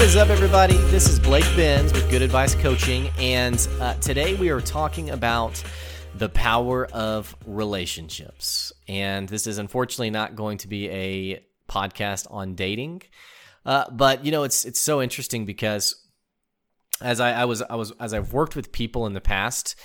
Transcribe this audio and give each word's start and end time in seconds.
What 0.00 0.08
is 0.08 0.16
up, 0.16 0.30
everybody? 0.30 0.78
This 0.88 1.10
is 1.10 1.20
Blake 1.20 1.44
Benz 1.54 1.92
with 1.92 2.08
Good 2.08 2.22
Advice 2.22 2.54
Coaching, 2.54 3.10
and 3.18 3.68
uh, 3.80 3.92
today 3.96 4.34
we 4.34 4.48
are 4.48 4.62
talking 4.62 5.10
about 5.10 5.62
the 6.14 6.30
power 6.30 6.86
of 6.86 7.36
relationships. 7.44 8.72
And 8.88 9.28
this 9.28 9.46
is 9.46 9.58
unfortunately 9.58 10.08
not 10.08 10.36
going 10.36 10.56
to 10.56 10.68
be 10.68 10.88
a 10.88 11.44
podcast 11.68 12.26
on 12.30 12.54
dating, 12.54 13.02
uh, 13.66 13.90
but 13.90 14.24
you 14.24 14.32
know 14.32 14.44
it's 14.44 14.64
it's 14.64 14.80
so 14.80 15.02
interesting 15.02 15.44
because 15.44 16.02
as 17.02 17.20
I, 17.20 17.32
I 17.32 17.44
was 17.44 17.60
I 17.60 17.74
was 17.74 17.92
as 18.00 18.14
I've 18.14 18.32
worked 18.32 18.56
with 18.56 18.72
people 18.72 19.04
in 19.04 19.12
the 19.12 19.20
past 19.20 19.76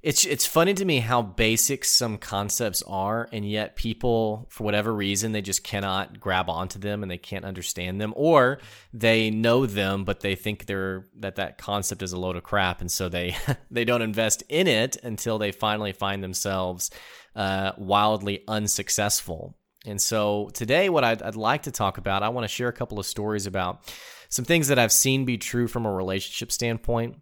it's 0.00 0.24
it's 0.24 0.46
funny 0.46 0.74
to 0.74 0.84
me 0.84 1.00
how 1.00 1.22
basic 1.22 1.84
some 1.84 2.18
concepts 2.18 2.82
are 2.82 3.28
and 3.32 3.48
yet 3.48 3.74
people 3.74 4.46
for 4.48 4.64
whatever 4.64 4.94
reason 4.94 5.32
they 5.32 5.42
just 5.42 5.64
cannot 5.64 6.20
grab 6.20 6.48
onto 6.48 6.78
them 6.78 7.02
and 7.02 7.10
they 7.10 7.18
can't 7.18 7.44
understand 7.44 8.00
them 8.00 8.12
or 8.16 8.58
they 8.92 9.30
know 9.30 9.66
them 9.66 10.04
but 10.04 10.20
they 10.20 10.34
think 10.34 10.66
they're 10.66 11.06
that 11.16 11.36
that 11.36 11.58
concept 11.58 12.02
is 12.02 12.12
a 12.12 12.18
load 12.18 12.36
of 12.36 12.42
crap 12.42 12.80
and 12.80 12.90
so 12.90 13.08
they 13.08 13.36
they 13.70 13.84
don't 13.84 14.02
invest 14.02 14.42
in 14.48 14.66
it 14.66 14.96
until 15.02 15.38
they 15.38 15.50
finally 15.50 15.92
find 15.92 16.22
themselves 16.22 16.90
uh, 17.38 17.72
wildly 17.78 18.42
unsuccessful. 18.48 19.56
And 19.86 20.02
so 20.02 20.50
today 20.54 20.88
what 20.88 21.04
I'd, 21.04 21.22
I'd 21.22 21.36
like 21.36 21.62
to 21.62 21.70
talk 21.70 21.98
about 21.98 22.22
i 22.22 22.28
want 22.28 22.44
to 22.44 22.48
share 22.48 22.68
a 22.68 22.72
couple 22.72 22.98
of 22.98 23.06
stories 23.06 23.46
about 23.46 23.92
some 24.28 24.44
things 24.44 24.68
that 24.68 24.78
i've 24.78 24.92
seen 24.92 25.24
be 25.24 25.38
true 25.38 25.68
from 25.68 25.86
a 25.86 25.92
relationship 25.92 26.52
standpoint 26.52 27.16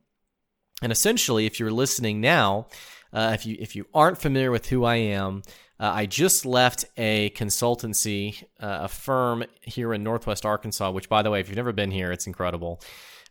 and 0.82 0.92
essentially, 0.92 1.46
if 1.46 1.58
you're 1.58 1.70
listening 1.70 2.20
now, 2.20 2.66
uh, 3.12 3.30
if 3.32 3.46
you 3.46 3.56
if 3.58 3.74
you 3.74 3.86
aren't 3.94 4.18
familiar 4.18 4.50
with 4.50 4.68
who 4.68 4.84
I 4.84 4.96
am, 4.96 5.42
uh, 5.80 5.90
I 5.94 6.06
just 6.06 6.44
left 6.44 6.84
a 6.98 7.30
consultancy, 7.30 8.42
uh, 8.60 8.80
a 8.82 8.88
firm 8.88 9.44
here 9.62 9.94
in 9.94 10.02
Northwest 10.02 10.44
Arkansas. 10.44 10.90
Which, 10.90 11.08
by 11.08 11.22
the 11.22 11.30
way, 11.30 11.40
if 11.40 11.48
you've 11.48 11.56
never 11.56 11.72
been 11.72 11.90
here, 11.90 12.12
it's 12.12 12.26
incredible. 12.26 12.82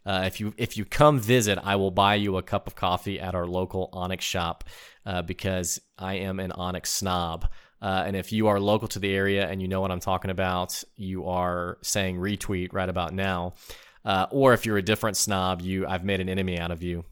Uh, 0.05 0.23
if 0.25 0.39
you 0.39 0.53
if 0.57 0.75
you 0.75 0.85
come 0.85 1.19
visit, 1.19 1.59
I 1.61 1.75
will 1.75 1.91
buy 1.91 2.15
you 2.15 2.37
a 2.37 2.43
cup 2.43 2.65
of 2.65 2.75
coffee 2.75 3.19
at 3.19 3.35
our 3.35 3.45
local 3.45 3.89
Onyx 3.93 4.25
shop 4.25 4.63
uh, 5.05 5.21
because 5.21 5.79
I 5.99 6.15
am 6.15 6.39
an 6.39 6.51
Onyx 6.51 6.91
snob. 6.91 7.47
Uh, 7.79 8.03
and 8.07 8.15
if 8.15 8.31
you 8.31 8.47
are 8.47 8.59
local 8.59 8.87
to 8.87 8.99
the 8.99 9.13
area 9.13 9.47
and 9.47 9.61
you 9.61 9.67
know 9.67 9.81
what 9.81 9.91
I'm 9.91 9.99
talking 9.99 10.31
about, 10.31 10.83
you 10.95 11.27
are 11.27 11.77
saying 11.83 12.17
retweet 12.17 12.73
right 12.73 12.89
about 12.89 13.13
now. 13.13 13.53
or 14.31 14.53
if 14.53 14.65
you're 14.65 14.77
a 14.77 14.81
different 14.81 15.17
snob, 15.17 15.61
you 15.61 15.85
I've 15.85 16.03
made 16.03 16.21
an 16.21 16.29
enemy 16.29 16.57
out 16.57 16.71
of 16.71 16.81
you 16.81 17.05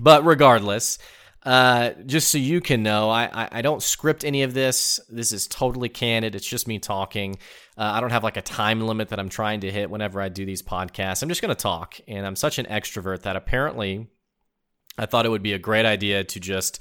but 0.00 0.24
regardless, 0.24 0.98
uh, 1.44 1.90
just 2.06 2.28
so 2.28 2.38
you 2.38 2.60
can 2.60 2.82
know, 2.82 3.10
I, 3.10 3.48
I, 3.52 3.60
don't 3.60 3.82
script 3.82 4.24
any 4.24 4.44
of 4.44 4.54
this. 4.54 4.98
This 5.10 5.30
is 5.30 5.46
totally 5.46 5.90
candid. 5.90 6.34
It's 6.34 6.46
just 6.46 6.66
me 6.66 6.78
talking. 6.78 7.36
Uh, 7.76 7.92
I 7.94 8.00
don't 8.00 8.10
have 8.10 8.24
like 8.24 8.38
a 8.38 8.42
time 8.42 8.80
limit 8.80 9.10
that 9.10 9.20
I'm 9.20 9.28
trying 9.28 9.60
to 9.60 9.70
hit 9.70 9.90
whenever 9.90 10.22
I 10.22 10.30
do 10.30 10.46
these 10.46 10.62
podcasts. 10.62 11.22
I'm 11.22 11.28
just 11.28 11.42
going 11.42 11.54
to 11.54 11.62
talk. 11.62 12.00
And 12.08 12.26
I'm 12.26 12.34
such 12.34 12.58
an 12.58 12.64
extrovert 12.64 13.22
that 13.22 13.36
apparently 13.36 14.06
I 14.96 15.04
thought 15.04 15.26
it 15.26 15.28
would 15.28 15.42
be 15.42 15.52
a 15.52 15.58
great 15.58 15.84
idea 15.84 16.24
to 16.24 16.40
just 16.40 16.80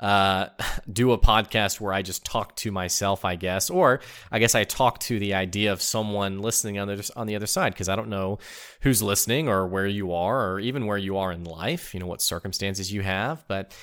uh, 0.00 0.48
do 0.92 1.12
a 1.12 1.18
podcast 1.18 1.80
where 1.80 1.92
I 1.92 2.02
just 2.02 2.24
talk 2.24 2.54
to 2.56 2.70
myself, 2.70 3.24
I 3.24 3.36
guess, 3.36 3.70
or 3.70 4.00
I 4.30 4.38
guess 4.38 4.54
I 4.54 4.64
talk 4.64 4.98
to 5.00 5.18
the 5.18 5.34
idea 5.34 5.72
of 5.72 5.82
someone 5.82 6.40
listening 6.40 6.78
on 6.78 6.88
the 6.88 7.10
on 7.16 7.26
the 7.26 7.36
other 7.36 7.46
side 7.46 7.72
because 7.72 7.88
I 7.88 7.96
don't 7.96 8.08
know 8.08 8.38
who's 8.80 9.02
listening 9.02 9.48
or 9.48 9.66
where 9.66 9.86
you 9.86 10.12
are 10.12 10.52
or 10.52 10.60
even 10.60 10.86
where 10.86 10.98
you 10.98 11.16
are 11.18 11.32
in 11.32 11.44
life, 11.44 11.94
you 11.94 12.00
know, 12.00 12.06
what 12.06 12.22
circumstances 12.22 12.92
you 12.92 13.02
have, 13.02 13.44
but. 13.48 13.74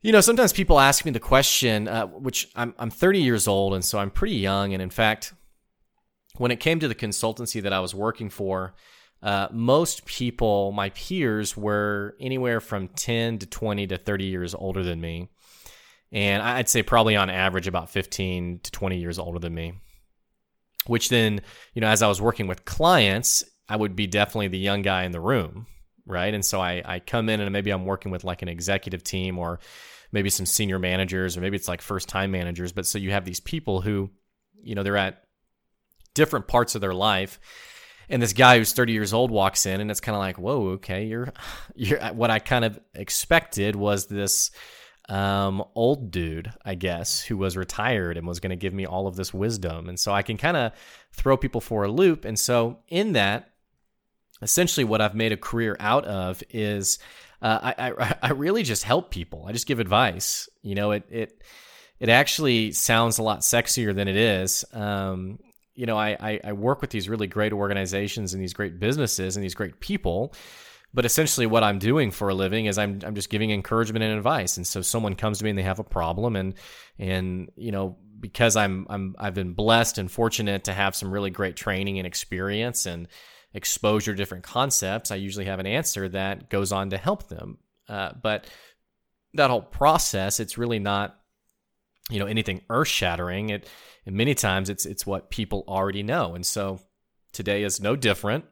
You 0.00 0.12
know, 0.12 0.20
sometimes 0.20 0.52
people 0.52 0.78
ask 0.78 1.04
me 1.04 1.10
the 1.10 1.18
question, 1.18 1.88
uh, 1.88 2.06
which 2.06 2.48
I'm 2.54 2.72
I'm 2.78 2.88
30 2.88 3.20
years 3.20 3.48
old, 3.48 3.74
and 3.74 3.84
so 3.84 3.98
I'm 3.98 4.12
pretty 4.12 4.36
young. 4.36 4.72
And 4.72 4.80
in 4.80 4.90
fact, 4.90 5.34
when 6.36 6.52
it 6.52 6.60
came 6.60 6.78
to 6.78 6.86
the 6.86 6.94
consultancy 6.94 7.60
that 7.60 7.72
I 7.72 7.80
was 7.80 7.96
working 7.96 8.30
for, 8.30 8.74
uh, 9.22 9.48
most 9.50 10.04
people, 10.06 10.72
my 10.72 10.90
peers, 10.90 11.56
were 11.56 12.16
anywhere 12.20 12.60
from 12.60 12.88
10 12.88 13.38
to 13.40 13.46
20 13.46 13.86
to 13.88 13.98
30 13.98 14.24
years 14.24 14.54
older 14.54 14.84
than 14.84 15.00
me. 15.00 15.28
And 16.10 16.42
I'd 16.42 16.68
say 16.68 16.82
probably 16.82 17.16
on 17.16 17.30
average 17.30 17.66
about 17.66 17.90
15 17.90 18.60
to 18.62 18.70
20 18.70 18.98
years 18.98 19.18
older 19.18 19.38
than 19.38 19.54
me. 19.54 19.74
Which 20.86 21.10
then, 21.10 21.40
you 21.74 21.80
know, 21.80 21.88
as 21.88 22.02
I 22.02 22.08
was 22.08 22.20
working 22.20 22.46
with 22.46 22.64
clients, 22.64 23.44
I 23.68 23.76
would 23.76 23.94
be 23.94 24.06
definitely 24.06 24.48
the 24.48 24.58
young 24.58 24.80
guy 24.80 25.04
in 25.04 25.12
the 25.12 25.20
room, 25.20 25.66
right? 26.06 26.32
And 26.32 26.44
so 26.44 26.60
I, 26.60 26.82
I 26.84 27.00
come 27.00 27.28
in 27.28 27.40
and 27.40 27.52
maybe 27.52 27.70
I'm 27.70 27.84
working 27.84 28.10
with 28.10 28.24
like 28.24 28.40
an 28.40 28.48
executive 28.48 29.04
team 29.04 29.38
or 29.38 29.60
maybe 30.12 30.30
some 30.30 30.46
senior 30.46 30.78
managers 30.78 31.36
or 31.36 31.42
maybe 31.42 31.56
it's 31.56 31.68
like 31.68 31.82
first 31.82 32.08
time 32.08 32.30
managers. 32.30 32.72
But 32.72 32.86
so 32.86 32.96
you 32.96 33.10
have 33.10 33.26
these 33.26 33.40
people 33.40 33.82
who, 33.82 34.10
you 34.62 34.74
know, 34.74 34.82
they're 34.82 34.96
at 34.96 35.24
different 36.14 36.48
parts 36.48 36.74
of 36.74 36.80
their 36.80 36.94
life 36.94 37.38
and 38.08 38.22
this 38.22 38.32
guy 38.32 38.58
who's 38.58 38.72
30 38.72 38.92
years 38.92 39.12
old 39.12 39.30
walks 39.30 39.66
in 39.66 39.80
and 39.80 39.90
it's 39.90 40.00
kind 40.00 40.16
of 40.16 40.20
like 40.20 40.38
whoa 40.38 40.70
okay 40.70 41.04
you're 41.04 41.32
you're 41.74 42.00
what 42.12 42.30
i 42.30 42.38
kind 42.38 42.64
of 42.64 42.78
expected 42.94 43.76
was 43.76 44.06
this 44.06 44.50
um, 45.08 45.64
old 45.74 46.10
dude 46.10 46.52
i 46.64 46.74
guess 46.74 47.20
who 47.20 47.36
was 47.36 47.56
retired 47.56 48.16
and 48.16 48.26
was 48.26 48.40
going 48.40 48.50
to 48.50 48.56
give 48.56 48.74
me 48.74 48.86
all 48.86 49.06
of 49.06 49.16
this 49.16 49.32
wisdom. 49.32 49.88
And 49.88 49.98
so 49.98 50.12
i 50.12 50.22
can 50.22 50.36
kind 50.36 50.56
of 50.56 50.72
throw 51.12 51.36
people 51.36 51.60
for 51.60 51.84
a 51.84 51.90
loop. 51.90 52.24
And 52.24 52.38
so 52.38 52.78
in 52.88 53.12
that 53.12 53.50
essentially 54.42 54.84
what 54.84 55.00
i've 55.00 55.14
made 55.14 55.32
a 55.32 55.36
career 55.36 55.76
out 55.80 56.04
of 56.04 56.42
is 56.50 56.98
uh, 57.40 57.58
I, 57.62 57.90
I, 57.90 58.14
I 58.22 58.32
really 58.32 58.64
just 58.64 58.82
help 58.82 59.10
people. 59.10 59.44
I 59.46 59.52
just 59.52 59.66
give 59.66 59.80
advice. 59.80 60.48
You 60.62 60.74
know 60.74 60.92
it 60.92 61.04
it 61.10 61.42
it 62.00 62.08
actually 62.08 62.72
sounds 62.72 63.18
a 63.18 63.22
lot 63.22 63.40
sexier 63.40 63.94
than 63.94 64.08
it 64.08 64.16
is. 64.16 64.64
Um, 64.72 65.38
you 65.74 65.86
know, 65.86 65.96
I, 65.96 66.16
I, 66.18 66.40
I 66.44 66.52
work 66.52 66.80
with 66.80 66.90
these 66.90 67.08
really 67.08 67.26
great 67.26 67.52
organizations 67.52 68.34
and 68.34 68.42
these 68.42 68.52
great 68.52 68.80
businesses 68.80 69.36
and 69.36 69.44
these 69.44 69.54
great 69.54 69.80
people. 69.80 70.34
But 70.94 71.04
essentially, 71.04 71.46
what 71.46 71.62
I'm 71.62 71.78
doing 71.78 72.10
for 72.10 72.28
a 72.28 72.34
living 72.34 72.66
is 72.66 72.78
I'm 72.78 73.00
I'm 73.04 73.14
just 73.14 73.30
giving 73.30 73.50
encouragement 73.50 74.02
and 74.02 74.16
advice. 74.16 74.56
And 74.56 74.66
so, 74.66 74.82
someone 74.82 75.14
comes 75.14 75.38
to 75.38 75.44
me 75.44 75.50
and 75.50 75.58
they 75.58 75.62
have 75.62 75.78
a 75.78 75.84
problem, 75.84 76.34
and 76.34 76.54
and 76.98 77.50
you 77.56 77.72
know, 77.72 77.96
because 78.18 78.56
I'm 78.56 78.86
I'm 78.88 79.14
I've 79.18 79.34
been 79.34 79.52
blessed 79.52 79.98
and 79.98 80.10
fortunate 80.10 80.64
to 80.64 80.72
have 80.72 80.96
some 80.96 81.10
really 81.10 81.30
great 81.30 81.56
training 81.56 81.98
and 81.98 82.06
experience 82.06 82.86
and 82.86 83.06
exposure 83.54 84.12
to 84.12 84.16
different 84.16 84.44
concepts, 84.44 85.10
I 85.10 85.16
usually 85.16 85.46
have 85.46 85.60
an 85.60 85.66
answer 85.66 86.08
that 86.10 86.50
goes 86.50 86.72
on 86.72 86.90
to 86.90 86.98
help 86.98 87.28
them. 87.28 87.58
Uh, 87.88 88.12
but 88.22 88.46
that 89.34 89.50
whole 89.50 89.62
process, 89.62 90.40
it's 90.40 90.58
really 90.58 90.78
not 90.78 91.18
you 92.10 92.18
know 92.18 92.26
anything 92.26 92.62
earth 92.70 92.88
shattering. 92.88 93.50
It 93.50 93.68
and 94.06 94.16
many 94.16 94.34
times 94.34 94.70
it's 94.70 94.86
it's 94.86 95.06
what 95.06 95.30
people 95.30 95.64
already 95.68 96.02
know. 96.02 96.34
And 96.34 96.44
so 96.44 96.80
today 97.32 97.62
is 97.62 97.80
no 97.80 97.96
different. 97.96 98.44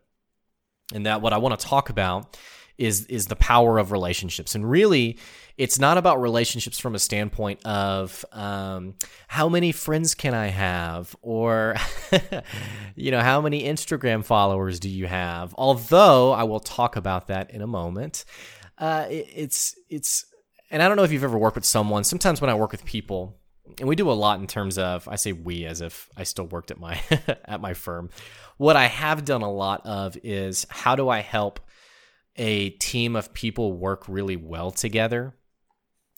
And 0.94 1.06
that 1.06 1.20
what 1.20 1.32
I 1.32 1.38
want 1.38 1.58
to 1.58 1.66
talk 1.66 1.90
about 1.90 2.36
is 2.78 3.06
is 3.06 3.26
the 3.26 3.36
power 3.36 3.78
of 3.78 3.90
relationships. 3.90 4.54
And 4.54 4.68
really, 4.68 5.18
it's 5.56 5.78
not 5.78 5.98
about 5.98 6.20
relationships 6.20 6.78
from 6.78 6.94
a 6.94 6.98
standpoint 6.98 7.64
of 7.64 8.24
um, 8.32 8.94
how 9.28 9.48
many 9.48 9.72
friends 9.72 10.14
can 10.14 10.34
I 10.34 10.48
have, 10.48 11.16
or 11.22 11.76
you 12.94 13.10
know 13.10 13.20
how 13.20 13.40
many 13.40 13.64
Instagram 13.64 14.24
followers 14.24 14.78
do 14.78 14.88
you 14.88 15.06
have. 15.06 15.54
Although 15.56 16.32
I 16.32 16.44
will 16.44 16.60
talk 16.60 16.96
about 16.96 17.28
that 17.28 17.50
in 17.50 17.62
a 17.62 17.66
moment. 17.66 18.24
Uh, 18.78 19.06
it, 19.08 19.26
it's 19.34 19.74
it's 19.88 20.26
and 20.70 20.82
I 20.82 20.88
don't 20.88 20.96
know 20.96 21.04
if 21.04 21.12
you've 21.12 21.24
ever 21.24 21.38
worked 21.38 21.56
with 21.56 21.64
someone. 21.64 22.04
Sometimes 22.04 22.40
when 22.40 22.50
I 22.50 22.54
work 22.54 22.72
with 22.72 22.84
people, 22.84 23.38
and 23.78 23.88
we 23.88 23.96
do 23.96 24.10
a 24.10 24.12
lot 24.12 24.40
in 24.40 24.46
terms 24.46 24.78
of 24.78 25.06
I 25.08 25.16
say 25.16 25.32
we 25.32 25.64
as 25.64 25.80
if 25.80 26.08
I 26.16 26.24
still 26.24 26.46
worked 26.46 26.70
at 26.70 26.78
my 26.78 27.00
at 27.44 27.60
my 27.60 27.74
firm. 27.74 28.10
What 28.56 28.76
I 28.76 28.86
have 28.86 29.24
done 29.24 29.42
a 29.42 29.52
lot 29.52 29.84
of 29.84 30.16
is 30.22 30.66
how 30.70 30.96
do 30.96 31.08
I 31.08 31.20
help 31.20 31.60
a 32.36 32.70
team 32.70 33.16
of 33.16 33.34
people 33.34 33.72
work 33.72 34.04
really 34.08 34.36
well 34.36 34.70
together? 34.70 35.34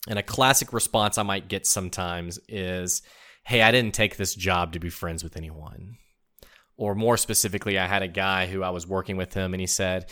And 0.07 0.17
a 0.17 0.23
classic 0.23 0.73
response 0.73 1.17
I 1.17 1.23
might 1.23 1.49
get 1.49 1.65
sometimes 1.65 2.39
is, 2.47 3.01
"Hey, 3.45 3.61
I 3.61 3.71
didn't 3.71 3.93
take 3.93 4.15
this 4.15 4.35
job 4.35 4.73
to 4.73 4.79
be 4.79 4.89
friends 4.89 5.23
with 5.23 5.37
anyone." 5.37 5.97
Or 6.77 6.95
more 6.95 7.17
specifically, 7.17 7.77
I 7.77 7.87
had 7.87 8.03
a 8.03 8.07
guy 8.07 8.47
who 8.47 8.63
I 8.63 8.69
was 8.69 8.87
working 8.87 9.17
with 9.17 9.33
him 9.33 9.53
and 9.53 9.59
he 9.59 9.67
said, 9.67 10.09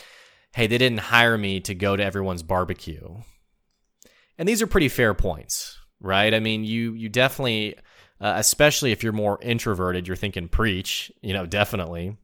"Hey, 0.53 0.67
they 0.67 0.77
didn't 0.77 0.99
hire 0.99 1.37
me 1.37 1.61
to 1.61 1.73
go 1.73 1.95
to 1.95 2.03
everyone's 2.03 2.43
barbecue." 2.43 3.21
And 4.37 4.47
these 4.47 4.61
are 4.61 4.67
pretty 4.67 4.89
fair 4.89 5.13
points 5.13 5.76
right? 6.01 6.33
I 6.33 6.39
mean, 6.39 6.63
you 6.63 6.93
you 6.93 7.09
definitely, 7.09 7.75
uh, 8.21 8.33
especially 8.35 8.91
if 8.91 9.03
you're 9.03 9.13
more 9.13 9.39
introverted, 9.41 10.07
you're 10.07 10.17
thinking 10.17 10.47
preach, 10.47 11.11
you 11.21 11.33
know, 11.33 11.45
definitely. 11.45 12.17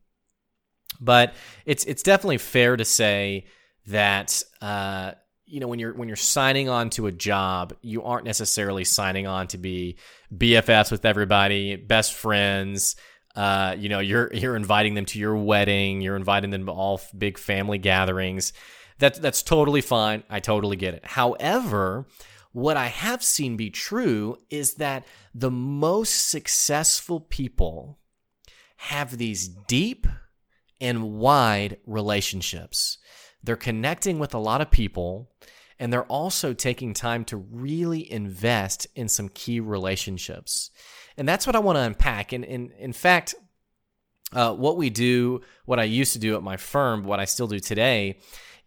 But 0.99 1.33
it's 1.65 1.83
it's 1.85 2.03
definitely 2.03 2.37
fair 2.37 2.77
to 2.77 2.85
say 2.85 3.45
that 3.87 4.41
uh, 4.61 5.11
you 5.45 5.59
know 5.59 5.67
when 5.67 5.79
you're 5.79 5.93
when 5.93 6.07
you're 6.07 6.15
signing 6.15 6.69
on 6.69 6.89
to 6.91 7.07
a 7.07 7.11
job, 7.11 7.73
you 7.81 8.03
aren't 8.03 8.25
necessarily 8.25 8.83
signing 8.83 9.27
on 9.27 9.47
to 9.47 9.57
be 9.57 9.97
BFFs 10.35 10.91
with 10.91 11.05
everybody, 11.05 11.75
best 11.75 12.13
friends. 12.13 12.95
Uh, 13.35 13.75
you 13.77 13.89
know, 13.89 13.99
you're 13.99 14.31
you're 14.33 14.55
inviting 14.55 14.93
them 14.93 15.05
to 15.05 15.19
your 15.19 15.35
wedding, 15.35 16.01
you're 16.01 16.15
inviting 16.15 16.51
them 16.51 16.65
to 16.65 16.71
all 16.71 17.01
big 17.17 17.37
family 17.37 17.77
gatherings. 17.77 18.53
That 18.99 19.21
that's 19.21 19.41
totally 19.41 19.81
fine. 19.81 20.23
I 20.29 20.39
totally 20.39 20.75
get 20.75 20.93
it. 20.93 21.05
However, 21.05 22.05
what 22.53 22.77
I 22.77 22.87
have 22.87 23.23
seen 23.23 23.57
be 23.57 23.69
true 23.69 24.37
is 24.49 24.75
that 24.75 25.05
the 25.35 25.51
most 25.51 26.29
successful 26.29 27.19
people 27.19 27.99
have 28.77 29.17
these 29.17 29.47
deep 29.47 30.07
and 30.79 31.13
wide 31.13 31.77
relationships. 31.85 32.99
They're 33.43 33.55
connecting 33.55 34.19
with 34.19 34.33
a 34.33 34.39
lot 34.39 34.61
of 34.61 34.71
people 34.71 35.31
and 35.79 35.91
they're 35.91 36.03
also 36.03 36.53
taking 36.53 36.93
time 36.93 37.25
to 37.25 37.37
really 37.37 38.09
invest 38.09 38.87
in 38.95 39.09
some 39.09 39.29
key 39.29 39.59
relationships. 39.59 40.69
And 41.17 41.27
that's 41.27 41.47
what 41.47 41.55
I 41.55 41.59
want 41.59 41.77
to 41.77 41.81
unpack. 41.81 42.31
And, 42.33 42.45
and 42.45 42.71
in 42.77 42.93
fact, 42.93 43.35
uh, 44.31 44.53
what 44.53 44.77
we 44.77 44.89
do, 44.89 45.41
what 45.65 45.79
I 45.79 45.83
used 45.83 46.13
to 46.13 46.19
do 46.19 46.35
at 46.35 46.43
my 46.43 46.57
firm, 46.57 47.03
what 47.03 47.19
I 47.19 47.25
still 47.25 47.47
do 47.47 47.59
today, 47.59 48.17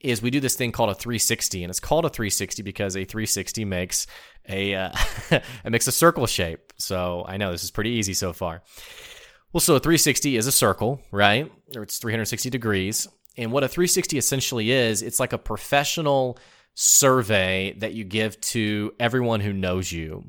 is 0.06 0.23
we 0.23 0.31
do 0.31 0.41
this 0.41 0.55
thing 0.55 0.73
called 0.73 0.91
a 0.91 0.94
360, 0.94 1.64
and 1.64 1.70
it's 1.70 1.81
called 1.81 2.05
a 2.05 2.08
360 2.08 2.62
because 2.62 2.97
a 2.97 3.05
360 3.05 3.64
makes 3.64 4.06
a 4.49 4.75
uh, 4.75 4.93
it 5.31 5.70
makes 5.70 5.87
a 5.87 5.93
circle 5.93 6.26
shape. 6.26 6.73
So 6.79 7.25
I 7.26 7.37
know 7.37 7.53
this 7.53 7.64
is 7.64 7.70
pretty 7.70 7.91
easy 7.91 8.14
so 8.14 8.32
far. 8.32 8.62
Well, 9.53 9.61
so 9.61 9.76
a 9.76 9.81
360 9.81 10.37
is 10.37 10.47
a 10.47 10.53
circle, 10.53 11.00
right? 11.11 11.50
Or 11.75 11.82
it's 11.82 11.99
360 11.99 12.50
degrees. 12.50 13.08
And 13.38 13.53
what 13.53 13.64
a 13.64 13.69
360 13.69 14.19
essentially 14.19 14.70
is, 14.70 15.03
it's 15.03 15.20
like 15.20 15.32
a 15.32 15.38
professional 15.38 16.38
survey 16.75 17.75
that 17.79 17.94
you 17.94 18.05
give 18.05 18.41
to 18.41 18.93
everyone 18.99 19.41
who 19.41 19.53
knows 19.53 19.91
you. 19.91 20.25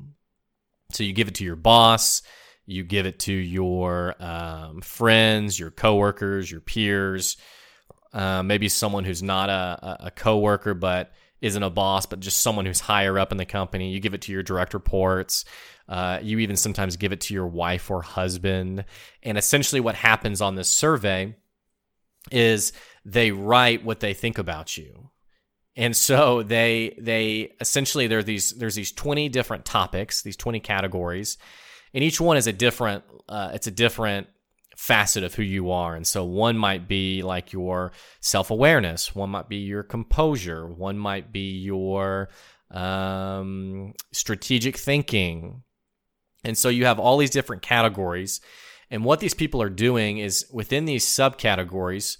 So 0.92 1.04
you 1.04 1.12
give 1.12 1.28
it 1.28 1.34
to 1.36 1.44
your 1.44 1.56
boss, 1.56 2.22
you 2.64 2.84
give 2.84 3.06
it 3.06 3.18
to 3.20 3.32
your 3.32 4.14
um, 4.18 4.80
friends, 4.80 5.58
your 5.58 5.70
coworkers, 5.70 6.50
your 6.50 6.60
peers, 6.60 7.36
uh, 8.12 8.42
maybe 8.42 8.68
someone 8.68 9.04
who's 9.04 9.22
not 9.22 9.50
a, 9.50 10.06
a 10.06 10.10
coworker 10.10 10.74
but 10.74 11.12
isn't 11.40 11.62
a 11.62 11.70
boss, 11.70 12.06
but 12.06 12.20
just 12.20 12.38
someone 12.38 12.66
who's 12.66 12.80
higher 12.80 13.18
up 13.18 13.30
in 13.32 13.38
the 13.38 13.44
company. 13.44 13.90
You 13.90 14.00
give 14.00 14.14
it 14.14 14.22
to 14.22 14.32
your 14.32 14.42
direct 14.42 14.74
reports. 14.74 15.44
Uh, 15.88 16.18
you 16.22 16.38
even 16.40 16.56
sometimes 16.56 16.96
give 16.96 17.12
it 17.12 17.20
to 17.22 17.34
your 17.34 17.46
wife 17.46 17.90
or 17.90 18.02
husband. 18.02 18.84
And 19.22 19.38
essentially, 19.38 19.80
what 19.80 19.94
happens 19.94 20.40
on 20.40 20.54
this 20.54 20.68
survey 20.68 21.36
is 22.30 22.72
they 23.04 23.30
write 23.30 23.84
what 23.84 24.00
they 24.00 24.14
think 24.14 24.38
about 24.38 24.76
you. 24.76 25.10
And 25.76 25.96
so 25.96 26.42
they 26.42 26.96
they 27.00 27.52
essentially 27.60 28.08
there 28.08 28.22
these 28.22 28.50
there's 28.50 28.74
these 28.74 28.90
20 28.90 29.28
different 29.28 29.64
topics, 29.64 30.22
these 30.22 30.36
20 30.36 30.58
categories, 30.60 31.38
and 31.94 32.02
each 32.02 32.20
one 32.20 32.36
is 32.36 32.48
a 32.48 32.52
different 32.52 33.04
uh, 33.28 33.52
it's 33.54 33.68
a 33.68 33.70
different 33.70 34.26
facet 34.78 35.24
of 35.24 35.34
who 35.34 35.42
you 35.42 35.72
are. 35.72 35.96
And 35.96 36.06
so 36.06 36.24
one 36.24 36.56
might 36.56 36.86
be 36.86 37.24
like 37.24 37.52
your 37.52 37.90
self 38.20 38.50
awareness, 38.52 39.12
one 39.12 39.30
might 39.30 39.48
be 39.48 39.56
your 39.56 39.82
composure, 39.82 40.68
one 40.68 40.96
might 40.96 41.32
be 41.32 41.58
your 41.58 42.28
um, 42.70 43.92
strategic 44.12 44.76
thinking. 44.76 45.64
And 46.44 46.56
so 46.56 46.68
you 46.68 46.84
have 46.84 47.00
all 47.00 47.18
these 47.18 47.30
different 47.30 47.62
categories. 47.62 48.40
And 48.88 49.04
what 49.04 49.18
these 49.18 49.34
people 49.34 49.60
are 49.60 49.68
doing 49.68 50.18
is 50.18 50.46
within 50.52 50.84
these 50.84 51.04
subcategories, 51.04 52.16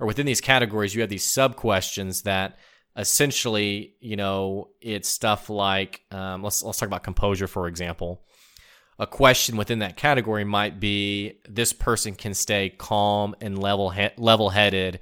or 0.00 0.06
within 0.08 0.26
these 0.26 0.40
categories, 0.40 0.96
you 0.96 1.02
have 1.02 1.10
these 1.10 1.24
sub 1.24 1.54
questions 1.54 2.22
that 2.22 2.58
essentially, 2.96 3.94
you 4.00 4.16
know, 4.16 4.70
it's 4.80 5.08
stuff 5.08 5.48
like 5.48 6.00
um, 6.10 6.42
let's 6.42 6.64
let's 6.64 6.80
talk 6.80 6.88
about 6.88 7.04
composure, 7.04 7.46
for 7.46 7.68
example. 7.68 8.24
A 9.00 9.06
question 9.06 9.56
within 9.56 9.78
that 9.78 9.96
category 9.96 10.44
might 10.44 10.78
be: 10.78 11.40
This 11.48 11.72
person 11.72 12.14
can 12.14 12.34
stay 12.34 12.68
calm 12.68 13.34
and 13.40 13.58
level 13.58 13.88
he- 13.88 14.10
level 14.18 14.50
headed, 14.50 15.00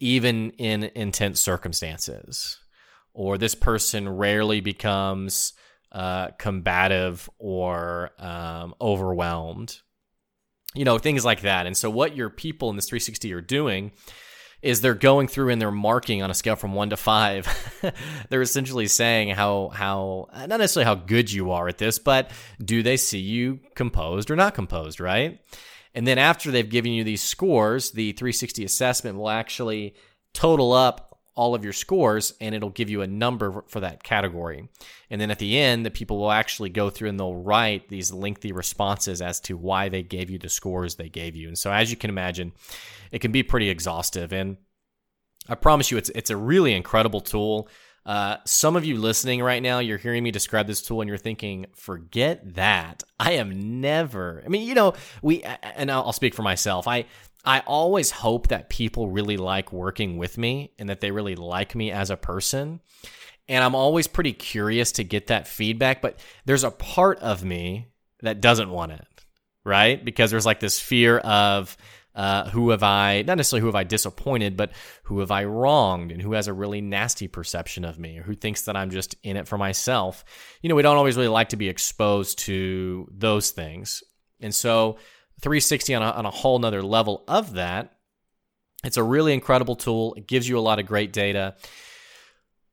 even 0.00 0.52
in 0.52 0.84
intense 0.94 1.42
circumstances, 1.42 2.58
or 3.12 3.36
this 3.36 3.54
person 3.54 4.08
rarely 4.08 4.62
becomes 4.62 5.52
uh, 5.92 6.28
combative 6.38 7.28
or 7.38 8.12
um, 8.18 8.74
overwhelmed. 8.80 9.78
You 10.74 10.86
know, 10.86 10.96
things 10.96 11.22
like 11.22 11.42
that. 11.42 11.66
And 11.66 11.76
so, 11.76 11.90
what 11.90 12.16
your 12.16 12.30
people 12.30 12.70
in 12.70 12.76
this 12.76 12.88
360 12.88 13.30
are 13.34 13.42
doing 13.42 13.92
is 14.64 14.80
they're 14.80 14.94
going 14.94 15.28
through 15.28 15.50
and 15.50 15.60
they're 15.60 15.70
marking 15.70 16.22
on 16.22 16.30
a 16.30 16.34
scale 16.34 16.56
from 16.56 16.72
one 16.72 16.88
to 16.88 16.96
five. 16.96 17.46
they're 18.30 18.40
essentially 18.40 18.86
saying 18.86 19.28
how 19.28 19.68
how 19.68 20.28
uh, 20.32 20.46
not 20.46 20.58
necessarily 20.58 20.86
how 20.86 20.94
good 20.94 21.30
you 21.30 21.50
are 21.50 21.68
at 21.68 21.76
this, 21.76 21.98
but 21.98 22.30
do 22.64 22.82
they 22.82 22.96
see 22.96 23.18
you 23.18 23.60
composed 23.74 24.30
or 24.30 24.36
not 24.36 24.54
composed, 24.54 25.00
right? 25.00 25.38
And 25.94 26.06
then 26.06 26.16
after 26.16 26.50
they've 26.50 26.68
given 26.68 26.92
you 26.92 27.04
these 27.04 27.22
scores, 27.22 27.90
the 27.90 28.12
360 28.12 28.64
assessment 28.64 29.18
will 29.18 29.28
actually 29.28 29.94
total 30.32 30.72
up 30.72 31.13
all 31.36 31.54
of 31.54 31.64
your 31.64 31.72
scores 31.72 32.32
and 32.40 32.54
it'll 32.54 32.70
give 32.70 32.88
you 32.88 33.02
a 33.02 33.06
number 33.06 33.64
for 33.66 33.80
that 33.80 34.02
category. 34.02 34.68
And 35.10 35.20
then 35.20 35.30
at 35.30 35.38
the 35.38 35.58
end, 35.58 35.84
the 35.84 35.90
people 35.90 36.18
will 36.18 36.30
actually 36.30 36.70
go 36.70 36.90
through 36.90 37.08
and 37.08 37.18
they'll 37.18 37.34
write 37.34 37.88
these 37.88 38.12
lengthy 38.12 38.52
responses 38.52 39.20
as 39.20 39.40
to 39.40 39.56
why 39.56 39.88
they 39.88 40.02
gave 40.02 40.30
you 40.30 40.38
the 40.38 40.48
scores 40.48 40.94
they 40.94 41.08
gave 41.08 41.34
you. 41.34 41.48
And 41.48 41.58
so 41.58 41.72
as 41.72 41.90
you 41.90 41.96
can 41.96 42.10
imagine, 42.10 42.52
it 43.10 43.20
can 43.20 43.32
be 43.32 43.42
pretty 43.42 43.68
exhaustive 43.68 44.32
and 44.32 44.56
I 45.48 45.54
promise 45.54 45.90
you 45.90 45.98
it's 45.98 46.08
it's 46.14 46.30
a 46.30 46.36
really 46.36 46.72
incredible 46.72 47.20
tool. 47.20 47.68
Uh, 48.06 48.36
some 48.44 48.76
of 48.76 48.84
you 48.84 48.98
listening 48.98 49.42
right 49.42 49.62
now, 49.62 49.78
you're 49.78 49.98
hearing 49.98 50.22
me 50.22 50.30
describe 50.30 50.66
this 50.66 50.82
tool 50.82 51.00
and 51.00 51.08
you're 51.08 51.16
thinking, 51.16 51.66
forget 51.74 52.54
that. 52.54 53.02
I 53.18 53.32
am 53.32 53.80
never, 53.80 54.42
I 54.44 54.48
mean, 54.48 54.66
you 54.68 54.74
know, 54.74 54.92
we, 55.22 55.42
and 55.42 55.90
I'll 55.90 56.12
speak 56.12 56.34
for 56.34 56.42
myself. 56.42 56.86
I, 56.86 57.06
I 57.44 57.60
always 57.60 58.10
hope 58.10 58.48
that 58.48 58.70
people 58.70 59.10
really 59.10 59.36
like 59.36 59.72
working 59.72 60.16
with 60.16 60.38
me 60.38 60.72
and 60.78 60.88
that 60.88 61.00
they 61.00 61.10
really 61.10 61.36
like 61.36 61.74
me 61.74 61.90
as 61.90 62.10
a 62.10 62.16
person. 62.16 62.80
And 63.48 63.62
I'm 63.62 63.74
always 63.74 64.06
pretty 64.06 64.32
curious 64.32 64.92
to 64.92 65.04
get 65.04 65.26
that 65.26 65.46
feedback, 65.46 66.00
but 66.00 66.18
there's 66.46 66.64
a 66.64 66.70
part 66.70 67.18
of 67.18 67.44
me 67.44 67.88
that 68.22 68.40
doesn't 68.40 68.70
want 68.70 68.92
it, 68.92 69.06
right? 69.64 70.02
Because 70.02 70.30
there's 70.30 70.46
like 70.46 70.60
this 70.60 70.80
fear 70.80 71.18
of, 71.18 71.76
uh, 72.14 72.48
who 72.50 72.70
have 72.70 72.82
I, 72.82 73.22
not 73.26 73.36
necessarily 73.36 73.60
who 73.60 73.66
have 73.66 73.74
I 73.74 73.84
disappointed, 73.84 74.56
but 74.56 74.72
who 75.02 75.18
have 75.18 75.30
I 75.30 75.44
wronged 75.44 76.12
and 76.12 76.22
who 76.22 76.32
has 76.32 76.48
a 76.48 76.52
really 76.52 76.80
nasty 76.80 77.28
perception 77.28 77.84
of 77.84 77.98
me 77.98 78.18
or 78.18 78.22
who 78.22 78.34
thinks 78.34 78.62
that 78.62 78.76
I'm 78.76 78.90
just 78.90 79.16
in 79.22 79.36
it 79.36 79.48
for 79.48 79.58
myself. 79.58 80.24
You 80.62 80.68
know, 80.68 80.76
we 80.76 80.82
don't 80.82 80.96
always 80.96 81.16
really 81.16 81.28
like 81.28 81.50
to 81.50 81.56
be 81.56 81.68
exposed 81.68 82.38
to 82.40 83.08
those 83.10 83.50
things. 83.50 84.02
And 84.40 84.54
so 84.54 84.98
360 85.40 85.94
on 85.94 86.02
a, 86.02 86.10
on 86.10 86.26
a 86.26 86.30
whole 86.30 86.58
nother 86.58 86.82
level 86.82 87.24
of 87.28 87.54
that. 87.54 87.92
It's 88.84 88.96
a 88.96 89.02
really 89.02 89.32
incredible 89.32 89.76
tool. 89.76 90.14
It 90.14 90.26
gives 90.26 90.48
you 90.48 90.58
a 90.58 90.60
lot 90.60 90.78
of 90.78 90.86
great 90.86 91.12
data. 91.12 91.56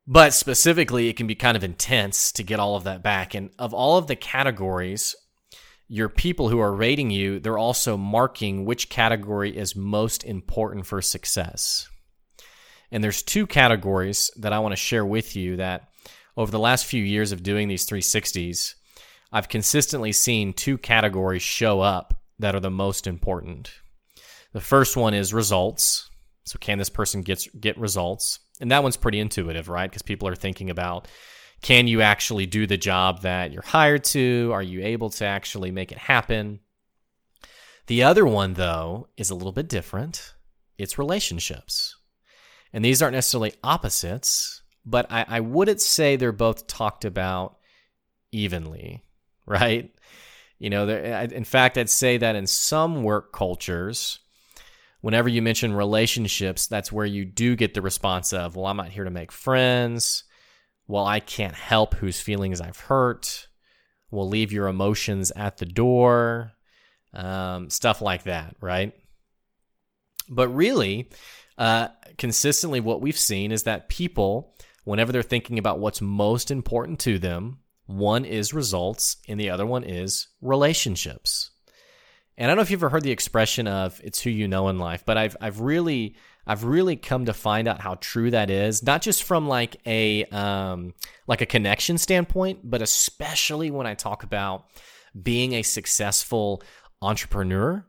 But 0.07 0.33
specifically, 0.33 1.07
it 1.07 1.15
can 1.15 1.27
be 1.27 1.35
kind 1.35 1.55
of 1.55 1.63
intense 1.63 2.31
to 2.33 2.43
get 2.43 2.59
all 2.59 2.75
of 2.75 2.83
that 2.83 3.03
back. 3.03 3.33
And 3.33 3.51
of 3.57 3.73
all 3.73 3.97
of 3.97 4.07
the 4.07 4.15
categories, 4.15 5.15
your 5.87 6.09
people 6.09 6.49
who 6.49 6.59
are 6.59 6.73
rating 6.73 7.11
you, 7.11 7.39
they're 7.39 7.57
also 7.57 7.97
marking 7.97 8.65
which 8.65 8.89
category 8.89 9.55
is 9.55 9.75
most 9.75 10.23
important 10.23 10.85
for 10.85 11.01
success. 11.01 11.87
And 12.91 13.03
there's 13.03 13.23
two 13.23 13.47
categories 13.47 14.31
that 14.37 14.53
I 14.53 14.59
want 14.59 14.73
to 14.73 14.77
share 14.77 15.05
with 15.05 15.35
you 15.35 15.57
that 15.57 15.89
over 16.35 16.51
the 16.51 16.59
last 16.59 16.85
few 16.85 17.03
years 17.03 17.31
of 17.31 17.43
doing 17.43 17.67
these 17.67 17.85
360s, 17.85 18.75
I've 19.31 19.49
consistently 19.49 20.11
seen 20.11 20.53
two 20.53 20.77
categories 20.77 21.41
show 21.41 21.79
up 21.79 22.20
that 22.41 22.55
are 22.55 22.59
the 22.59 22.69
most 22.69 23.07
important. 23.07 23.71
The 24.53 24.61
first 24.61 24.97
one 24.97 25.13
is 25.13 25.33
results. 25.33 26.09
So 26.43 26.57
can 26.59 26.77
this 26.77 26.89
person 26.89 27.21
get 27.21 27.47
get 27.59 27.77
results? 27.77 28.39
And 28.59 28.71
that 28.71 28.83
one's 28.83 28.97
pretty 28.97 29.19
intuitive, 29.19 29.69
right? 29.69 29.89
Because 29.89 30.01
people 30.01 30.27
are 30.27 30.35
thinking 30.35 30.69
about 30.69 31.07
can 31.61 31.87
you 31.87 32.01
actually 32.01 32.47
do 32.47 32.65
the 32.65 32.77
job 32.77 33.21
that 33.21 33.51
you're 33.51 33.61
hired 33.61 34.03
to? 34.05 34.49
Are 34.51 34.63
you 34.63 34.83
able 34.83 35.11
to 35.11 35.25
actually 35.25 35.71
make 35.71 35.91
it 35.91 35.97
happen? 35.97 36.59
The 37.87 38.03
other 38.03 38.25
one 38.25 38.53
though 38.53 39.07
is 39.17 39.29
a 39.29 39.35
little 39.35 39.51
bit 39.51 39.69
different. 39.69 40.33
It's 40.77 40.97
relationships. 40.97 41.95
And 42.73 42.83
these 42.83 43.01
aren't 43.01 43.15
necessarily 43.15 43.53
opposites, 43.63 44.61
but 44.85 45.11
I, 45.11 45.25
I 45.27 45.39
wouldn't 45.41 45.81
say 45.81 46.15
they're 46.15 46.31
both 46.31 46.67
talked 46.67 47.05
about 47.05 47.57
evenly, 48.31 49.03
right? 49.45 49.93
You 50.61 50.69
know, 50.69 50.85
there, 50.85 51.23
in 51.23 51.43
fact, 51.43 51.79
I'd 51.79 51.89
say 51.89 52.17
that 52.17 52.35
in 52.35 52.45
some 52.45 53.01
work 53.01 53.33
cultures, 53.33 54.19
whenever 55.01 55.27
you 55.27 55.41
mention 55.41 55.73
relationships, 55.73 56.67
that's 56.67 56.91
where 56.91 57.07
you 57.07 57.25
do 57.25 57.55
get 57.55 57.73
the 57.73 57.81
response 57.81 58.31
of, 58.31 58.55
well, 58.55 58.67
I'm 58.67 58.77
not 58.77 58.89
here 58.89 59.03
to 59.03 59.09
make 59.09 59.31
friends. 59.31 60.23
Well, 60.87 61.03
I 61.03 61.19
can't 61.19 61.55
help 61.55 61.95
whose 61.95 62.21
feelings 62.21 62.61
I've 62.61 62.79
hurt. 62.79 63.47
We'll 64.11 64.29
leave 64.29 64.51
your 64.51 64.67
emotions 64.67 65.31
at 65.35 65.57
the 65.57 65.65
door. 65.65 66.51
Um, 67.11 67.71
stuff 67.71 67.99
like 67.99 68.25
that, 68.25 68.55
right? 68.61 68.93
But 70.29 70.49
really, 70.49 71.09
uh, 71.57 71.87
consistently, 72.19 72.81
what 72.81 73.01
we've 73.01 73.17
seen 73.17 73.51
is 73.51 73.63
that 73.63 73.89
people, 73.89 74.53
whenever 74.83 75.11
they're 75.11 75.23
thinking 75.23 75.57
about 75.57 75.79
what's 75.79 76.01
most 76.01 76.51
important 76.51 76.99
to 76.99 77.17
them, 77.17 77.61
one 77.91 78.25
is 78.25 78.53
results, 78.53 79.17
and 79.27 79.39
the 79.39 79.49
other 79.49 79.65
one 79.65 79.83
is 79.83 80.27
relationships. 80.41 81.51
And 82.37 82.45
I 82.45 82.47
don't 82.49 82.57
know 82.57 82.63
if 82.63 82.71
you've 82.71 82.81
ever 82.81 82.89
heard 82.89 83.03
the 83.03 83.11
expression 83.11 83.67
of 83.67 83.99
"it's 84.03 84.21
who 84.21 84.29
you 84.29 84.47
know 84.47 84.69
in 84.69 84.79
life," 84.79 85.03
but 85.05 85.17
I've 85.17 85.37
I've 85.41 85.59
really 85.59 86.15
I've 86.47 86.63
really 86.63 86.95
come 86.95 87.25
to 87.25 87.33
find 87.33 87.67
out 87.67 87.81
how 87.81 87.95
true 88.01 88.31
that 88.31 88.49
is, 88.49 88.81
not 88.81 89.01
just 89.03 89.23
from 89.23 89.47
like 89.47 89.75
a 89.85 90.23
um, 90.25 90.93
like 91.27 91.41
a 91.41 91.45
connection 91.45 91.97
standpoint, 91.97 92.59
but 92.63 92.81
especially 92.81 93.69
when 93.69 93.85
I 93.85 93.93
talk 93.93 94.23
about 94.23 94.65
being 95.21 95.53
a 95.53 95.61
successful 95.61 96.63
entrepreneur. 97.01 97.85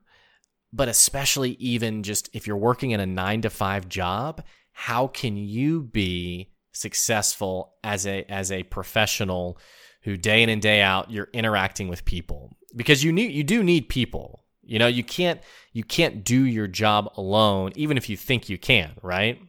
but 0.73 0.89
especially 0.89 1.53
even 1.53 2.03
just 2.03 2.31
if 2.33 2.47
you're 2.47 2.57
working 2.57 2.93
in 2.93 3.01
a 3.01 3.07
nine 3.07 3.43
to 3.43 3.51
five 3.51 3.89
job, 3.89 4.43
how 4.73 5.07
can 5.07 5.37
you 5.37 5.83
be 5.83 6.51
successful 6.73 7.75
as 7.85 8.07
a 8.07 8.25
as 8.31 8.51
a 8.51 8.63
professional 8.65 9.59
who 10.03 10.17
day 10.17 10.43
in 10.43 10.49
and 10.49 10.61
day 10.61 10.83
out 10.83 11.11
you're 11.11 11.29
interacting 11.33 11.89
with 11.89 12.05
people. 12.05 12.53
Because 12.75 13.05
you 13.05 13.13
need 13.13 13.33
you 13.33 13.45
do 13.45 13.63
need 13.63 13.89
people. 13.89 14.45
You 14.63 14.79
know 14.79 14.87
you 14.87 15.05
can't 15.05 15.41
you 15.73 15.85
can't 15.85 16.25
do 16.25 16.45
your 16.45 16.67
job 16.67 17.11
alone 17.17 17.73
even 17.75 17.97
if 17.97 18.09
you 18.09 18.17
think 18.17 18.49
you 18.49 18.59
can 18.59 18.93
right? 19.03 19.41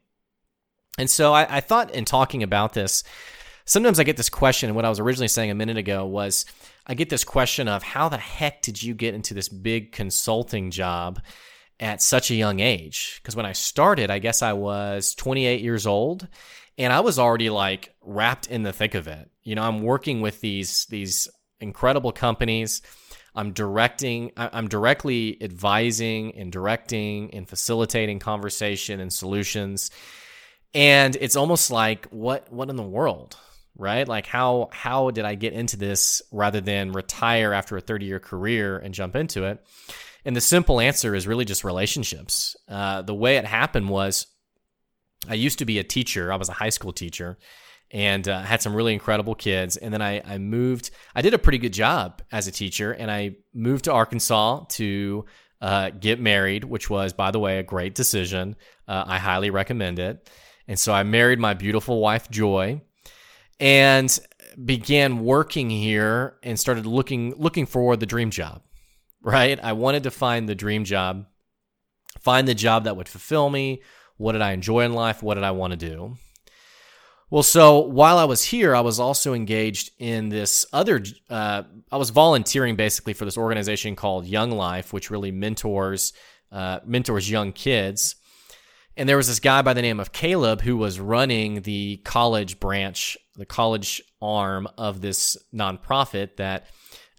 And 0.98 1.10
so 1.10 1.34
I, 1.34 1.58
I 1.58 1.60
thought 1.60 1.92
in 1.92 2.06
talking 2.06 2.44
about 2.44 2.74
this 2.74 3.04
sometimes 3.66 4.00
i 4.00 4.04
get 4.04 4.18
this 4.18 4.30
question 4.30 4.70
and 4.70 4.76
what 4.76 4.86
i 4.86 4.90
was 4.90 5.00
originally 5.00 5.28
saying 5.28 5.50
a 5.50 5.56
minute 5.56 5.78
ago 5.78 6.06
was 6.06 6.46
i 6.86 6.94
get 6.94 7.10
this 7.10 7.24
question 7.24 7.68
of 7.68 7.84
how 7.84 8.10
the 8.10 8.18
heck 8.18 8.62
did 8.62 8.82
you 8.82 8.94
get 8.94 9.14
into 9.14 9.34
this 9.34 9.50
big 9.50 9.92
consulting 9.92 10.72
job 10.72 11.22
at 11.80 12.02
such 12.02 12.32
a 12.32 12.36
young 12.36 12.60
age? 12.60 13.20
Because 13.22 13.36
when 13.36 13.46
i 13.46 13.52
started 13.52 14.12
i 14.12 14.20
guess 14.20 14.42
i 14.42 14.54
was 14.54 15.16
28 15.16 15.62
years 15.62 15.88
old 15.88 16.28
and 16.78 16.92
I 16.92 17.02
was 17.02 17.20
already 17.20 17.50
like 17.50 17.94
wrapped 18.02 18.48
in 18.48 18.64
the 18.64 18.74
thick 18.74 18.96
of 18.96 19.08
it. 19.08 19.30
You 19.44 19.56
know, 19.56 19.64
I'm 19.64 19.82
working 19.82 20.22
with 20.22 20.42
these 20.42 20.86
these 20.88 21.28
incredible 21.60 22.12
companies. 22.12 22.82
I'm 23.36 23.52
directing, 23.52 24.32
I'm 24.38 24.68
directly 24.68 25.42
advising 25.42 26.36
and 26.36 26.52
directing 26.52 27.34
and 27.34 27.50
facilitating 27.50 28.20
conversation 28.20 29.00
and 29.00 29.12
solutions. 29.12 29.90
And 30.76 31.18
it's 31.20 31.36
almost 31.36 31.72
like 31.72 32.08
what 32.10 32.52
what 32.52 32.70
in 32.70 32.76
the 32.76 32.84
world, 32.84 33.36
right? 33.76 34.08
Like 34.08 34.28
how 34.28 34.70
how 34.72 35.12
did 35.12 35.26
I 35.26 35.36
get 35.36 35.54
into 35.54 35.78
this 35.78 36.22
rather 36.32 36.62
than 36.62 36.92
retire 36.92 37.54
after 37.54 37.76
a 37.76 37.82
30 37.82 38.06
year 38.06 38.20
career 38.20 38.78
and 38.78 38.94
jump 38.94 39.16
into 39.16 39.46
it? 39.46 39.66
And 40.26 40.36
the 40.36 40.42
simple 40.42 40.80
answer 40.80 41.16
is 41.16 41.28
really 41.28 41.46
just 41.46 41.64
relationships. 41.64 42.56
Uh, 42.68 43.02
the 43.02 43.16
way 43.16 43.38
it 43.38 43.46
happened 43.46 43.90
was 43.90 44.28
I 45.28 45.36
used 45.36 45.60
to 45.60 45.66
be 45.66 45.80
a 45.80 45.84
teacher. 45.84 46.32
I 46.32 46.36
was 46.36 46.50
a 46.50 46.54
high 46.54 46.70
school 46.70 46.92
teacher 46.92 47.38
and 47.92 48.28
uh, 48.28 48.42
had 48.42 48.62
some 48.62 48.76
really 48.76 48.94
incredible 48.94 49.36
kids. 49.36 49.78
And 49.78 49.94
then 49.94 50.02
I, 50.02 50.22
I 50.26 50.38
moved, 50.40 50.90
I 51.16 51.22
did 51.22 51.34
a 51.34 51.40
pretty 51.40 51.60
good 51.60 51.74
job 51.74 52.22
as 52.32 52.48
a 52.48 52.52
teacher, 52.52 52.92
and 52.92 53.12
I 53.12 53.36
moved 53.54 53.86
to 53.86 53.94
Arkansas 53.94 54.66
to 54.70 55.26
uh, 55.62 55.92
get 55.92 56.20
married, 56.20 56.64
which 56.64 56.90
was, 56.90 57.14
by 57.14 57.32
the 57.32 57.40
way, 57.40 57.60
a 57.60 57.64
great 57.64 57.96
decision. 57.96 58.56
Uh, 58.88 59.04
I 59.08 59.20
highly 59.20 59.50
recommend 59.50 60.00
it. 60.00 60.30
And 60.68 60.80
so 60.80 60.92
I 60.92 61.04
married 61.04 61.40
my 61.40 61.54
beautiful 61.54 62.00
wife, 62.00 62.30
Joy, 62.30 62.82
and 63.60 64.20
began 64.66 65.24
working 65.24 65.70
here 65.70 66.36
and 66.44 66.60
started 66.60 66.86
looking 66.86 67.34
looking 67.38 67.66
for 67.66 67.96
the 67.96 68.06
dream 68.06 68.30
job. 68.30 68.62
Right? 69.22 69.60
I 69.64 69.74
wanted 69.74 70.04
to 70.04 70.12
find 70.12 70.50
the 70.50 70.56
dream 70.56 70.84
job, 70.84 71.28
find 72.20 72.48
the 72.48 72.56
job 72.56 72.84
that 72.84 72.98
would 72.98 73.08
fulfill 73.08 73.50
me, 73.50 73.82
what 74.24 74.32
did 74.32 74.42
I 74.42 74.54
enjoy 74.54 74.86
in 74.86 74.94
life? 74.94 75.22
What 75.22 75.36
did 75.36 75.44
I 75.44 75.52
want 75.52 75.72
to 75.72 75.78
do? 75.78 76.16
Well, 77.30 77.44
so 77.44 77.80
while 77.80 78.18
I 78.18 78.24
was 78.24 78.42
here, 78.42 78.74
I 78.74 78.80
was 78.80 78.98
also 78.98 79.34
engaged 79.34 79.92
in 80.00 80.30
this 80.30 80.66
other, 80.72 81.04
uh, 81.30 81.64
I 81.92 81.98
was 81.98 82.10
volunteering 82.10 82.78
basically 82.78 83.14
for 83.14 83.26
this 83.26 83.38
organization 83.38 83.98
called 83.98 84.26
Young 84.26 84.52
Life, 84.52 84.94
which 84.94 85.12
really 85.12 85.32
mentors, 85.32 86.14
uh, 86.54 86.80
mentors 86.86 87.30
young 87.30 87.52
kids. 87.52 88.16
And 88.96 89.10
there 89.10 89.18
was 89.18 89.28
this 89.28 89.42
guy 89.42 89.62
by 89.62 89.74
the 89.74 89.82
name 89.82 90.00
of 90.00 90.14
Caleb 90.14 90.62
who 90.62 90.78
was 90.78 91.02
running 91.02 91.64
the 91.64 91.98
college 92.06 92.62
branch, 92.62 93.18
the 93.36 93.46
college 93.46 94.02
arm 94.22 94.70
of 94.78 95.02
this 95.02 95.36
nonprofit 95.54 96.38
that 96.38 96.68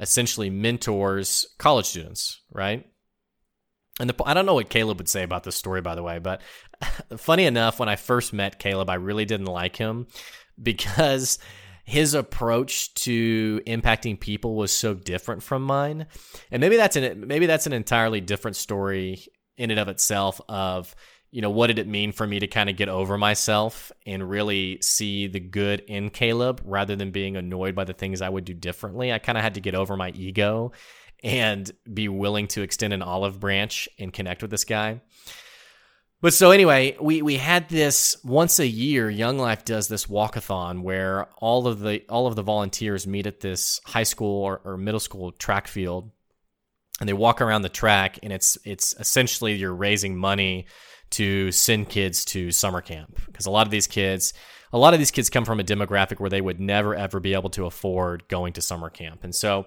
essentially 0.01 0.49
mentors 0.49 1.45
college 1.59 1.87
students, 1.87 2.41
right? 2.51 2.87
And 4.01 4.11
the, 4.11 4.25
I 4.25 4.35
don't 4.35 4.47
know 4.47 4.55
what 4.55 4.69
Caleb 4.69 4.99
would 4.99 5.09
say 5.09 5.23
about 5.23 5.45
this 5.45 5.57
story, 5.57 5.81
by 5.81 5.95
the 5.95 6.03
way, 6.03 6.19
but 6.19 6.43
funny 7.17 7.45
enough, 7.45 7.79
when 7.79 7.89
I 7.89 7.97
first 7.97 8.33
met 8.33 8.59
Caleb, 8.59 8.91
I 8.91 8.95
really 8.95 9.25
didn't 9.25 9.47
like 9.47 9.77
him 9.77 10.07
because 10.61 11.39
his 11.85 12.15
approach 12.15 12.95
to 12.95 13.61
impacting 13.67 14.19
people 14.19 14.57
was 14.57 14.73
so 14.73 14.95
different 14.95 15.43
from 15.43 15.63
mine. 15.63 16.07
And 16.51 16.61
maybe 16.61 16.77
that's 16.77 16.97
an 16.97 17.27
maybe 17.27 17.47
that's 17.47 17.67
an 17.67 17.73
entirely 17.73 18.21
different 18.21 18.57
story 18.57 19.27
in 19.57 19.71
and 19.71 19.79
of 19.79 19.89
itself 19.89 20.41
of 20.49 20.95
you 21.31 21.43
know 21.43 21.51
what 21.51 21.67
did 21.67 21.79
it 21.79 21.87
mean 21.87 22.13
for 22.13 22.27
me 22.27 22.39
to 22.39 22.47
kind 22.47 22.71
of 22.71 22.77
get 22.77 22.89
over 22.89 23.19
myself 23.19 23.93
and 24.07 24.29
really 24.29 24.79
see 24.81 25.27
the 25.27 25.41
good 25.41 25.81
in 25.81 26.09
Caleb 26.09 26.63
rather 26.65 26.97
than 26.97 27.11
being 27.11 27.37
annoyed 27.37 27.75
by 27.75 27.85
the 27.85 27.93
things 27.93 28.23
I 28.23 28.29
would 28.31 28.45
do 28.45 28.55
differently. 28.55 29.13
I 29.13 29.19
kind 29.19 29.37
of 29.37 29.45
had 29.45 29.55
to 29.55 29.61
get 29.61 29.75
over 29.75 29.97
my 29.97 30.11
ego 30.11 30.73
and 31.25 31.69
be 31.93 32.07
willing 32.07 32.47
to 32.49 32.63
extend 32.63 32.93
an 32.93 33.03
olive 33.03 33.41
branch 33.41 33.89
and 33.99 34.13
connect 34.13 34.43
with 34.43 34.51
this 34.51 34.65
guy. 34.65 35.01
But 36.21 36.35
so 36.35 36.53
anyway, 36.53 36.97
we 37.01 37.23
we 37.23 37.37
had 37.37 37.69
this 37.69 38.17
once 38.25 38.59
a 38.59 38.67
year. 38.67 39.11
Young 39.11 39.39
Life 39.39 39.65
does 39.65 39.89
this 39.89 40.07
walkathon 40.07 40.83
where 40.83 41.25
all 41.37 41.67
of 41.67 41.81
the 41.81 42.03
all 42.09 42.27
of 42.27 42.37
the 42.37 42.43
volunteers 42.43 43.07
meet 43.07 43.27
at 43.27 43.41
this 43.41 43.81
high 43.85 44.05
school 44.05 44.43
or, 44.43 44.61
or 44.65 44.77
middle 44.77 45.01
school 45.01 45.33
track 45.33 45.67
field, 45.67 46.11
and 47.01 47.09
they 47.09 47.13
walk 47.13 47.41
around 47.41 47.63
the 47.63 47.69
track. 47.69 48.19
And 48.23 48.33
it's 48.33 48.57
it's 48.65 48.95
essentially 48.99 49.55
you're 49.55 49.75
raising 49.75 50.17
money 50.17 50.67
to 51.11 51.53
send 51.53 51.91
kids 51.91 52.25
to 52.27 52.51
summer 52.51 52.81
camp 52.81 53.19
because 53.27 53.45
a 53.45 53.51
lot 53.51 53.67
of 53.67 53.71
these 53.71 53.87
kids, 53.87 54.33
a 54.73 54.79
lot 54.79 54.95
of 54.95 55.01
these 55.01 55.11
kids 55.11 55.29
come 55.29 55.45
from 55.45 55.61
a 55.61 55.65
demographic 55.65 56.21
where 56.21 56.31
they 56.31 56.41
would 56.41 56.59
never 56.59 56.95
ever 56.95 57.21
be 57.21 57.35
able 57.35 57.51
to 57.51 57.67
afford 57.67 58.27
going 58.29 58.55
to 58.55 58.63
summer 58.63 58.89
camp, 58.89 59.25
and 59.25 59.35
so 59.35 59.67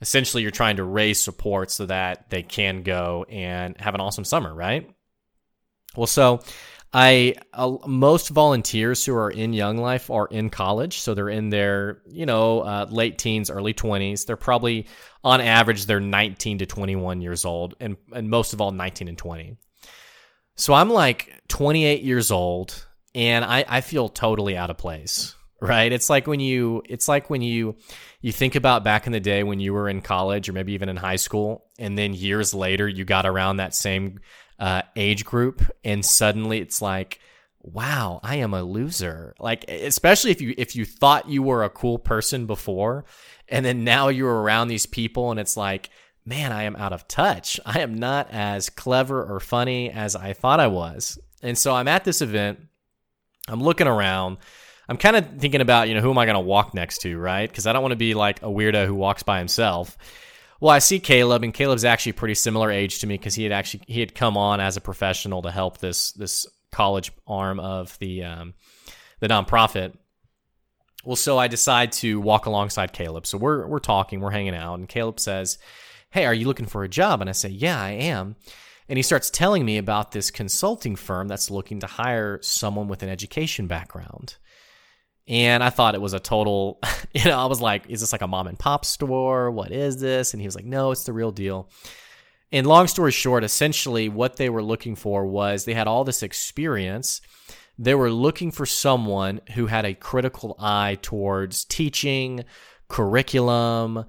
essentially 0.00 0.42
you're 0.42 0.50
trying 0.50 0.76
to 0.76 0.84
raise 0.84 1.22
support 1.22 1.70
so 1.70 1.86
that 1.86 2.30
they 2.30 2.42
can 2.42 2.82
go 2.82 3.24
and 3.28 3.78
have 3.80 3.94
an 3.94 4.00
awesome 4.00 4.24
summer, 4.24 4.54
right? 4.54 4.90
Well, 5.96 6.06
so 6.06 6.40
I 6.94 7.34
uh, 7.52 7.76
most 7.86 8.28
volunteers 8.28 9.04
who 9.04 9.16
are 9.16 9.30
in 9.30 9.52
Young 9.52 9.78
Life 9.78 10.10
are 10.10 10.28
in 10.28 10.48
college, 10.48 11.00
so 11.00 11.12
they're 11.12 11.28
in 11.28 11.50
their 11.50 12.02
you 12.06 12.24
know 12.24 12.60
uh, 12.60 12.86
late 12.88 13.18
teens, 13.18 13.50
early 13.50 13.72
twenties. 13.72 14.24
They're 14.24 14.36
probably 14.36 14.86
on 15.24 15.40
average 15.40 15.86
they're 15.86 16.00
19 16.00 16.58
to 16.58 16.66
21 16.66 17.20
years 17.20 17.44
old, 17.44 17.74
and 17.80 17.96
and 18.12 18.30
most 18.30 18.52
of 18.52 18.60
all 18.60 18.70
19 18.70 19.08
and 19.08 19.18
20. 19.18 19.56
So 20.56 20.72
I'm 20.72 20.88
like 20.88 21.42
28 21.48 22.02
years 22.02 22.30
old, 22.30 22.86
and 23.12 23.44
I 23.44 23.64
I 23.66 23.80
feel 23.80 24.08
totally 24.08 24.56
out 24.56 24.70
of 24.70 24.78
place. 24.78 25.34
Right? 25.60 25.92
It's 25.92 26.10
like 26.10 26.26
when 26.26 26.40
you 26.40 26.82
it's 26.88 27.08
like 27.08 27.30
when 27.30 27.40
you 27.40 27.76
you 28.20 28.32
think 28.32 28.54
about 28.54 28.84
back 28.84 29.06
in 29.06 29.12
the 29.12 29.20
day 29.20 29.42
when 29.42 29.60
you 29.60 29.72
were 29.72 29.88
in 29.88 30.02
college 30.02 30.48
or 30.48 30.52
maybe 30.52 30.72
even 30.72 30.88
in 30.88 30.96
high 30.96 31.16
school, 31.16 31.64
and 31.78 31.96
then 31.96 32.12
years 32.12 32.52
later 32.52 32.86
you 32.86 33.04
got 33.04 33.24
around 33.24 33.56
that 33.56 33.74
same 33.74 34.20
uh, 34.58 34.82
age 34.96 35.24
group, 35.24 35.62
and 35.82 36.04
suddenly 36.04 36.58
it's 36.58 36.82
like, 36.82 37.20
wow, 37.62 38.20
I 38.22 38.36
am 38.36 38.52
a 38.52 38.62
loser. 38.62 39.34
Like, 39.38 39.64
especially 39.68 40.30
if 40.32 40.40
you 40.40 40.54
if 40.58 40.76
you 40.76 40.84
thought 40.84 41.28
you 41.28 41.42
were 41.42 41.64
a 41.64 41.70
cool 41.70 41.98
person 41.98 42.46
before, 42.46 43.04
and 43.48 43.64
then 43.64 43.84
now 43.84 44.08
you're 44.08 44.42
around 44.42 44.68
these 44.68 44.86
people, 44.86 45.30
and 45.30 45.40
it's 45.40 45.56
like, 45.56 45.90
man, 46.26 46.52
I 46.52 46.64
am 46.64 46.76
out 46.76 46.92
of 46.92 47.08
touch. 47.08 47.58
I 47.64 47.80
am 47.80 47.94
not 47.94 48.30
as 48.30 48.70
clever 48.70 49.24
or 49.24 49.40
funny 49.40 49.90
as 49.90 50.16
I 50.16 50.32
thought 50.32 50.60
I 50.60 50.66
was. 50.66 51.18
And 51.42 51.56
so 51.58 51.74
I'm 51.74 51.88
at 51.88 52.04
this 52.04 52.22
event. 52.22 52.60
I'm 53.48 53.62
looking 53.62 53.86
around. 53.86 54.38
I'm 54.88 54.96
kind 54.96 55.16
of 55.16 55.38
thinking 55.38 55.60
about, 55.60 55.88
you 55.88 55.94
know, 55.94 56.00
who 56.00 56.10
am 56.10 56.18
I 56.18 56.26
going 56.26 56.34
to 56.34 56.40
walk 56.40 56.74
next 56.74 56.98
to, 57.02 57.16
right? 57.18 57.48
Because 57.48 57.66
I 57.66 57.72
don't 57.72 57.82
want 57.82 57.92
to 57.92 57.96
be 57.96 58.14
like 58.14 58.42
a 58.42 58.46
weirdo 58.46 58.86
who 58.86 58.94
walks 58.94 59.22
by 59.22 59.38
himself. 59.38 59.96
Well, 60.60 60.70
I 60.70 60.78
see 60.78 61.00
Caleb, 61.00 61.42
and 61.42 61.52
Caleb's 61.52 61.84
actually 61.84 62.12
pretty 62.12 62.34
similar 62.34 62.70
age 62.70 63.00
to 63.00 63.06
me 63.06 63.16
because 63.16 63.34
he 63.34 63.42
had 63.42 63.52
actually 63.52 63.82
he 63.86 64.00
had 64.00 64.14
come 64.14 64.36
on 64.36 64.60
as 64.60 64.76
a 64.76 64.80
professional 64.80 65.42
to 65.42 65.50
help 65.50 65.78
this 65.78 66.12
this 66.12 66.46
college 66.70 67.12
arm 67.26 67.60
of 67.60 67.98
the 67.98 68.24
um, 68.24 68.54
the 69.20 69.28
nonprofit. 69.28 69.94
Well, 71.04 71.16
so 71.16 71.38
I 71.38 71.48
decide 71.48 71.92
to 71.92 72.20
walk 72.20 72.46
alongside 72.46 72.92
Caleb. 72.92 73.26
So 73.26 73.36
we're 73.36 73.66
we're 73.66 73.78
talking, 73.78 74.20
we're 74.20 74.30
hanging 74.30 74.54
out, 74.54 74.78
and 74.78 74.88
Caleb 74.88 75.20
says, 75.20 75.58
"Hey, 76.10 76.24
are 76.24 76.34
you 76.34 76.46
looking 76.46 76.66
for 76.66 76.84
a 76.84 76.88
job?" 76.88 77.20
And 77.20 77.28
I 77.28 77.34
say, 77.34 77.48
"Yeah, 77.48 77.80
I 77.80 77.90
am." 77.90 78.36
And 78.88 78.98
he 78.98 79.02
starts 79.02 79.30
telling 79.30 79.64
me 79.64 79.78
about 79.78 80.12
this 80.12 80.30
consulting 80.30 80.94
firm 80.94 81.26
that's 81.26 81.50
looking 81.50 81.80
to 81.80 81.86
hire 81.86 82.38
someone 82.42 82.88
with 82.88 83.02
an 83.02 83.08
education 83.08 83.66
background. 83.66 84.36
And 85.26 85.64
I 85.64 85.70
thought 85.70 85.94
it 85.94 86.00
was 86.00 86.12
a 86.12 86.20
total, 86.20 86.80
you 87.12 87.24
know, 87.24 87.38
I 87.38 87.46
was 87.46 87.60
like, 87.60 87.88
is 87.88 88.00
this 88.00 88.12
like 88.12 88.22
a 88.22 88.26
mom 88.26 88.46
and 88.46 88.58
pop 88.58 88.84
store? 88.84 89.50
What 89.50 89.72
is 89.72 90.00
this? 90.00 90.34
And 90.34 90.40
he 90.40 90.46
was 90.46 90.54
like, 90.54 90.66
no, 90.66 90.90
it's 90.90 91.04
the 91.04 91.12
real 91.12 91.30
deal. 91.30 91.68
And 92.52 92.66
long 92.66 92.86
story 92.86 93.10
short, 93.10 93.42
essentially 93.42 94.08
what 94.08 94.36
they 94.36 94.48
were 94.48 94.62
looking 94.62 94.94
for 94.94 95.26
was 95.26 95.64
they 95.64 95.74
had 95.74 95.88
all 95.88 96.04
this 96.04 96.22
experience. 96.22 97.20
They 97.78 97.94
were 97.94 98.10
looking 98.10 98.52
for 98.52 98.66
someone 98.66 99.40
who 99.54 99.66
had 99.66 99.84
a 99.84 99.94
critical 99.94 100.54
eye 100.60 100.98
towards 101.02 101.64
teaching, 101.64 102.44
curriculum, 102.88 104.04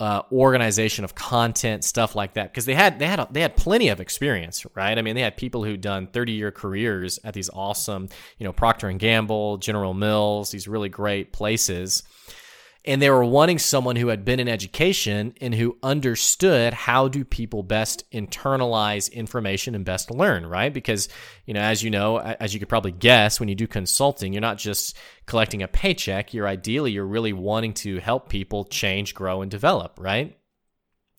uh, 0.00 0.22
organization 0.32 1.04
of 1.04 1.14
content, 1.14 1.84
stuff 1.84 2.16
like 2.16 2.34
that, 2.34 2.50
because 2.50 2.64
they 2.64 2.74
had 2.74 2.98
they 2.98 3.06
had 3.06 3.26
they 3.30 3.42
had 3.42 3.54
plenty 3.54 3.88
of 3.88 4.00
experience, 4.00 4.64
right? 4.74 4.96
I 4.98 5.02
mean, 5.02 5.14
they 5.14 5.20
had 5.20 5.36
people 5.36 5.62
who'd 5.62 5.82
done 5.82 6.06
thirty 6.06 6.32
year 6.32 6.50
careers 6.50 7.20
at 7.22 7.34
these 7.34 7.50
awesome, 7.50 8.08
you 8.38 8.44
know, 8.44 8.52
Procter 8.52 8.88
and 8.88 8.98
Gamble, 8.98 9.58
General 9.58 9.92
Mills, 9.92 10.50
these 10.50 10.66
really 10.66 10.88
great 10.88 11.32
places, 11.32 12.02
and 12.84 13.02
they 13.02 13.10
were 13.10 13.24
wanting 13.24 13.58
someone 13.58 13.96
who 13.96 14.08
had 14.08 14.24
been 14.24 14.40
in 14.40 14.48
education 14.48 15.34
and 15.40 15.54
who 15.54 15.76
understood 15.82 16.72
how 16.72 17.08
do 17.08 17.24
people 17.24 17.62
best 17.62 18.10
internalize 18.10 19.12
information 19.12 19.74
and 19.74 19.84
best 19.84 20.10
learn 20.10 20.46
right? 20.46 20.72
Because 20.72 21.08
you 21.44 21.54
know 21.54 21.60
as 21.60 21.82
you 21.82 21.90
know 21.90 22.18
as 22.18 22.54
you 22.54 22.60
could 22.60 22.68
probably 22.68 22.92
guess 22.92 23.38
when 23.38 23.48
you 23.48 23.54
do 23.54 23.66
consulting 23.66 24.32
you're 24.32 24.40
not 24.40 24.58
just 24.58 24.96
collecting 25.26 25.62
a 25.62 25.68
paycheck. 25.68 26.32
You're 26.32 26.48
ideally 26.48 26.92
you're 26.92 27.06
really 27.06 27.32
wanting 27.32 27.74
to 27.74 27.98
help 27.98 28.28
people 28.28 28.64
change 28.64 29.14
grow 29.14 29.42
and 29.42 29.50
develop 29.50 29.98
right? 30.00 30.36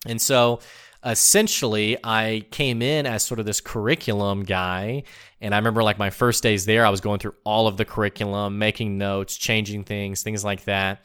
And 0.08 0.20
so 0.20 0.62
essentially 1.06 1.98
I 2.03 2.46
came 2.51 2.82
in 2.82 3.06
as 3.06 3.24
sort 3.24 3.39
of 3.39 3.46
this 3.46 3.62
curriculum 3.62 4.44
guy. 4.44 5.03
And 5.39 5.53
I 5.53 5.58
remember 5.58 5.84
like 5.84 5.98
my 5.98 6.10
first 6.12 6.44
days 6.44 6.65
there, 6.65 6.86
I 6.86 6.89
was 6.89 7.01
going 7.01 7.20
through 7.20 7.36
all 7.44 7.68
of 7.68 7.77
the 7.77 7.86
curriculum, 7.86 8.60
making 8.60 8.98
notes, 8.98 9.36
changing 9.38 9.84
things, 9.84 10.22
things 10.24 10.44
like 10.44 10.65
that 10.65 11.03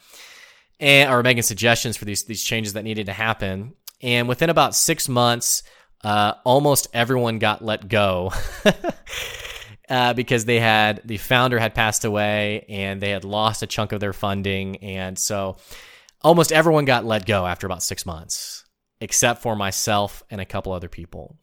and 0.81 1.11
or 1.11 1.23
making 1.23 1.43
suggestions 1.43 1.97
for 1.97 2.05
these 2.05 2.25
these 2.25 2.43
changes 2.43 2.75
that 2.75 2.85
needed 2.85 3.07
to 3.07 3.13
happen. 3.13 3.75
And 4.03 4.29
within 4.29 4.51
about 4.51 4.75
six 4.75 5.09
months, 5.09 5.63
uh, 6.05 6.35
almost 6.45 6.89
everyone 6.93 7.39
got 7.39 7.65
let 7.65 7.89
go. 7.89 8.33
uh, 9.89 10.15
because 10.15 10.45
they 10.45 10.61
had 10.61 11.01
the 11.05 11.17
founder 11.17 11.59
had 11.59 11.75
passed 11.75 12.05
away 12.05 12.67
and 12.69 13.01
they 13.01 13.11
had 13.11 13.25
lost 13.25 13.63
a 13.63 13.67
chunk 13.67 13.93
of 13.93 14.01
their 14.01 14.13
funding, 14.13 14.77
and 14.79 15.19
so 15.19 15.57
almost 16.23 16.53
everyone 16.53 16.85
got 16.85 17.05
let 17.05 17.27
go 17.27 17.47
after 17.47 17.67
about 17.67 17.83
six 17.83 18.05
months, 18.05 18.65
except 19.01 19.43
for 19.43 19.57
myself 19.57 20.23
and 20.31 20.41
a 20.41 20.47
couple 20.47 20.73
other 20.73 20.89
people. 20.89 21.37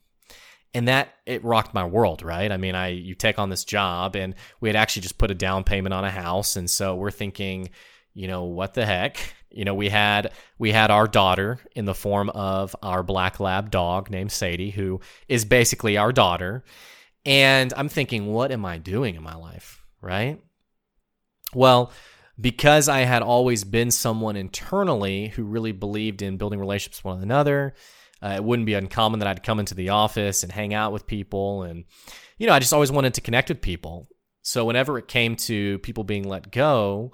And 0.75 0.87
that 0.87 1.13
it 1.25 1.43
rocked 1.43 1.73
my 1.75 1.85
world, 1.85 2.23
right? 2.23 2.51
I 2.51 2.57
mean, 2.57 2.73
I 2.73 2.87
you 2.89 3.15
take 3.15 3.37
on 3.37 3.49
this 3.49 3.63
job, 3.63 4.15
and 4.15 4.35
we 4.59 4.69
had 4.69 4.75
actually 4.75 5.03
just 5.03 5.17
put 5.17 5.31
a 5.31 5.35
down 5.35 5.63
payment 5.63 5.93
on 5.93 6.03
a 6.03 6.11
house, 6.11 6.55
and 6.55 6.69
so 6.69 6.95
we're 6.95 7.11
thinking, 7.11 7.69
you 8.13 8.27
know, 8.27 8.43
what 8.43 8.73
the 8.73 8.85
heck? 8.85 9.35
You 9.49 9.65
know, 9.65 9.75
we 9.75 9.89
had 9.89 10.31
we 10.57 10.71
had 10.71 10.89
our 10.91 11.07
daughter 11.07 11.59
in 11.75 11.85
the 11.85 11.93
form 11.93 12.29
of 12.29 12.75
our 12.81 13.03
black 13.03 13.39
lab 13.39 13.69
dog 13.69 14.09
named 14.09 14.31
Sadie, 14.31 14.71
who 14.71 14.99
is 15.27 15.45
basically 15.45 15.97
our 15.97 16.11
daughter. 16.11 16.63
And 17.25 17.71
I'm 17.77 17.89
thinking, 17.89 18.27
what 18.27 18.51
am 18.51 18.65
I 18.65 18.77
doing 18.77 19.15
in 19.15 19.23
my 19.23 19.35
life? 19.35 19.83
Right? 20.01 20.41
Well, 21.53 21.91
because 22.39 22.89
I 22.89 23.01
had 23.01 23.21
always 23.21 23.63
been 23.63 23.91
someone 23.91 24.35
internally 24.35 25.27
who 25.27 25.43
really 25.43 25.71
believed 25.71 26.21
in 26.21 26.37
building 26.37 26.59
relationships 26.59 27.03
with 27.03 27.13
one 27.13 27.21
another, 27.21 27.75
uh, 28.23 28.33
it 28.37 28.43
wouldn't 28.43 28.65
be 28.65 28.73
uncommon 28.73 29.19
that 29.19 29.27
I'd 29.27 29.43
come 29.43 29.59
into 29.59 29.75
the 29.75 29.89
office 29.89 30.43
and 30.43 30.51
hang 30.51 30.73
out 30.73 30.91
with 30.91 31.05
people. 31.05 31.63
And, 31.63 31.85
you 32.37 32.47
know, 32.47 32.53
I 32.53 32.59
just 32.59 32.73
always 32.73 32.91
wanted 32.91 33.13
to 33.15 33.21
connect 33.21 33.49
with 33.49 33.61
people. 33.61 34.07
So 34.41 34.65
whenever 34.65 34.97
it 34.97 35.07
came 35.07 35.35
to 35.37 35.77
people 35.79 36.03
being 36.03 36.27
let 36.27 36.51
go, 36.51 37.11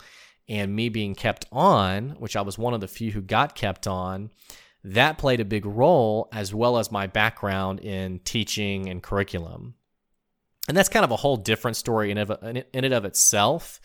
and 0.50 0.76
me 0.76 0.90
being 0.90 1.16
kept 1.16 1.46
on, 1.52 2.16
which 2.18 2.36
I 2.36 2.42
was 2.42 2.58
one 2.58 2.74
of 2.74 2.82
the 2.82 2.88
few 2.88 3.12
who 3.12 3.22
got 3.22 3.56
kept 3.56 3.88
on, 3.88 4.32
that 4.84 5.18
played 5.18 5.40
a 5.40 5.46
big 5.46 5.66
role 5.66 6.28
as 6.32 6.54
well 6.54 6.78
as 6.78 6.92
my 6.92 7.08
background 7.08 7.80
in 7.80 8.20
teaching 8.20 8.90
and 8.90 9.04
curriculum. 9.04 9.76
And 10.68 10.76
that's 10.76 10.90
kind 10.90 11.06
of 11.06 11.12
a 11.12 11.18
whole 11.18 11.38
different 11.38 11.78
story 11.78 12.12
in, 12.12 12.18
of, 12.18 12.32
in 12.44 12.64
and 12.74 12.94
of 12.94 13.06
itself. 13.06 13.80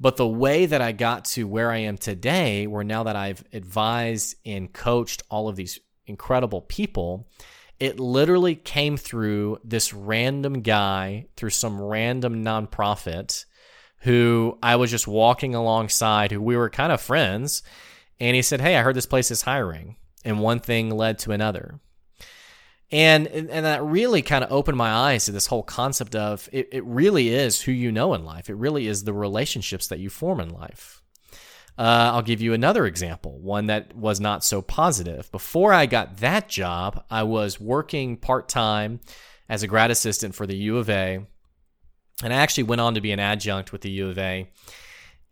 But 0.00 0.16
the 0.16 0.28
way 0.28 0.66
that 0.66 0.80
I 0.80 0.92
got 0.92 1.24
to 1.26 1.48
where 1.48 1.72
I 1.72 1.78
am 1.78 1.98
today, 1.98 2.66
where 2.66 2.84
now 2.84 3.04
that 3.04 3.16
I've 3.16 3.42
advised 3.52 4.36
and 4.46 4.72
coached 4.72 5.22
all 5.28 5.48
of 5.48 5.56
these 5.56 5.80
incredible 6.06 6.60
people, 6.62 7.28
it 7.80 7.98
literally 7.98 8.54
came 8.54 8.96
through 8.96 9.58
this 9.64 9.92
random 9.92 10.62
guy, 10.62 11.26
through 11.36 11.50
some 11.50 11.80
random 11.80 12.44
nonprofit 12.44 13.44
who 14.00 14.58
I 14.62 14.76
was 14.76 14.90
just 14.90 15.08
walking 15.08 15.54
alongside, 15.54 16.30
who 16.30 16.40
we 16.40 16.56
were 16.56 16.70
kind 16.70 16.92
of 16.92 17.00
friends. 17.00 17.62
And 18.20 18.36
he 18.36 18.42
said, 18.42 18.60
Hey, 18.60 18.76
I 18.76 18.82
heard 18.82 18.96
this 18.96 19.06
place 19.06 19.30
is 19.30 19.42
hiring. 19.42 19.96
And 20.24 20.40
one 20.40 20.60
thing 20.60 20.90
led 20.90 21.18
to 21.20 21.32
another. 21.32 21.80
And, 22.90 23.26
and 23.26 23.48
that 23.48 23.82
really 23.82 24.22
kind 24.22 24.42
of 24.42 24.50
opened 24.50 24.78
my 24.78 24.90
eyes 24.90 25.26
to 25.26 25.32
this 25.32 25.46
whole 25.46 25.62
concept 25.62 26.14
of 26.14 26.48
it, 26.52 26.68
it 26.72 26.84
really 26.84 27.28
is 27.28 27.60
who 27.60 27.72
you 27.72 27.92
know 27.92 28.14
in 28.14 28.24
life. 28.24 28.48
It 28.48 28.54
really 28.54 28.86
is 28.86 29.04
the 29.04 29.12
relationships 29.12 29.88
that 29.88 29.98
you 29.98 30.08
form 30.08 30.40
in 30.40 30.50
life. 30.50 31.02
Uh, 31.76 32.10
I'll 32.12 32.22
give 32.22 32.40
you 32.40 32.54
another 32.54 32.86
example, 32.86 33.38
one 33.38 33.66
that 33.66 33.94
was 33.94 34.18
not 34.18 34.42
so 34.42 34.62
positive. 34.62 35.30
Before 35.30 35.72
I 35.72 35.86
got 35.86 36.16
that 36.16 36.48
job, 36.48 37.04
I 37.08 37.22
was 37.22 37.60
working 37.60 38.16
part 38.16 38.48
time 38.48 39.00
as 39.48 39.62
a 39.62 39.68
grad 39.68 39.90
assistant 39.90 40.34
for 40.34 40.46
the 40.46 40.56
U 40.56 40.78
of 40.78 40.90
A 40.90 41.20
and 42.22 42.32
I 42.32 42.36
actually 42.36 42.64
went 42.64 42.80
on 42.80 42.94
to 42.94 43.00
be 43.00 43.12
an 43.12 43.20
adjunct 43.20 43.72
with 43.72 43.82
the 43.82 43.90
U 43.90 44.08
of 44.08 44.18
A. 44.18 44.48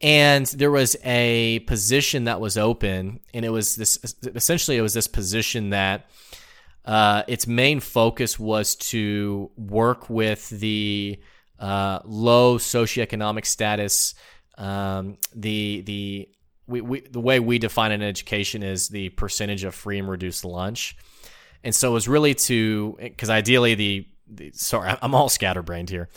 And 0.01 0.47
there 0.47 0.71
was 0.71 0.97
a 1.05 1.61
position 1.61 2.25
that 2.25 2.41
was 2.41 2.59
open, 2.59 3.21
and 3.33 3.45
it 3.45 3.49
was 3.49 3.77
this 3.77 3.99
essentially 4.23 4.77
it 4.77 4.83
was 4.83 4.93
this 4.93 5.07
position 5.07 5.71
that 5.71 6.07
uh, 6.85 7.23
its 7.27 7.47
main 7.47 7.81
focus 7.81 8.39
was 8.39 8.77
to 8.77 9.51
work 9.57 10.11
with 10.11 10.51
the 10.51 11.19
uh, 11.59 12.01
low 12.05 12.59
socioeconomic 12.59 13.47
status. 13.47 14.15
Um, 14.59 15.17
the 15.35 15.81
the 15.81 16.29
we, 16.67 16.81
we, 16.83 17.01
the 17.01 17.21
way 17.21 17.41
we 17.41 17.59
define 17.59 17.93
an 17.93 18.03
education 18.03 18.63
is 18.63 18.89
the 18.89 19.09
percentage 19.11 19.65
of 19.65 19.75
free 19.75 19.99
and 19.99 20.11
reduced 20.11 20.45
lunch, 20.45 20.95
and 21.65 21.75
so 21.75 21.89
it 21.91 21.95
was 21.95 22.07
really 22.07 22.35
to 22.35 22.99
because 23.01 23.31
ideally 23.31 23.75
the, 23.75 24.07
the 24.29 24.51
sorry 24.53 24.95
I'm 25.01 25.15
all 25.15 25.31
scatterbrained 25.31 25.89
here 25.89 26.11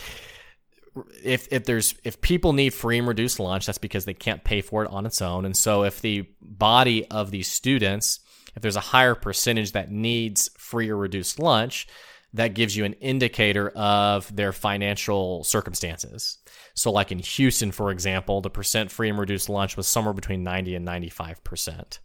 if 1.24 1.48
if 1.52 1.66
there's 1.66 1.96
if 2.04 2.22
people 2.22 2.54
need 2.54 2.74
free 2.74 2.98
and 2.98 3.08
reduced 3.08 3.40
lunch, 3.40 3.66
that's 3.66 3.78
because 3.78 4.06
they 4.06 4.14
can't 4.14 4.44
pay 4.44 4.62
for 4.62 4.84
it 4.84 4.92
on 4.92 5.06
its 5.06 5.22
own. 5.22 5.46
And 5.46 5.56
so 5.56 5.84
if 5.84 6.02
the 6.02 6.28
body 6.42 7.06
of 7.08 7.32
these 7.32 7.48
students, 7.48 8.20
if 8.56 8.62
there's 8.62 8.76
a 8.76 8.82
higher 8.82 9.16
percentage 9.16 9.74
that 9.74 9.92
needs 9.92 10.50
free 10.58 10.90
or 10.90 10.98
reduced 10.98 11.40
lunch, 11.40 11.88
that 12.34 12.54
gives 12.54 12.76
you 12.76 12.86
an 12.86 12.94
indicator 12.94 13.70
of 13.70 14.34
their 14.36 14.52
financial 14.52 15.44
circumstances. 15.44 16.38
So 16.74 16.92
like 16.92 17.12
in 17.12 17.20
Houston, 17.20 17.72
for 17.72 17.92
example, 17.92 18.42
the 18.42 18.50
percent 18.50 18.92
free 18.92 19.10
and 19.10 19.20
reduced 19.20 19.50
lunch 19.50 19.78
was 19.78 19.88
somewhere 19.88 20.14
between 20.14 20.44
90 20.44 20.76
and 20.76 20.86
95 20.86 21.44
percent. 21.44 22.00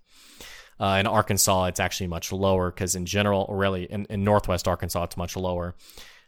Uh, 0.80 0.96
in 0.98 1.06
Arkansas, 1.06 1.66
it's 1.66 1.78
actually 1.78 2.08
much 2.08 2.32
lower 2.32 2.70
because 2.70 2.96
in 2.96 3.06
general, 3.06 3.46
really 3.48 3.84
in, 3.84 4.06
in 4.10 4.24
Northwest 4.24 4.66
Arkansas, 4.66 5.04
it's 5.04 5.16
much 5.16 5.36
lower 5.36 5.76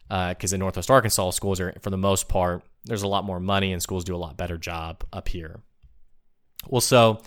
because 0.09 0.53
uh, 0.53 0.57
in 0.57 0.61
Northwest 0.61 0.91
Arkansas, 0.91 1.31
schools 1.31 1.61
are, 1.61 1.75
for 1.81 1.91
the 1.91 1.97
most 1.97 2.29
part, 2.29 2.63
there's 2.85 3.03
a 3.03 3.09
lot 3.09 3.25
more 3.25 3.41
money 3.41 3.73
and 3.73 3.83
schools 3.83 4.05
do 4.05 4.15
a 4.15 4.19
lot 4.19 4.37
better 4.37 4.57
job 4.57 5.05
up 5.13 5.29
here. 5.29 5.61
Well, 6.69 6.81
so 6.81 7.21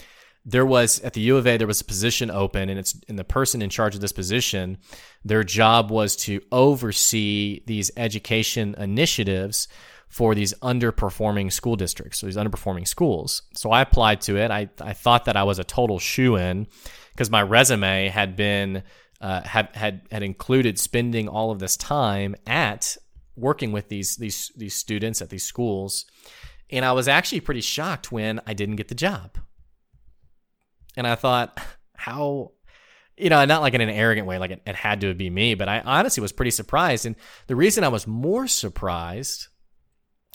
there 0.46 0.66
was 0.66 1.00
at 1.02 1.14
the 1.14 1.22
U 1.22 1.38
of 1.38 1.46
A, 1.46 1.58
there 1.58 1.68
was 1.68 1.82
a 1.82 1.86
position 1.86 2.32
open, 2.32 2.70
and 2.70 2.80
it's 2.80 3.00
and 3.08 3.20
the 3.20 3.24
person 3.24 3.62
in 3.62 3.70
charge 3.70 3.96
of 3.96 4.02
this 4.02 4.12
position, 4.12 4.78
their 5.24 5.44
job 5.44 5.92
was 5.92 6.16
to 6.18 6.42
oversee 6.52 7.62
these 7.68 7.92
education 7.98 8.76
initiatives 8.78 9.68
for 10.08 10.34
these 10.34 10.54
underperforming 10.56 11.52
school 11.52 11.76
districts, 11.76 12.20
so 12.20 12.26
these 12.26 12.38
underperforming 12.38 12.88
schools. 12.88 13.44
So 13.54 13.70
I 13.70 13.82
applied 13.82 14.22
to 14.22 14.38
it. 14.38 14.50
I, 14.50 14.70
I 14.82 14.94
thought 14.94 15.26
that 15.26 15.38
I 15.38 15.44
was 15.44 15.60
a 15.60 15.64
total 15.64 16.00
shoe 16.00 16.36
in 16.36 16.68
because 17.12 17.30
my 17.30 17.44
resume 17.44 18.08
had 18.08 18.36
been 18.36 18.82
uh, 19.22 19.42
had 19.42 19.70
had 19.74 20.02
had 20.12 20.24
included 20.24 20.80
spending 20.80 21.28
all 21.28 21.52
of 21.52 21.60
this 21.60 21.76
time 21.76 22.36
at 22.48 22.98
working 23.36 23.72
with 23.72 23.90
these 23.90 24.18
these 24.18 24.52
these 24.56 24.76
students 24.76 25.22
at 25.22 25.30
these 25.30 25.44
schools, 25.44 26.06
and 26.70 26.86
I 26.86 26.92
was 26.92 27.08
actually 27.08 27.42
pretty 27.42 27.62
shocked 27.62 28.12
when 28.12 28.40
I 28.46 28.54
didn't 28.54 28.78
get 28.78 28.88
the 28.88 28.96
job. 28.96 29.38
And 30.96 31.08
I 31.08 31.16
thought, 31.16 31.60
how, 31.96 32.52
you 33.18 33.30
know, 33.30 33.44
not 33.46 33.62
like 33.62 33.74
in 33.74 33.82
an 33.82 33.90
arrogant 33.90 34.28
way, 34.28 34.38
like 34.38 34.52
it, 34.52 34.62
it 34.66 34.76
had 34.76 35.02
to 35.02 35.14
be 35.14 35.30
me, 35.30 35.56
but 35.56 35.68
I 35.68 35.82
honestly 35.82 36.22
was 36.22 36.32
pretty 36.32 36.52
surprised. 36.52 37.06
And 37.06 37.16
the 37.48 37.56
reason 37.56 37.84
I 37.84 37.90
was 37.90 38.08
more 38.08 38.48
surprised 38.48 39.48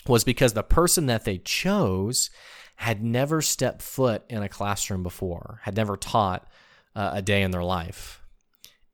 was 0.07 0.25
because 0.25 0.53
the 0.53 0.63
person 0.63 1.07
that 1.07 1.25
they 1.25 1.39
chose 1.39 2.31
had 2.77 3.03
never 3.03 3.41
stepped 3.41 3.81
foot 3.81 4.25
in 4.29 4.43
a 4.43 4.49
classroom 4.49 5.03
before, 5.03 5.61
had 5.63 5.77
never 5.77 5.97
taught 5.97 6.47
uh, 6.95 7.13
a 7.15 7.23
day 7.23 7.43
in 7.43 7.51
their 7.51 7.63
life. 7.63 8.21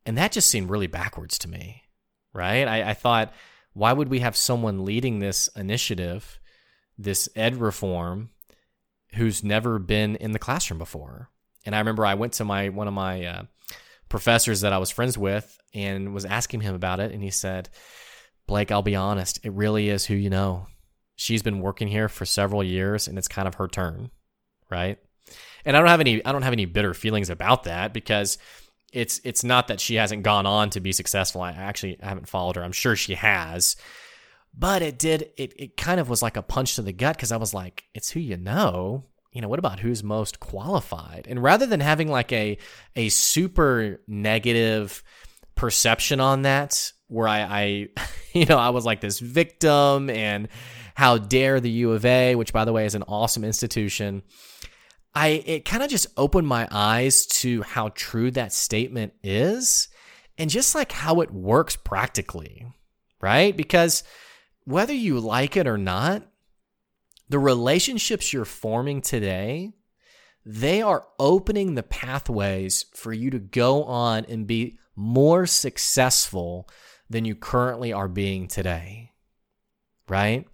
And 0.06 0.16
that 0.16 0.32
just 0.32 0.48
seemed 0.48 0.70
really 0.70 0.86
backwards 0.86 1.38
to 1.40 1.48
me, 1.48 1.84
right? 2.32 2.66
I, 2.66 2.90
I 2.90 2.94
thought, 2.94 3.32
why 3.72 3.92
would 3.92 4.08
we 4.08 4.20
have 4.20 4.36
someone 4.36 4.84
leading 4.84 5.18
this 5.18 5.48
initiative, 5.56 6.40
this 6.98 7.28
ed 7.36 7.56
reform, 7.56 8.30
who's 9.14 9.44
never 9.44 9.78
been 9.78 10.16
in 10.16 10.32
the 10.32 10.38
classroom 10.38 10.78
before? 10.78 11.30
And 11.64 11.74
I 11.74 11.78
remember 11.78 12.06
I 12.06 12.14
went 12.14 12.34
to 12.34 12.44
my 12.44 12.70
one 12.70 12.88
of 12.88 12.94
my 12.94 13.24
uh, 13.24 13.42
professors 14.08 14.62
that 14.62 14.72
I 14.72 14.78
was 14.78 14.90
friends 14.90 15.18
with 15.18 15.58
and 15.74 16.14
was 16.14 16.24
asking 16.24 16.62
him 16.62 16.74
about 16.74 17.00
it, 17.00 17.12
and 17.12 17.22
he 17.22 17.30
said, 17.30 17.68
"Blake, 18.46 18.72
I'll 18.72 18.82
be 18.82 18.96
honest, 18.96 19.44
it 19.44 19.52
really 19.52 19.88
is 19.88 20.06
who 20.06 20.14
you 20.14 20.30
know. 20.30 20.66
She's 21.16 21.42
been 21.42 21.60
working 21.60 21.88
here 21.88 22.08
for 22.08 22.24
several 22.24 22.64
years, 22.64 23.06
and 23.06 23.18
it's 23.18 23.28
kind 23.28 23.46
of 23.46 23.56
her 23.56 23.68
turn, 23.68 24.10
right?" 24.70 24.98
And 25.64 25.76
I 25.76 25.80
don't 25.80 25.88
have 25.88 26.00
any 26.00 26.24
I 26.24 26.32
don't 26.32 26.42
have 26.42 26.54
any 26.54 26.64
bitter 26.64 26.94
feelings 26.94 27.30
about 27.30 27.64
that 27.64 27.92
because 27.92 28.38
it's 28.92 29.20
it's 29.24 29.44
not 29.44 29.68
that 29.68 29.80
she 29.80 29.96
hasn't 29.96 30.22
gone 30.22 30.46
on 30.46 30.70
to 30.70 30.80
be 30.80 30.92
successful. 30.92 31.40
I 31.40 31.52
actually 31.52 31.98
haven't 32.00 32.28
followed 32.28 32.56
her. 32.56 32.64
I'm 32.64 32.72
sure 32.72 32.96
she 32.96 33.14
has. 33.14 33.76
But 34.52 34.82
it 34.82 34.98
did 34.98 35.30
it 35.36 35.54
it 35.56 35.76
kind 35.76 36.00
of 36.00 36.08
was 36.08 36.22
like 36.22 36.36
a 36.36 36.42
punch 36.42 36.74
to 36.76 36.82
the 36.82 36.92
gut 36.92 37.16
because 37.16 37.32
I 37.32 37.36
was 37.36 37.54
like, 37.54 37.84
it's 37.94 38.10
who 38.10 38.20
you 38.20 38.36
know. 38.36 39.04
you 39.32 39.40
know, 39.40 39.48
what 39.48 39.60
about 39.60 39.80
who's 39.80 40.02
most 40.02 40.40
qualified? 40.40 41.26
And 41.28 41.42
rather 41.42 41.66
than 41.66 41.80
having 41.80 42.08
like 42.08 42.32
a 42.32 42.58
a 42.96 43.08
super 43.10 44.00
negative 44.08 45.02
perception 45.54 46.20
on 46.20 46.42
that, 46.42 46.92
where 47.06 47.28
I, 47.28 47.40
I 47.40 47.88
you 48.32 48.46
know, 48.46 48.58
I 48.58 48.70
was 48.70 48.84
like 48.84 49.00
this 49.00 49.18
victim 49.20 50.10
and 50.10 50.48
how 50.94 51.18
dare 51.18 51.60
the 51.60 51.70
U 51.70 51.92
of 51.92 52.04
A, 52.04 52.34
which 52.34 52.52
by 52.52 52.64
the 52.64 52.72
way 52.72 52.86
is 52.86 52.94
an 52.94 53.04
awesome 53.04 53.44
institution. 53.44 54.22
I 55.14 55.42
it 55.44 55.64
kind 55.64 55.82
of 55.82 55.90
just 55.90 56.06
opened 56.16 56.46
my 56.46 56.68
eyes 56.70 57.26
to 57.26 57.62
how 57.62 57.90
true 57.90 58.30
that 58.32 58.52
statement 58.52 59.12
is 59.22 59.88
and 60.38 60.48
just 60.48 60.74
like 60.74 60.92
how 60.92 61.20
it 61.20 61.32
works 61.32 61.76
practically, 61.76 62.66
right? 63.20 63.56
Because 63.56 64.04
whether 64.64 64.94
you 64.94 65.18
like 65.20 65.56
it 65.56 65.66
or 65.66 65.78
not, 65.78 66.22
the 67.28 67.38
relationships 67.38 68.32
you're 68.32 68.44
forming 68.44 69.00
today, 69.00 69.72
they 70.44 70.80
are 70.80 71.06
opening 71.18 71.74
the 71.74 71.82
pathways 71.82 72.86
for 72.94 73.12
you 73.12 73.30
to 73.30 73.38
go 73.38 73.84
on 73.84 74.24
and 74.28 74.46
be 74.46 74.78
more 74.96 75.46
successful 75.46 76.68
than 77.08 77.24
you 77.24 77.34
currently 77.34 77.92
are 77.92 78.08
being 78.08 78.46
today. 78.46 79.12
Right? 80.08 80.46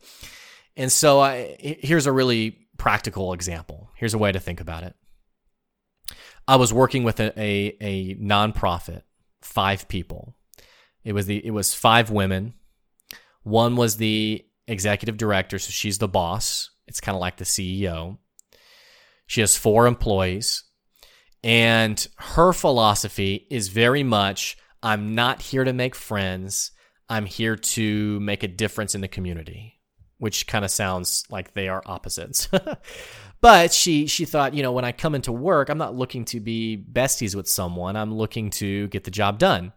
And 0.76 0.90
so 0.90 1.20
I 1.20 1.56
here's 1.58 2.06
a 2.06 2.12
really 2.12 2.65
practical 2.76 3.32
example. 3.32 3.90
Here's 3.96 4.14
a 4.14 4.18
way 4.18 4.32
to 4.32 4.40
think 4.40 4.60
about 4.60 4.82
it. 4.82 4.94
I 6.48 6.56
was 6.56 6.72
working 6.72 7.02
with 7.02 7.18
a, 7.20 7.38
a, 7.40 7.76
a 7.80 8.14
nonprofit, 8.16 9.02
five 9.42 9.88
people. 9.88 10.34
It 11.04 11.12
was 11.12 11.26
the 11.26 11.44
it 11.44 11.50
was 11.50 11.74
five 11.74 12.10
women. 12.10 12.54
One 13.42 13.76
was 13.76 13.96
the 13.96 14.44
executive 14.66 15.16
director, 15.16 15.58
so 15.58 15.70
she's 15.70 15.98
the 15.98 16.08
boss. 16.08 16.70
It's 16.86 17.00
kind 17.00 17.14
of 17.14 17.20
like 17.20 17.36
the 17.36 17.44
CEO. 17.44 18.18
She 19.26 19.40
has 19.40 19.56
four 19.56 19.86
employees, 19.86 20.64
and 21.42 22.06
her 22.18 22.52
philosophy 22.52 23.46
is 23.50 23.68
very 23.68 24.02
much 24.02 24.56
I'm 24.82 25.14
not 25.14 25.42
here 25.42 25.64
to 25.64 25.72
make 25.72 25.94
friends. 25.94 26.72
I'm 27.08 27.26
here 27.26 27.56
to 27.56 28.20
make 28.20 28.42
a 28.42 28.48
difference 28.48 28.94
in 28.94 29.00
the 29.00 29.08
community, 29.08 29.75
which 30.18 30.46
kind 30.46 30.64
of 30.64 30.70
sounds 30.70 31.24
like 31.30 31.52
they 31.52 31.68
are 31.68 31.82
opposites. 31.86 32.48
but 33.40 33.72
she 33.72 34.06
she 34.06 34.24
thought, 34.24 34.54
you 34.54 34.62
know, 34.62 34.72
when 34.72 34.84
I 34.84 34.92
come 34.92 35.14
into 35.14 35.32
work, 35.32 35.68
I'm 35.68 35.78
not 35.78 35.94
looking 35.94 36.24
to 36.26 36.40
be 36.40 36.82
besties 36.92 37.34
with 37.34 37.48
someone. 37.48 37.96
I'm 37.96 38.14
looking 38.14 38.50
to 38.50 38.88
get 38.88 39.04
the 39.04 39.10
job 39.10 39.38
done. 39.38 39.72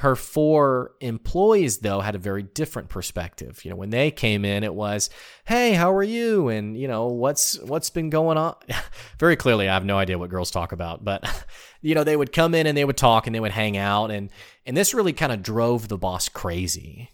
Her 0.00 0.14
four 0.14 0.92
employees, 1.00 1.78
though, 1.78 2.00
had 2.00 2.14
a 2.14 2.18
very 2.18 2.42
different 2.42 2.90
perspective. 2.90 3.64
You 3.64 3.70
know, 3.70 3.76
when 3.76 3.88
they 3.88 4.10
came 4.10 4.44
in, 4.44 4.62
it 4.62 4.74
was, 4.74 5.08
"Hey, 5.46 5.72
how 5.72 5.94
are 5.94 6.02
you?" 6.02 6.48
and 6.50 6.78
you 6.78 6.86
know, 6.86 7.06
what's 7.06 7.58
what's 7.60 7.88
been 7.88 8.10
going 8.10 8.36
on. 8.36 8.56
very 9.18 9.36
clearly, 9.36 9.70
I 9.70 9.72
have 9.72 9.86
no 9.86 9.96
idea 9.96 10.18
what 10.18 10.28
girls 10.28 10.50
talk 10.50 10.72
about, 10.72 11.02
but 11.02 11.46
you 11.80 11.94
know, 11.94 12.04
they 12.04 12.16
would 12.16 12.30
come 12.30 12.54
in 12.54 12.66
and 12.66 12.76
they 12.76 12.84
would 12.84 12.98
talk 12.98 13.26
and 13.26 13.34
they 13.34 13.40
would 13.40 13.52
hang 13.52 13.78
out, 13.78 14.10
and 14.10 14.28
and 14.66 14.76
this 14.76 14.92
really 14.92 15.14
kind 15.14 15.32
of 15.32 15.42
drove 15.42 15.88
the 15.88 15.96
boss 15.96 16.28
crazy, 16.28 17.08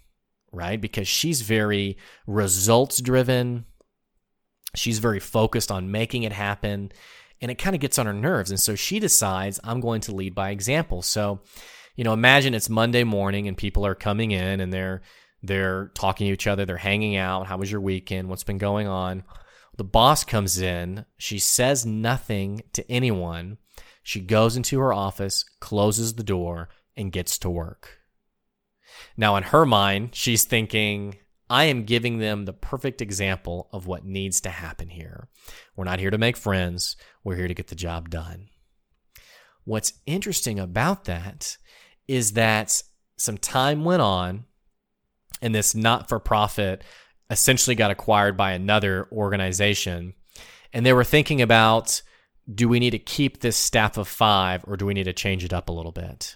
right? 0.52 0.80
Because 0.80 1.08
she's 1.08 1.42
very 1.42 1.96
results 2.26 3.00
driven. 3.00 3.64
She's 4.74 4.98
very 4.98 5.20
focused 5.20 5.70
on 5.70 5.90
making 5.90 6.22
it 6.22 6.32
happen 6.32 6.92
and 7.40 7.50
it 7.50 7.58
kind 7.58 7.74
of 7.74 7.80
gets 7.80 7.98
on 7.98 8.06
her 8.06 8.12
nerves. 8.12 8.50
And 8.50 8.60
so 8.60 8.76
she 8.76 9.00
decides, 9.00 9.58
I'm 9.64 9.80
going 9.80 10.00
to 10.02 10.14
lead 10.14 10.34
by 10.34 10.50
example. 10.50 11.02
So 11.02 11.40
you 11.96 12.04
know, 12.04 12.12
imagine 12.12 12.54
it's 12.54 12.70
Monday 12.70 13.04
morning 13.04 13.48
and 13.48 13.56
people 13.56 13.84
are 13.86 13.94
coming 13.94 14.30
in 14.30 14.60
and 14.60 14.72
they're 14.72 15.02
they're 15.42 15.90
talking 15.94 16.28
to 16.28 16.32
each 16.32 16.46
other, 16.46 16.64
they're 16.64 16.76
hanging 16.76 17.16
out. 17.16 17.48
How 17.48 17.58
was 17.58 17.70
your 17.70 17.80
weekend? 17.80 18.28
What's 18.28 18.44
been 18.44 18.58
going 18.58 18.86
on? 18.86 19.24
The 19.76 19.84
boss 19.84 20.22
comes 20.22 20.60
in, 20.60 21.04
she 21.16 21.38
says 21.38 21.84
nothing 21.84 22.62
to 22.74 22.88
anyone. 22.90 23.58
She 24.02 24.20
goes 24.20 24.56
into 24.56 24.78
her 24.80 24.92
office, 24.92 25.44
closes 25.60 26.14
the 26.14 26.22
door, 26.22 26.68
and 26.96 27.10
gets 27.10 27.38
to 27.38 27.50
work. 27.50 28.01
Now, 29.16 29.36
in 29.36 29.44
her 29.44 29.66
mind, 29.66 30.14
she's 30.14 30.44
thinking, 30.44 31.16
I 31.50 31.64
am 31.64 31.84
giving 31.84 32.18
them 32.18 32.44
the 32.44 32.52
perfect 32.52 33.02
example 33.02 33.68
of 33.72 33.86
what 33.86 34.04
needs 34.04 34.40
to 34.42 34.50
happen 34.50 34.88
here. 34.88 35.28
We're 35.76 35.84
not 35.84 36.00
here 36.00 36.10
to 36.10 36.18
make 36.18 36.36
friends, 36.36 36.96
we're 37.24 37.36
here 37.36 37.48
to 37.48 37.54
get 37.54 37.68
the 37.68 37.74
job 37.74 38.08
done. 38.08 38.48
What's 39.64 39.92
interesting 40.06 40.58
about 40.58 41.04
that 41.04 41.56
is 42.08 42.32
that 42.32 42.82
some 43.16 43.38
time 43.38 43.84
went 43.84 44.02
on 44.02 44.44
and 45.40 45.54
this 45.54 45.74
not 45.74 46.08
for 46.08 46.18
profit 46.18 46.82
essentially 47.30 47.76
got 47.76 47.90
acquired 47.90 48.36
by 48.36 48.52
another 48.52 49.08
organization. 49.12 50.14
And 50.72 50.84
they 50.84 50.92
were 50.92 51.04
thinking 51.04 51.42
about 51.42 52.02
do 52.52 52.68
we 52.68 52.80
need 52.80 52.90
to 52.90 52.98
keep 52.98 53.40
this 53.40 53.56
staff 53.56 53.96
of 53.96 54.08
five 54.08 54.64
or 54.66 54.76
do 54.76 54.84
we 54.84 54.94
need 54.94 55.04
to 55.04 55.12
change 55.12 55.44
it 55.44 55.52
up 55.52 55.68
a 55.68 55.72
little 55.72 55.92
bit? 55.92 56.34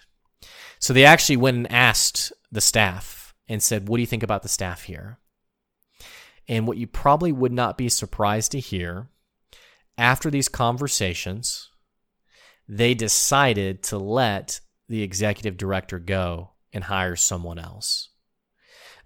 So 0.79 0.93
they 0.93 1.05
actually 1.05 1.37
went 1.37 1.57
and 1.57 1.73
asked 1.73 2.33
the 2.53 2.61
staff 2.61 3.35
and 3.49 3.63
said, 3.63 3.89
What 3.89 3.97
do 3.97 4.03
you 4.03 4.07
think 4.07 4.23
about 4.23 4.43
the 4.43 4.49
staff 4.49 4.83
here? 4.83 5.19
And 6.49 6.67
what 6.67 6.77
you 6.77 6.87
probably 6.87 7.33
would 7.33 7.53
not 7.53 7.77
be 7.77 7.89
surprised 7.89 8.53
to 8.53 8.61
hear 8.61 9.09
after 9.99 10.31
these 10.31 10.49
conversations, 10.49 11.71
they 12.69 12.95
decided 12.95 13.83
to 13.85 13.99
let 13.99 14.61
the 14.89 15.03
executive 15.03 15.57
director 15.57 15.99
go 15.99 16.51
and 16.73 16.85
hire 16.85 17.17
someone 17.17 17.59
else. 17.59 18.11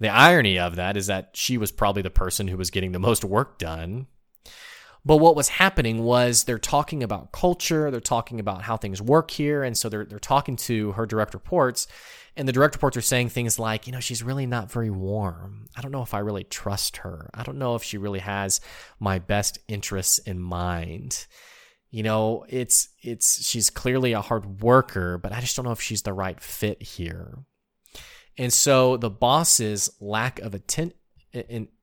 The 0.00 0.08
irony 0.08 0.58
of 0.58 0.76
that 0.76 0.96
is 0.96 1.06
that 1.06 1.30
she 1.34 1.58
was 1.58 1.70
probably 1.70 2.02
the 2.02 2.10
person 2.10 2.48
who 2.48 2.56
was 2.56 2.70
getting 2.70 2.92
the 2.92 2.98
most 2.98 3.24
work 3.24 3.58
done. 3.58 4.06
But 5.04 5.16
what 5.16 5.36
was 5.36 5.48
happening 5.48 6.04
was 6.04 6.44
they're 6.44 6.58
talking 6.58 7.02
about 7.02 7.32
culture, 7.32 7.90
they're 7.90 8.00
talking 8.00 8.38
about 8.38 8.62
how 8.62 8.76
things 8.76 9.00
work 9.00 9.30
here, 9.30 9.62
and 9.62 9.76
so 9.76 9.88
they're 9.88 10.04
they're 10.04 10.18
talking 10.18 10.56
to 10.56 10.92
her 10.92 11.06
direct 11.06 11.34
reports, 11.34 11.86
and 12.36 12.46
the 12.46 12.52
direct 12.52 12.74
reports 12.74 12.96
are 12.96 13.02
saying 13.02 13.30
things 13.30 13.58
like, 13.58 13.86
you 13.86 13.92
know, 13.92 14.00
she's 14.00 14.22
really 14.22 14.46
not 14.46 14.70
very 14.70 14.90
warm. 14.90 15.66
I 15.76 15.80
don't 15.80 15.92
know 15.92 16.02
if 16.02 16.14
I 16.14 16.18
really 16.18 16.44
trust 16.44 16.98
her. 16.98 17.30
I 17.32 17.42
don't 17.42 17.58
know 17.58 17.74
if 17.74 17.82
she 17.82 17.98
really 17.98 18.18
has 18.20 18.60
my 18.98 19.18
best 19.18 19.58
interests 19.68 20.18
in 20.18 20.38
mind 20.38 21.26
you 21.90 22.04
know, 22.04 22.44
it's 22.48 22.88
it's 23.02 23.44
she's 23.46 23.68
clearly 23.68 24.12
a 24.12 24.20
hard 24.20 24.62
worker, 24.62 25.18
but 25.18 25.32
I 25.32 25.40
just 25.40 25.56
don't 25.56 25.64
know 25.64 25.72
if 25.72 25.80
she's 25.80 26.02
the 26.02 26.12
right 26.12 26.40
fit 26.40 26.82
here. 26.82 27.38
And 28.38 28.52
so 28.52 28.96
the 28.96 29.10
boss's 29.10 29.90
lack 30.00 30.38
of 30.38 30.54
atten- 30.54 30.92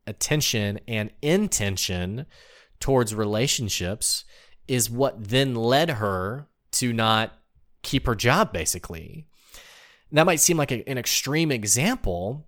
attention 0.08 0.80
and 0.88 1.12
intention 1.22 2.26
towards 2.80 3.16
relationships 3.16 4.24
is 4.68 4.90
what 4.90 5.30
then 5.30 5.56
led 5.56 5.92
her 5.92 6.48
to 6.72 6.94
not 6.94 7.34
keep 7.82 8.06
her 8.06 8.16
job 8.16 8.52
basically. 8.52 9.28
That 10.12 10.26
might 10.26 10.40
seem 10.40 10.58
like 10.58 10.72
a, 10.72 10.88
an 10.88 10.98
extreme 10.98 11.52
example, 11.52 12.48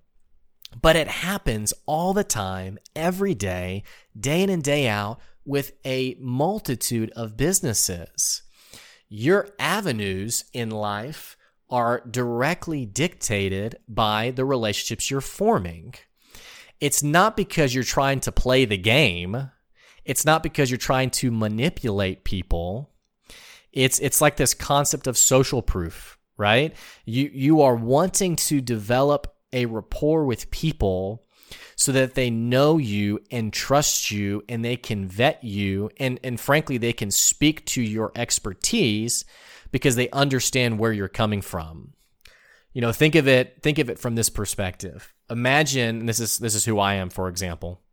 but 0.82 0.96
it 0.96 1.08
happens 1.08 1.74
all 1.86 2.14
the 2.14 2.24
time, 2.24 2.78
every 2.96 3.34
day, 3.34 3.84
day 4.18 4.44
in 4.44 4.50
and 4.50 4.64
day 4.64 4.88
out 4.88 5.20
with 5.46 5.74
a 5.86 6.16
multitude 6.20 7.12
of 7.16 7.38
businesses. 7.38 8.44
Your 9.10 9.50
avenues 9.58 10.46
in 10.54 10.70
life 10.70 11.36
are 11.70 12.04
directly 12.10 12.86
dictated 12.86 13.78
by 13.88 14.32
the 14.32 14.46
relationships 14.46 15.10
you're 15.10 15.22
forming. 15.22 15.96
It's 16.80 17.04
not 17.04 17.36
because 17.36 17.74
you're 17.74 17.84
trying 17.84 18.20
to 18.22 18.32
play 18.32 18.66
the 18.66 18.78
game. 18.78 19.52
It's 20.10 20.26
not 20.26 20.42
because 20.42 20.72
you're 20.72 20.80
trying 20.80 21.12
to 21.12 21.30
manipulate 21.30 22.24
people. 22.24 22.90
It's 23.72 24.00
it's 24.00 24.22
like 24.22 24.38
this 24.38 24.56
concept 24.56 25.06
of 25.06 25.20
social 25.20 25.62
proof, 25.62 26.18
right? 26.36 26.76
You 27.06 27.30
you 27.32 27.62
are 27.62 27.76
wanting 27.76 28.36
to 28.38 28.60
develop 28.60 29.36
a 29.54 29.68
rapport 29.68 30.26
with 30.26 30.50
people 30.50 31.28
so 31.76 31.92
that 31.92 32.16
they 32.16 32.32
know 32.32 32.80
you 32.80 33.20
and 33.30 33.54
trust 33.54 34.10
you 34.10 34.44
and 34.50 34.66
they 34.66 34.78
can 34.78 35.08
vet 35.08 35.44
you 35.44 35.92
and 35.98 36.20
and 36.24 36.40
frankly 36.40 36.80
they 36.80 36.92
can 36.92 37.12
speak 37.12 37.64
to 37.68 37.82
your 37.84 38.12
expertise 38.16 39.26
because 39.72 39.96
they 39.96 40.10
understand 40.10 40.80
where 40.80 40.92
you're 40.92 41.08
coming 41.08 41.44
from. 41.44 41.94
You 42.74 42.82
know, 42.82 42.92
think 42.92 43.14
of 43.14 43.28
it 43.28 43.62
think 43.62 43.78
of 43.78 43.92
it 43.92 44.00
from 44.00 44.16
this 44.16 44.30
perspective. 44.30 45.14
Imagine 45.30 46.08
this 46.08 46.20
is 46.20 46.40
this 46.40 46.56
is 46.56 46.66
who 46.66 46.80
I 46.80 46.96
am 46.96 47.12
for 47.12 47.30
example. 47.30 47.84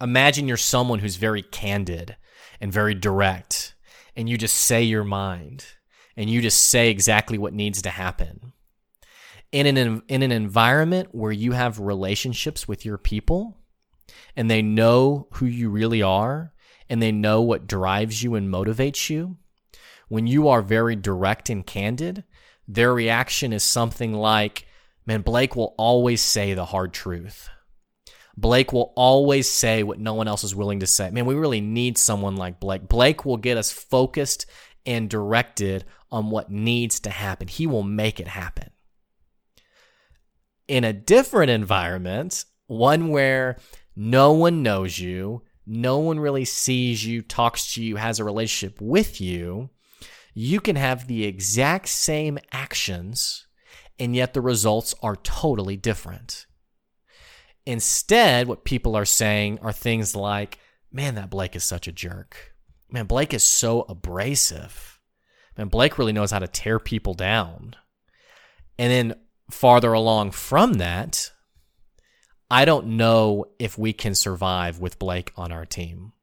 Imagine 0.00 0.46
you're 0.46 0.56
someone 0.56 1.00
who's 1.00 1.16
very 1.16 1.42
candid 1.42 2.16
and 2.60 2.72
very 2.72 2.94
direct 2.94 3.74
and 4.16 4.28
you 4.28 4.36
just 4.36 4.56
say 4.56 4.82
your 4.82 5.04
mind 5.04 5.64
and 6.16 6.28
you 6.28 6.40
just 6.40 6.60
say 6.68 6.90
exactly 6.90 7.38
what 7.38 7.54
needs 7.54 7.82
to 7.82 7.90
happen. 7.90 8.52
In 9.52 9.66
an 9.66 10.02
in 10.08 10.22
an 10.22 10.32
environment 10.32 11.08
where 11.12 11.32
you 11.32 11.52
have 11.52 11.80
relationships 11.80 12.68
with 12.68 12.84
your 12.84 12.98
people 12.98 13.56
and 14.36 14.50
they 14.50 14.60
know 14.60 15.28
who 15.34 15.46
you 15.46 15.70
really 15.70 16.02
are 16.02 16.52
and 16.88 17.02
they 17.02 17.12
know 17.12 17.40
what 17.40 17.66
drives 17.66 18.22
you 18.22 18.34
and 18.34 18.52
motivates 18.52 19.08
you 19.08 19.36
when 20.08 20.26
you 20.26 20.48
are 20.48 20.62
very 20.62 20.96
direct 20.96 21.50
and 21.50 21.66
candid 21.66 22.24
their 22.66 22.92
reaction 22.92 23.52
is 23.52 23.62
something 23.62 24.12
like 24.12 24.66
man 25.06 25.22
Blake 25.22 25.56
will 25.56 25.74
always 25.78 26.20
say 26.20 26.54
the 26.54 26.66
hard 26.66 26.92
truth 26.92 27.48
Blake 28.40 28.72
will 28.72 28.92
always 28.94 29.48
say 29.48 29.82
what 29.82 29.98
no 29.98 30.14
one 30.14 30.28
else 30.28 30.44
is 30.44 30.54
willing 30.54 30.78
to 30.80 30.86
say. 30.86 31.10
Man, 31.10 31.26
we 31.26 31.34
really 31.34 31.60
need 31.60 31.98
someone 31.98 32.36
like 32.36 32.60
Blake. 32.60 32.88
Blake 32.88 33.24
will 33.24 33.36
get 33.36 33.56
us 33.56 33.72
focused 33.72 34.46
and 34.86 35.10
directed 35.10 35.84
on 36.12 36.30
what 36.30 36.50
needs 36.50 37.00
to 37.00 37.10
happen. 37.10 37.48
He 37.48 37.66
will 37.66 37.82
make 37.82 38.20
it 38.20 38.28
happen. 38.28 38.70
In 40.68 40.84
a 40.84 40.92
different 40.92 41.50
environment, 41.50 42.44
one 42.68 43.08
where 43.08 43.58
no 43.96 44.32
one 44.32 44.62
knows 44.62 45.00
you, 45.00 45.42
no 45.66 45.98
one 45.98 46.20
really 46.20 46.44
sees 46.44 47.04
you, 47.04 47.22
talks 47.22 47.74
to 47.74 47.82
you, 47.82 47.96
has 47.96 48.20
a 48.20 48.24
relationship 48.24 48.80
with 48.80 49.20
you, 49.20 49.70
you 50.32 50.60
can 50.60 50.76
have 50.76 51.08
the 51.08 51.24
exact 51.24 51.88
same 51.88 52.38
actions, 52.52 53.48
and 53.98 54.14
yet 54.14 54.32
the 54.32 54.40
results 54.40 54.94
are 55.02 55.16
totally 55.16 55.76
different. 55.76 56.46
Instead, 57.68 58.48
what 58.48 58.64
people 58.64 58.96
are 58.96 59.04
saying 59.04 59.58
are 59.60 59.74
things 59.74 60.16
like, 60.16 60.58
man, 60.90 61.16
that 61.16 61.28
Blake 61.28 61.54
is 61.54 61.64
such 61.64 61.86
a 61.86 61.92
jerk. 61.92 62.54
Man, 62.90 63.04
Blake 63.04 63.34
is 63.34 63.44
so 63.44 63.82
abrasive. 63.90 64.98
Man, 65.58 65.68
Blake 65.68 65.98
really 65.98 66.14
knows 66.14 66.30
how 66.30 66.38
to 66.38 66.48
tear 66.48 66.78
people 66.78 67.12
down. 67.12 67.76
And 68.78 68.90
then 68.90 69.20
farther 69.50 69.92
along 69.92 70.30
from 70.30 70.74
that, 70.78 71.30
I 72.50 72.64
don't 72.64 72.96
know 72.96 73.44
if 73.58 73.76
we 73.76 73.92
can 73.92 74.14
survive 74.14 74.78
with 74.78 74.98
Blake 74.98 75.30
on 75.36 75.52
our 75.52 75.66
team. 75.66 76.14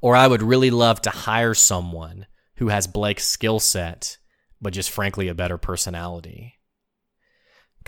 Or 0.00 0.16
I 0.16 0.26
would 0.26 0.42
really 0.42 0.70
love 0.70 1.02
to 1.02 1.10
hire 1.10 1.52
someone 1.52 2.24
who 2.54 2.68
has 2.68 2.86
Blake's 2.86 3.28
skill 3.28 3.60
set, 3.60 4.16
but 4.58 4.72
just 4.72 4.88
frankly 4.88 5.28
a 5.28 5.34
better 5.34 5.58
personality. 5.58 6.57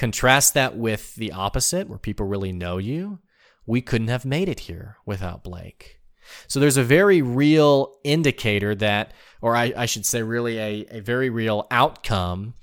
Contrast 0.00 0.54
that 0.54 0.78
with 0.78 1.14
the 1.16 1.30
opposite, 1.30 1.86
where 1.86 1.98
people 1.98 2.24
really 2.24 2.52
know 2.52 2.78
you. 2.78 3.18
We 3.66 3.82
couldn't 3.82 4.08
have 4.08 4.24
made 4.24 4.48
it 4.48 4.60
here 4.60 4.96
without 5.04 5.44
Blake. 5.44 6.00
So 6.48 6.58
there's 6.58 6.78
a 6.78 6.82
very 6.82 7.20
real 7.20 7.98
indicator 8.02 8.74
that, 8.76 9.12
or 9.42 9.54
I, 9.54 9.74
I 9.76 9.84
should 9.84 10.06
say, 10.06 10.22
really 10.22 10.56
a, 10.56 10.86
a 10.90 11.00
very 11.00 11.28
real 11.28 11.66
outcome 11.70 12.54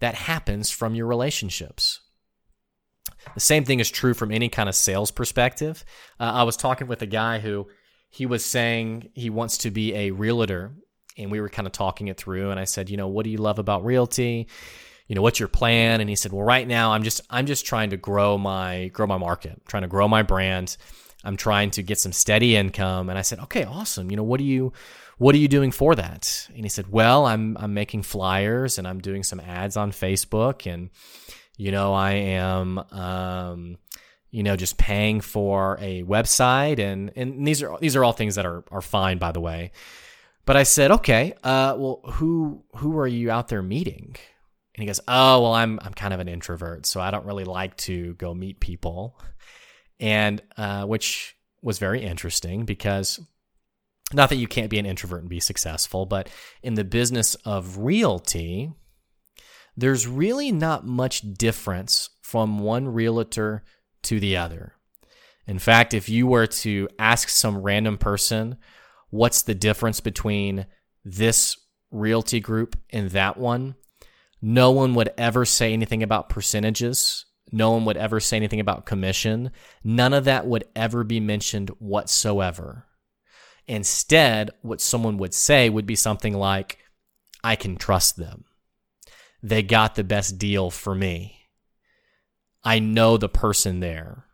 that 0.00 0.14
happens 0.14 0.70
from 0.70 0.94
your 0.94 1.04
relationships. 1.04 2.00
The 3.34 3.40
same 3.40 3.66
thing 3.66 3.80
is 3.80 3.90
true 3.90 4.14
from 4.14 4.32
any 4.32 4.48
kind 4.48 4.70
of 4.70 4.74
sales 4.74 5.10
perspective. 5.10 5.84
Uh, 6.18 6.32
I 6.36 6.44
was 6.44 6.56
talking 6.56 6.86
with 6.86 7.02
a 7.02 7.06
guy 7.06 7.40
who 7.40 7.66
he 8.08 8.24
was 8.24 8.42
saying 8.42 9.10
he 9.12 9.28
wants 9.28 9.58
to 9.58 9.70
be 9.70 9.94
a 9.94 10.12
realtor, 10.12 10.72
and 11.18 11.30
we 11.30 11.42
were 11.42 11.50
kind 11.50 11.66
of 11.66 11.72
talking 11.72 12.08
it 12.08 12.16
through. 12.16 12.50
And 12.50 12.58
I 12.58 12.64
said, 12.64 12.88
you 12.88 12.96
know, 12.96 13.08
what 13.08 13.24
do 13.24 13.30
you 13.30 13.36
love 13.36 13.58
about 13.58 13.84
realty? 13.84 14.48
You 15.08 15.14
know, 15.14 15.22
what's 15.22 15.40
your 15.40 15.48
plan? 15.48 16.00
And 16.00 16.08
he 16.08 16.14
said, 16.14 16.32
well, 16.32 16.44
right 16.44 16.68
now 16.68 16.92
I'm 16.92 17.02
just, 17.02 17.22
I'm 17.28 17.46
just 17.46 17.66
trying 17.66 17.90
to 17.90 17.96
grow 17.96 18.38
my, 18.38 18.88
grow 18.88 19.06
my 19.06 19.18
market, 19.18 19.52
I'm 19.52 19.62
trying 19.66 19.82
to 19.82 19.88
grow 19.88 20.06
my 20.06 20.22
brand. 20.22 20.76
I'm 21.24 21.36
trying 21.36 21.70
to 21.72 21.82
get 21.82 21.98
some 21.98 22.12
steady 22.12 22.54
income. 22.54 23.08
And 23.10 23.18
I 23.18 23.22
said, 23.22 23.40
okay, 23.40 23.64
awesome. 23.64 24.10
You 24.10 24.16
know, 24.16 24.22
what 24.22 24.38
do 24.38 24.44
you, 24.44 24.72
what 25.18 25.34
are 25.34 25.38
you 25.38 25.48
doing 25.48 25.72
for 25.72 25.96
that? 25.96 26.48
And 26.54 26.64
he 26.64 26.68
said, 26.68 26.92
well, 26.92 27.26
I'm, 27.26 27.56
I'm 27.58 27.74
making 27.74 28.04
flyers 28.04 28.78
and 28.78 28.86
I'm 28.86 29.00
doing 29.00 29.24
some 29.24 29.40
ads 29.40 29.76
on 29.76 29.90
Facebook 29.90 30.72
and, 30.72 30.90
you 31.56 31.72
know, 31.72 31.92
I 31.92 32.12
am, 32.12 32.78
um, 32.92 33.78
you 34.30 34.44
know, 34.44 34.54
just 34.54 34.78
paying 34.78 35.20
for 35.20 35.76
a 35.80 36.04
website 36.04 36.78
and, 36.78 37.10
and 37.16 37.44
these 37.46 37.64
are, 37.64 37.76
these 37.80 37.96
are 37.96 38.04
all 38.04 38.12
things 38.12 38.36
that 38.36 38.46
are, 38.46 38.62
are 38.70 38.80
fine, 38.80 39.18
by 39.18 39.32
the 39.32 39.40
way. 39.40 39.72
But 40.44 40.56
I 40.56 40.62
said, 40.62 40.92
okay, 40.92 41.34
uh, 41.42 41.74
well, 41.76 42.00
who, 42.12 42.62
who 42.76 42.96
are 42.98 43.08
you 43.08 43.30
out 43.30 43.48
there 43.48 43.60
meeting? 43.60 44.16
And 44.78 44.84
he 44.84 44.86
goes, 44.86 45.00
"Oh, 45.08 45.42
well, 45.42 45.54
I'm 45.54 45.80
I'm 45.82 45.92
kind 45.92 46.14
of 46.14 46.20
an 46.20 46.28
introvert, 46.28 46.86
so 46.86 47.00
I 47.00 47.10
don't 47.10 47.26
really 47.26 47.42
like 47.42 47.76
to 47.78 48.14
go 48.14 48.32
meet 48.32 48.60
people." 48.60 49.18
And 49.98 50.40
uh, 50.56 50.84
which 50.84 51.36
was 51.60 51.80
very 51.80 52.00
interesting 52.00 52.64
because 52.64 53.18
not 54.12 54.28
that 54.28 54.36
you 54.36 54.46
can't 54.46 54.70
be 54.70 54.78
an 54.78 54.86
introvert 54.86 55.22
and 55.22 55.28
be 55.28 55.40
successful, 55.40 56.06
but 56.06 56.28
in 56.62 56.74
the 56.74 56.84
business 56.84 57.34
of 57.44 57.78
realty, 57.78 58.72
there's 59.76 60.06
really 60.06 60.52
not 60.52 60.86
much 60.86 61.22
difference 61.34 62.10
from 62.22 62.60
one 62.60 62.86
realtor 62.86 63.64
to 64.04 64.20
the 64.20 64.36
other. 64.36 64.74
In 65.48 65.58
fact, 65.58 65.92
if 65.92 66.08
you 66.08 66.28
were 66.28 66.46
to 66.46 66.88
ask 67.00 67.28
some 67.28 67.62
random 67.62 67.98
person, 67.98 68.58
what's 69.10 69.42
the 69.42 69.56
difference 69.56 69.98
between 69.98 70.66
this 71.04 71.56
realty 71.90 72.38
group 72.38 72.78
and 72.90 73.10
that 73.10 73.38
one? 73.38 73.74
No 74.40 74.70
one 74.70 74.94
would 74.94 75.10
ever 75.18 75.44
say 75.44 75.72
anything 75.72 76.02
about 76.02 76.28
percentages. 76.28 77.24
No 77.50 77.72
one 77.72 77.84
would 77.86 77.96
ever 77.96 78.20
say 78.20 78.36
anything 78.36 78.60
about 78.60 78.86
commission. 78.86 79.50
None 79.82 80.12
of 80.12 80.24
that 80.24 80.46
would 80.46 80.64
ever 80.76 81.02
be 81.02 81.20
mentioned 81.20 81.70
whatsoever. 81.78 82.86
Instead, 83.66 84.50
what 84.62 84.80
someone 84.80 85.18
would 85.18 85.34
say 85.34 85.68
would 85.68 85.86
be 85.86 85.96
something 85.96 86.34
like, 86.34 86.78
I 87.42 87.56
can 87.56 87.76
trust 87.76 88.16
them. 88.16 88.44
They 89.42 89.62
got 89.62 89.94
the 89.94 90.04
best 90.04 90.38
deal 90.38 90.70
for 90.70 90.94
me. 90.94 91.46
I 92.64 92.78
know 92.78 93.16
the 93.16 93.28
person 93.28 93.80
there. 93.80 94.24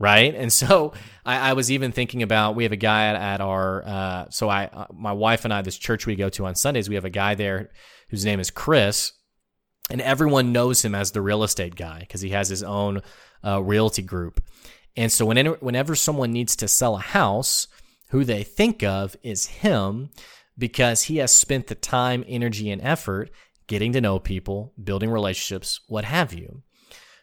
Right. 0.00 0.34
And 0.34 0.52
so 0.52 0.92
I, 1.26 1.50
I 1.50 1.52
was 1.54 1.72
even 1.72 1.90
thinking 1.90 2.22
about 2.22 2.54
we 2.54 2.62
have 2.62 2.72
a 2.72 2.76
guy 2.76 3.06
at, 3.06 3.16
at 3.16 3.40
our, 3.40 3.84
uh, 3.84 4.26
so 4.30 4.48
I, 4.48 4.66
uh, 4.66 4.86
my 4.92 5.12
wife 5.12 5.44
and 5.44 5.52
I, 5.52 5.62
this 5.62 5.76
church 5.76 6.06
we 6.06 6.14
go 6.14 6.28
to 6.30 6.46
on 6.46 6.54
Sundays, 6.54 6.88
we 6.88 6.94
have 6.94 7.04
a 7.04 7.10
guy 7.10 7.34
there 7.34 7.70
whose 8.10 8.24
name 8.24 8.38
is 8.38 8.50
Chris 8.50 9.12
and 9.90 10.00
everyone 10.00 10.52
knows 10.52 10.84
him 10.84 10.94
as 10.94 11.10
the 11.10 11.22
real 11.22 11.42
estate 11.42 11.76
guy 11.76 12.00
because 12.00 12.20
he 12.20 12.30
has 12.30 12.48
his 12.48 12.62
own 12.62 13.00
uh, 13.44 13.62
realty 13.62 14.02
group. 14.02 14.42
And 14.96 15.12
so 15.12 15.26
whenever, 15.26 15.56
whenever 15.60 15.94
someone 15.94 16.32
needs 16.32 16.56
to 16.56 16.68
sell 16.68 16.96
a 16.96 17.00
house, 17.00 17.68
who 18.10 18.24
they 18.24 18.42
think 18.42 18.82
of 18.82 19.16
is 19.22 19.46
him 19.46 20.10
because 20.56 21.04
he 21.04 21.18
has 21.18 21.32
spent 21.32 21.66
the 21.66 21.74
time, 21.74 22.24
energy, 22.26 22.70
and 22.70 22.82
effort 22.82 23.30
getting 23.66 23.92
to 23.92 24.00
know 24.00 24.18
people, 24.18 24.72
building 24.82 25.10
relationships, 25.10 25.80
what 25.88 26.04
have 26.04 26.32
you. 26.32 26.62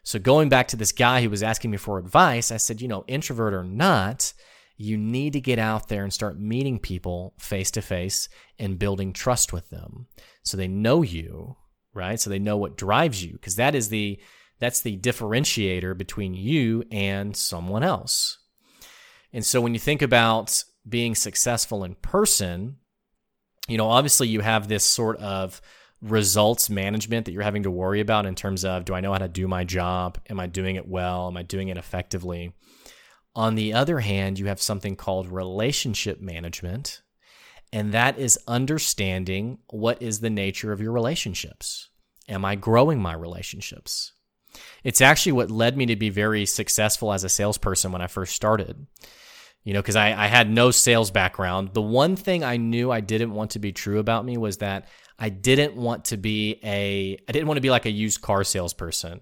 So 0.04 0.20
going 0.20 0.50
back 0.50 0.68
to 0.70 0.76
this 0.76 0.92
guy 0.92 1.24
who 1.24 1.30
was 1.30 1.42
asking 1.42 1.72
me 1.72 1.78
for 1.78 1.98
advice, 1.98 2.52
I 2.52 2.58
said, 2.58 2.82
you 2.82 2.88
know, 2.88 3.04
introvert 3.08 3.54
or 3.54 3.64
not, 3.64 4.34
you 4.78 4.98
need 4.98 5.34
to 5.34 5.42
get 5.42 5.58
out 5.58 5.88
there 5.88 6.04
and 6.04 6.14
start 6.14 6.40
meeting 6.40 6.78
people 6.78 7.34
face 7.40 7.72
to 7.72 7.82
face 7.82 8.30
and 8.60 8.78
building 8.78 9.14
trust 9.14 9.52
with 9.52 9.70
them 9.70 10.06
so 10.44 10.56
they 10.56 10.68
know 10.68 11.02
you 11.02 11.56
right? 11.96 12.20
So 12.20 12.30
they 12.30 12.40
know 12.40 12.58
what 12.58 12.78
drives 12.78 13.24
you 13.24 13.34
because 13.34 13.56
that 13.56 13.74
is 13.74 13.90
the 13.90 14.20
that's 14.60 14.82
the 14.82 14.98
differentiator 14.98 15.98
between 15.98 16.34
you 16.34 16.84
and 16.92 17.36
someone 17.36 17.84
else. 17.84 18.38
And 19.34 19.46
so 19.46 19.60
when 19.60 19.74
you 19.74 19.80
think 19.80 20.02
about 20.02 20.64
being 20.88 21.16
successful 21.16 21.84
in 21.84 21.96
person, 21.96 22.78
you 23.68 23.78
know, 23.78 23.90
obviously 23.90 24.28
you 24.28 24.40
have 24.40 24.68
this 24.68 24.86
sort 24.86 25.18
of 25.18 25.62
results 26.02 26.70
management 26.70 27.26
that 27.26 27.32
you're 27.32 27.44
having 27.44 27.64
to 27.64 27.72
worry 27.72 28.00
about 28.00 28.26
in 28.26 28.36
terms 28.36 28.64
of 28.64 28.86
do 28.86 28.94
I 28.94 29.02
know 29.02 29.12
how 29.12 29.18
to 29.18 29.28
do 29.28 29.48
my 29.48 29.64
job? 29.64 30.20
Am 30.30 30.40
I 30.40 30.48
doing 30.48 30.76
it 30.76 30.88
well? 30.88 31.28
Am 31.28 31.38
I 31.38 31.44
doing 31.44 31.70
it 31.70 31.78
effectively? 31.78 32.54
On 33.36 33.56
the 33.56 33.74
other 33.74 34.00
hand, 34.00 34.40
you 34.40 34.46
have 34.46 34.62
something 34.62 34.96
called 34.96 35.28
relationship 35.30 36.22
management, 36.22 37.02
and 37.76 37.92
that 37.92 38.18
is 38.18 38.40
understanding 38.48 39.58
what 39.68 40.02
is 40.02 40.22
the 40.22 40.30
nature 40.30 40.72
of 40.72 40.80
your 40.80 40.94
relationships. 40.94 41.90
Am 42.30 42.46
I 42.46 42.56
growing 42.56 43.02
my 43.02 43.12
relationships? 43.12 44.14
It's 44.86 45.02
actually 45.02 45.34
what 45.34 45.52
led 45.52 45.76
me 45.76 45.86
to 45.88 45.98
be 45.98 46.10
very 46.10 46.46
successful 46.46 47.12
as 47.12 47.26
a 47.26 47.30
salesperson 47.30 47.92
when 47.92 48.02
I 48.02 48.08
first 48.08 48.34
started. 48.34 48.88
You 49.66 49.74
know, 49.74 49.82
because 49.82 49.98
I, 49.98 50.14
I 50.14 50.28
had 50.28 50.50
no 50.50 50.72
sales 50.72 51.12
background. 51.12 51.74
The 51.74 51.82
one 51.82 52.16
thing 52.16 52.46
I 52.46 52.56
knew 52.56 52.92
I 52.92 53.02
didn't 53.02 53.34
want 53.34 53.52
to 53.52 53.60
be 53.60 53.74
true 53.74 54.00
about 54.00 54.24
me 54.24 54.38
was 54.38 54.60
that 54.60 54.88
I 55.20 55.28
didn't 55.28 55.76
want 55.76 56.06
to 56.06 56.18
be 56.18 56.62
a, 56.64 57.18
I 57.28 57.32
didn't 57.34 57.50
want 57.50 57.58
to 57.58 57.62
be 57.62 57.72
like 57.72 57.86
a 57.86 57.92
used 57.92 58.22
car 58.22 58.46
salesperson, 58.46 59.20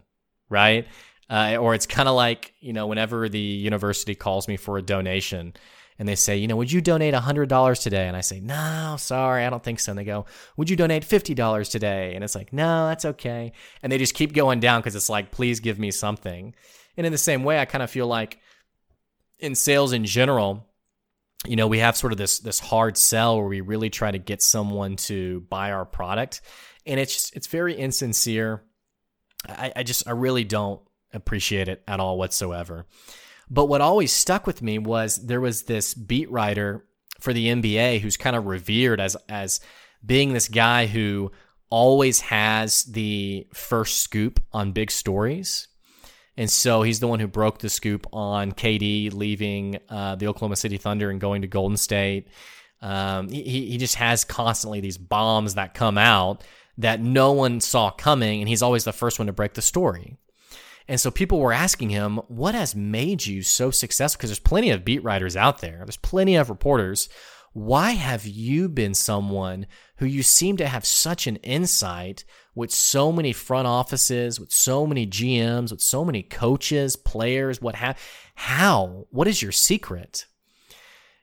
right? 0.48 0.88
Uh, 1.28 1.58
or 1.60 1.74
it's 1.74 1.88
kind 1.88 2.08
of 2.08 2.13
like, 2.13 2.54
you 2.60 2.74
know, 2.74 2.86
whenever 2.86 3.30
the 3.30 3.39
university 3.39 4.13
calls 4.13 4.48
me 4.48 4.58
for 4.58 4.78
a 4.78 4.84
donation, 4.84 5.56
and 5.99 6.08
they 6.08 6.15
say, 6.15 6.38
you 6.38 6.47
know, 6.47 6.56
would 6.56 6.71
you 6.71 6.82
donate 6.82 7.13
$100 7.13 7.82
today? 7.82 8.08
And 8.08 8.17
I 8.17 8.21
say, 8.21 8.39
no, 8.39 8.95
sorry, 8.97 9.45
I 9.45 9.49
don't 9.49 9.63
think 9.63 9.79
so. 9.79 9.91
And 9.91 9.99
they 9.99 10.03
go, 10.03 10.25
would 10.58 10.69
you 10.69 10.75
donate 10.75 11.03
$50 11.03 11.71
today? 11.71 12.13
And 12.15 12.23
it's 12.23 12.36
like, 12.36 12.51
no, 12.51 12.88
that's 12.88 13.06
okay. 13.06 13.51
And 13.82 13.91
they 13.91 13.97
just 13.97 14.15
keep 14.15 14.34
going 14.34 14.60
down 14.60 14.82
because 14.82 14.95
it's 14.95 15.10
like, 15.10 15.32
please 15.32 15.60
give 15.60 15.79
me 15.79 15.91
something. 15.91 16.56
And 16.97 17.06
in 17.06 17.12
the 17.12 17.17
same 17.17 17.43
way, 17.43 17.60
I 17.60 17.65
kind 17.65 17.84
of 17.84 17.89
feel 17.89 18.08
like 18.08 18.39
in 19.39 19.56
sales 19.56 19.93
in 19.93 20.06
general, 20.06 20.67
you 21.45 21.56
know, 21.56 21.67
we 21.67 21.79
have 21.79 21.97
sort 21.97 22.13
of 22.13 22.17
this 22.17 22.39
this 22.39 22.60
hard 22.60 22.97
sell 22.97 23.38
where 23.38 23.47
we 23.47 23.62
really 23.62 23.89
try 23.89 24.10
to 24.12 24.17
get 24.17 24.41
someone 24.41 24.95
to 24.95 25.41
buy 25.49 25.71
our 25.71 25.86
product, 25.86 26.41
and 26.86 26.99
it's 26.99 27.13
just, 27.13 27.36
it's 27.36 27.47
very 27.47 27.75
insincere. 27.75 28.63
I, 29.47 29.73
I 29.75 29.84
just 29.84 30.08
I 30.08 30.12
really 30.12 30.45
don't 30.45 30.82
appreciate 31.13 31.67
it 31.67 31.84
at 31.88 31.99
all 31.99 32.17
whatsoever. 32.17 32.86
But 33.49 33.65
what 33.65 33.82
always 33.82 34.12
stuck 34.12 34.47
with 34.47 34.62
me 34.62 34.79
was 34.79 35.17
there 35.17 35.41
was 35.41 35.63
this 35.63 35.93
beat 35.93 36.29
writer 36.32 36.86
for 37.19 37.34
the 37.34 37.47
NBA 37.47 38.01
who's 38.01 38.17
kind 38.17 38.36
of 38.36 38.45
revered 38.45 38.99
as 38.99 39.15
as 39.29 39.60
being 40.06 40.34
this 40.34 40.47
guy 40.47 40.86
who 40.86 41.32
always 41.69 42.19
has 42.21 42.84
the 42.84 43.47
first 43.53 43.99
scoop 43.99 44.39
on 44.51 44.73
big 44.73 44.91
stories. 44.91 45.67
And 46.36 46.49
so 46.49 46.82
he's 46.82 46.99
the 46.99 47.08
one 47.08 47.19
who 47.19 47.27
broke 47.27 47.60
the 47.60 47.69
scoop 47.69 48.08
on 48.12 48.51
KD 48.51 49.13
leaving 49.13 49.79
uh, 49.89 50.15
the 50.15 50.27
Oklahoma 50.27 50.56
City 50.56 50.77
Thunder 50.77 51.10
and 51.10 51.21
going 51.21 51.41
to 51.43 51.47
Golden 51.47 51.77
State. 51.77 52.27
Um, 52.82 53.29
he, 53.29 53.69
he 53.69 53.77
just 53.77 53.95
has 53.95 54.23
constantly 54.23 54.82
these 54.82 54.97
bombs 54.97 55.56
that 55.56 55.73
come 55.73 55.97
out 55.97 56.43
that 56.77 56.99
no 57.01 57.32
one 57.32 57.60
saw 57.62 57.91
coming, 57.91 58.41
and 58.41 58.49
he's 58.49 58.62
always 58.62 58.84
the 58.84 58.91
first 58.91 59.19
one 59.19 59.27
to 59.27 59.34
break 59.34 59.53
the 59.53 59.62
story. 59.62 60.17
And 60.88 61.00
so 61.00 61.12
people 61.12 61.39
were 61.39 61.54
asking 61.54 61.89
him, 61.89 62.17
What 62.28 62.56
has 62.56 62.76
made 62.76 63.26
you 63.26 63.41
so 63.41 63.72
successful? 63.72 64.17
Because 64.17 64.30
there's 64.30 64.39
plenty 64.39 64.69
of 64.69 64.86
beat 64.86 65.04
writers 65.04 65.36
out 65.36 65.60
there, 65.60 65.80
there's 65.86 65.98
plenty 65.98 66.36
of 66.36 66.50
reporters. 66.50 67.10
Why 67.54 67.91
have 67.91 68.26
you 68.26 68.67
been 68.67 68.96
someone 68.96 69.67
who 69.98 70.08
you 70.08 70.24
seem 70.24 70.58
to 70.58 70.67
have 70.67 70.88
such 70.88 71.28
an 71.28 71.36
insight 71.38 72.26
with 72.56 72.72
so 72.72 73.12
many 73.12 73.32
front 73.32 73.67
offices, 73.67 74.39
with 74.39 74.52
so 74.52 74.88
many 74.88 75.06
GMs, 75.06 75.72
with 75.72 75.82
so 75.82 76.04
many 76.04 76.24
coaches, 76.24 76.96
players, 76.96 77.62
what 77.62 77.76
have 77.76 77.98
how? 78.36 79.06
What 79.12 79.28
is 79.28 79.41
your 79.41 79.52
secret? 79.52 80.26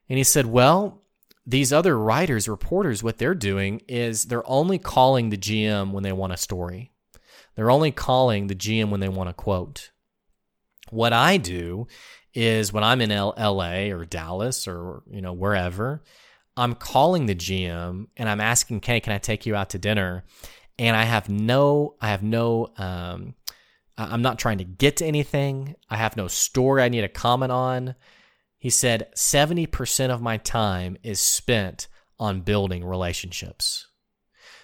And 0.09 0.19
he 0.19 0.25
said, 0.25 0.47
Well, 0.47 1.03
these 1.47 1.73
other 1.73 1.99
writers, 1.99 2.49
reporters, 2.49 3.03
what 3.03 3.19
they're 3.19 3.35
doing 3.35 3.83
is 3.89 4.25
they're 4.25 4.49
only 4.49 4.79
calling 4.79 5.31
the 5.31 5.37
GM 5.37 5.91
when 5.93 6.05
they 6.05 6.13
want 6.13 6.33
a 6.33 6.37
story. 6.37 6.93
They're 7.61 7.71
only 7.71 7.91
calling 7.91 8.47
the 8.47 8.55
GM 8.55 8.89
when 8.89 9.01
they 9.01 9.11
want 9.11 9.29
a 9.29 9.35
quote. 9.35 9.91
What 10.89 11.13
I 11.13 11.37
do 11.37 11.89
is 12.33 12.73
when 12.73 12.83
I'm 12.83 13.03
in 13.03 13.13
L- 13.13 13.35
LA 13.37 13.91
or 13.91 14.07
Dallas 14.07 14.67
or 14.67 15.03
you 15.11 15.21
know 15.21 15.35
wherever, 15.35 16.03
I'm 16.57 16.75
calling 16.75 17.27
the 17.27 17.35
GM 17.35 18.07
and 18.17 18.29
I'm 18.31 18.41
asking, 18.41 18.79
"Okay, 18.79 18.99
can 19.01 19.13
I 19.13 19.19
take 19.19 19.45
you 19.45 19.57
out 19.57 19.69
to 19.71 19.79
dinner?" 19.79 20.25
And 20.79 20.97
I 20.97 21.05
have 21.05 21.29
no, 21.29 21.97
I 22.01 22.09
have 22.09 22.23
no, 22.23 22.73
um, 22.79 23.35
I'm 23.99 24.23
not 24.23 24.39
trying 24.39 24.57
to 24.57 24.65
get 24.65 24.97
to 24.97 25.05
anything. 25.05 25.75
I 25.91 25.99
have 25.99 26.17
no 26.17 26.29
story 26.29 26.83
I 26.83 26.89
need 26.89 27.03
to 27.03 27.09
comment 27.09 27.53
on. 27.53 27.95
He 28.59 28.71
said 28.71 29.11
70% 29.15 30.09
of 30.09 30.23
my 30.23 30.39
time 30.39 30.97
is 31.03 31.21
spent 31.21 31.89
on 32.19 32.41
building 32.41 32.87
relationships 32.87 33.87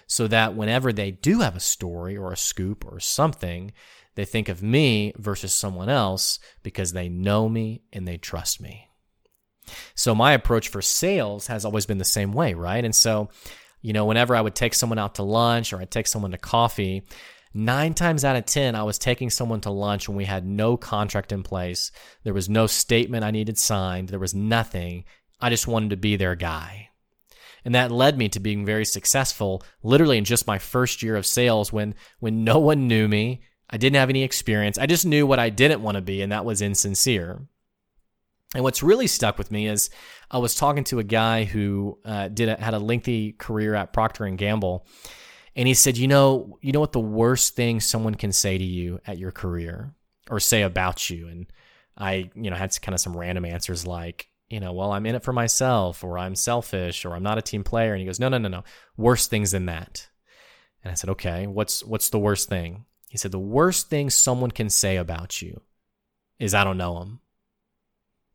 so 0.07 0.27
that 0.27 0.55
whenever 0.55 0.91
they 0.91 1.11
do 1.11 1.41
have 1.41 1.55
a 1.55 1.61
story 1.61 2.17
or 2.17 2.31
a 2.31 2.37
scoop 2.37 2.85
or 2.85 2.99
something, 2.99 3.73
they 4.15 4.25
think 4.25 4.49
of 4.49 4.63
me 4.63 5.13
versus 5.17 5.53
someone 5.53 5.89
else 5.89 6.39
because 6.63 6.93
they 6.93 7.09
know 7.09 7.47
me 7.47 7.83
and 7.93 8.07
they 8.07 8.17
trust 8.17 8.59
me. 8.59 8.89
So 9.95 10.15
my 10.15 10.31
approach 10.31 10.69
for 10.69 10.81
sales 10.81 11.47
has 11.47 11.65
always 11.65 11.85
been 11.85 11.97
the 11.97 12.05
same 12.05 12.31
way, 12.33 12.53
right? 12.53 12.83
And 12.83 12.95
so, 12.95 13.29
you 13.81 13.93
know, 13.93 14.05
whenever 14.05 14.35
I 14.35 14.41
would 14.41 14.55
take 14.55 14.73
someone 14.73 14.97
out 14.97 15.15
to 15.15 15.23
lunch 15.23 15.73
or 15.73 15.81
I'd 15.81 15.91
take 15.91 16.07
someone 16.07 16.31
to 16.31 16.37
coffee, 16.37 17.03
nine 17.53 17.93
times 17.93 18.23
out 18.23 18.37
of 18.37 18.45
10, 18.45 18.75
I 18.75 18.83
was 18.83 18.97
taking 18.97 19.29
someone 19.29 19.61
to 19.61 19.71
lunch 19.71 20.07
when 20.07 20.17
we 20.17 20.25
had 20.25 20.45
no 20.45 20.77
contract 20.77 21.31
in 21.31 21.43
place. 21.43 21.91
There 22.23 22.33
was 22.33 22.49
no 22.49 22.65
statement 22.65 23.25
I 23.25 23.31
needed 23.31 23.57
signed. 23.57 24.09
There 24.09 24.19
was 24.19 24.33
nothing. 24.33 25.03
I 25.41 25.49
just 25.49 25.67
wanted 25.67 25.89
to 25.89 25.97
be 25.97 26.15
their 26.15 26.35
guy. 26.35 26.76
And 27.67 27.75
that 27.75 27.91
led 27.91 28.17
me 28.17 28.29
to 28.29 28.39
being 28.39 28.65
very 28.65 28.85
successful 28.85 29.61
literally 29.83 30.17
in 30.17 30.23
just 30.23 30.47
my 30.47 30.57
first 30.57 31.03
year 31.03 31.17
of 31.17 31.25
sales 31.25 31.73
when 31.73 31.95
when 32.19 32.45
no 32.45 32.59
one 32.59 32.87
knew 32.87 33.09
me. 33.09 33.41
I 33.69 33.75
didn't 33.75 33.97
have 33.97 34.09
any 34.09 34.23
experience. 34.23 34.77
I 34.77 34.85
just 34.85 35.05
knew 35.05 35.27
what 35.27 35.37
I 35.37 35.49
didn't 35.49 35.81
want 35.81 35.95
to 35.95 36.01
be, 36.01 36.21
and 36.21 36.31
that 36.31 36.45
was 36.45 36.61
insincere. 36.61 37.45
And 38.55 38.63
what's 38.63 38.81
really 38.81 39.07
stuck 39.07 39.37
with 39.37 39.51
me 39.51 39.67
is 39.67 39.89
I 40.31 40.37
was 40.37 40.55
talking 40.55 40.85
to 40.85 40.99
a 40.99 41.03
guy 41.03 41.43
who 41.43 41.99
uh, 42.05 42.29
did 42.29 42.47
a, 42.47 42.55
had 42.55 42.73
a 42.73 42.79
lengthy 42.79 43.33
career 43.33 43.75
at 43.75 43.91
Procter 43.91 44.23
and 44.23 44.37
Gamble, 44.37 44.87
and 45.53 45.67
he 45.67 45.73
said, 45.73 45.97
"You 45.97 46.07
know, 46.07 46.57
you 46.61 46.71
know 46.71 46.79
what 46.79 46.93
the 46.93 47.01
worst 47.01 47.57
thing 47.57 47.81
someone 47.81 48.15
can 48.15 48.31
say 48.31 48.57
to 48.57 48.63
you 48.63 49.01
at 49.05 49.17
your 49.17 49.33
career 49.33 49.93
or 50.29 50.39
say 50.39 50.61
about 50.61 51.09
you." 51.09 51.27
And 51.27 51.47
I, 51.97 52.31
you 52.33 52.49
know, 52.49 52.55
had 52.55 52.81
kind 52.81 52.93
of 52.93 53.01
some 53.01 53.17
random 53.17 53.43
answers 53.43 53.85
like, 53.85 54.29
you 54.49 54.59
know, 54.59 54.73
well, 54.73 54.91
I'm 54.91 55.05
in 55.05 55.15
it 55.15 55.23
for 55.23 55.33
myself, 55.33 56.03
or 56.03 56.17
I'm 56.17 56.35
selfish, 56.35 57.05
or 57.05 57.13
I'm 57.13 57.23
not 57.23 57.37
a 57.37 57.41
team 57.41 57.63
player. 57.63 57.93
And 57.93 57.99
he 57.99 58.05
goes, 58.05 58.19
no, 58.19 58.29
no, 58.29 58.37
no, 58.37 58.47
no, 58.47 58.63
worse 58.95 59.27
things 59.27 59.51
than 59.51 59.65
that. 59.65 60.07
And 60.83 60.91
I 60.91 60.95
said, 60.95 61.09
okay, 61.11 61.47
what's 61.47 61.83
what's 61.83 62.09
the 62.09 62.19
worst 62.19 62.47
thing? 62.47 62.85
He 63.09 63.17
said, 63.17 63.31
the 63.31 63.39
worst 63.39 63.89
thing 63.89 64.09
someone 64.09 64.51
can 64.51 64.69
say 64.69 64.97
about 64.97 65.41
you 65.41 65.61
is 66.39 66.53
I 66.53 66.63
don't 66.63 66.77
know 66.77 67.01
him. 67.01 67.19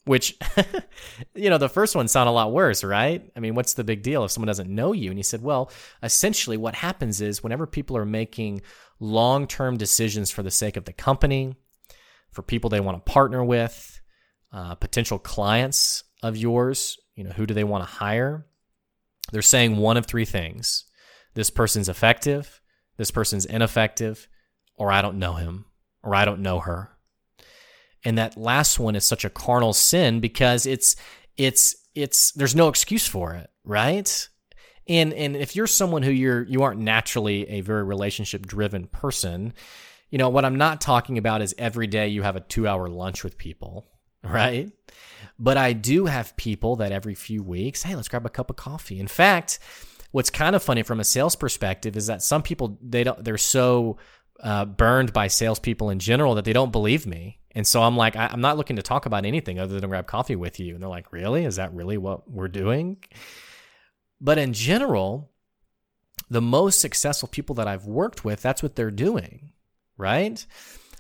Which, 0.04 0.36
you 1.34 1.48
know, 1.48 1.58
the 1.58 1.68
first 1.68 1.94
one 1.94 2.08
sounded 2.08 2.32
a 2.32 2.34
lot 2.34 2.52
worse, 2.52 2.82
right? 2.82 3.30
I 3.36 3.40
mean, 3.40 3.54
what's 3.54 3.74
the 3.74 3.84
big 3.84 4.02
deal 4.02 4.24
if 4.24 4.32
someone 4.32 4.48
doesn't 4.48 4.68
know 4.68 4.92
you? 4.92 5.10
And 5.10 5.18
he 5.18 5.22
said, 5.22 5.42
well, 5.42 5.70
essentially, 6.02 6.56
what 6.56 6.74
happens 6.74 7.20
is 7.20 7.42
whenever 7.42 7.66
people 7.68 7.96
are 7.96 8.04
making 8.04 8.62
long 8.98 9.46
term 9.46 9.76
decisions 9.76 10.30
for 10.30 10.42
the 10.42 10.50
sake 10.50 10.76
of 10.76 10.86
the 10.86 10.92
company, 10.92 11.54
for 12.30 12.42
people 12.42 12.68
they 12.68 12.80
want 12.80 13.04
to 13.04 13.12
partner 13.12 13.44
with, 13.44 13.91
uh, 14.52 14.74
potential 14.74 15.18
clients 15.18 16.04
of 16.22 16.36
yours, 16.36 16.98
you 17.16 17.24
know, 17.24 17.30
who 17.30 17.46
do 17.46 17.54
they 17.54 17.64
want 17.64 17.82
to 17.84 17.90
hire? 17.90 18.46
They're 19.32 19.42
saying 19.42 19.76
one 19.76 19.96
of 19.96 20.06
three 20.06 20.24
things 20.24 20.84
this 21.34 21.48
person's 21.48 21.88
effective, 21.88 22.60
this 22.98 23.10
person's 23.10 23.46
ineffective, 23.46 24.28
or 24.76 24.92
I 24.92 25.00
don't 25.00 25.18
know 25.18 25.34
him, 25.34 25.64
or 26.02 26.14
I 26.14 26.26
don't 26.26 26.42
know 26.42 26.60
her. 26.60 26.90
And 28.04 28.18
that 28.18 28.36
last 28.36 28.78
one 28.78 28.96
is 28.96 29.06
such 29.06 29.24
a 29.24 29.30
carnal 29.30 29.72
sin 29.72 30.20
because 30.20 30.66
it's, 30.66 30.94
it's, 31.38 31.74
it's, 31.94 32.32
there's 32.32 32.54
no 32.54 32.68
excuse 32.68 33.06
for 33.06 33.32
it, 33.34 33.48
right? 33.64 34.28
And, 34.88 35.14
and 35.14 35.36
if 35.36 35.56
you're 35.56 35.66
someone 35.66 36.02
who 36.02 36.10
you're, 36.10 36.42
you 36.42 36.62
aren't 36.64 36.80
naturally 36.80 37.48
a 37.48 37.60
very 37.62 37.84
relationship 37.84 38.44
driven 38.44 38.88
person, 38.88 39.54
you 40.10 40.18
know, 40.18 40.28
what 40.28 40.44
I'm 40.44 40.56
not 40.56 40.82
talking 40.82 41.16
about 41.16 41.40
is 41.40 41.54
every 41.56 41.86
day 41.86 42.08
you 42.08 42.22
have 42.22 42.36
a 42.36 42.40
two 42.40 42.68
hour 42.68 42.88
lunch 42.88 43.24
with 43.24 43.38
people 43.38 43.86
right? 44.22 44.70
But 45.38 45.56
I 45.56 45.72
do 45.72 46.06
have 46.06 46.36
people 46.36 46.76
that 46.76 46.92
every 46.92 47.14
few 47.14 47.42
weeks, 47.42 47.82
hey, 47.82 47.94
let's 47.94 48.08
grab 48.08 48.26
a 48.26 48.30
cup 48.30 48.50
of 48.50 48.56
coffee. 48.56 49.00
In 49.00 49.08
fact, 49.08 49.58
what's 50.12 50.30
kind 50.30 50.54
of 50.54 50.62
funny 50.62 50.82
from 50.82 51.00
a 51.00 51.04
sales 51.04 51.36
perspective 51.36 51.96
is 51.96 52.06
that 52.06 52.22
some 52.22 52.42
people 52.42 52.78
they 52.82 53.02
don't 53.02 53.24
they're 53.24 53.38
so 53.38 53.96
uh, 54.40 54.64
burned 54.64 55.12
by 55.12 55.28
salespeople 55.28 55.90
in 55.90 55.98
general 55.98 56.34
that 56.34 56.44
they 56.44 56.52
don't 56.52 56.72
believe 56.72 57.06
me. 57.06 57.38
And 57.54 57.66
so 57.66 57.82
I'm 57.82 57.96
like, 57.96 58.16
I, 58.16 58.28
I'm 58.28 58.40
not 58.40 58.56
looking 58.56 58.76
to 58.76 58.82
talk 58.82 59.06
about 59.06 59.24
anything 59.24 59.58
other 59.58 59.78
than 59.78 59.90
grab 59.90 60.06
coffee 60.06 60.36
with 60.36 60.58
you. 60.58 60.74
And 60.74 60.82
they're 60.82 60.88
like, 60.88 61.12
really? 61.12 61.44
Is 61.44 61.56
that 61.56 61.74
really 61.74 61.98
what 61.98 62.30
we're 62.30 62.48
doing? 62.48 62.98
But 64.20 64.38
in 64.38 64.52
general, 64.52 65.30
the 66.30 66.40
most 66.40 66.80
successful 66.80 67.28
people 67.28 67.56
that 67.56 67.68
I've 67.68 67.84
worked 67.84 68.24
with, 68.24 68.40
that's 68.40 68.62
what 68.62 68.74
they're 68.74 68.90
doing, 68.90 69.50
right? 69.96 70.44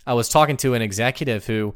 I 0.06 0.14
was 0.14 0.28
talking 0.28 0.56
to 0.58 0.74
an 0.74 0.82
executive 0.82 1.46
who 1.46 1.74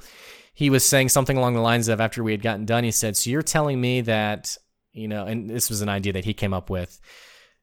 he 0.56 0.70
was 0.70 0.86
saying 0.86 1.10
something 1.10 1.36
along 1.36 1.52
the 1.52 1.60
lines 1.60 1.86
of 1.88 2.00
after 2.00 2.24
we 2.24 2.32
had 2.32 2.40
gotten 2.40 2.64
done, 2.64 2.82
he 2.82 2.90
said, 2.90 3.14
So 3.14 3.28
you're 3.28 3.42
telling 3.42 3.78
me 3.78 4.00
that, 4.00 4.56
you 4.94 5.06
know, 5.06 5.26
and 5.26 5.50
this 5.50 5.68
was 5.68 5.82
an 5.82 5.90
idea 5.90 6.14
that 6.14 6.24
he 6.24 6.32
came 6.32 6.54
up 6.54 6.70
with, 6.70 6.98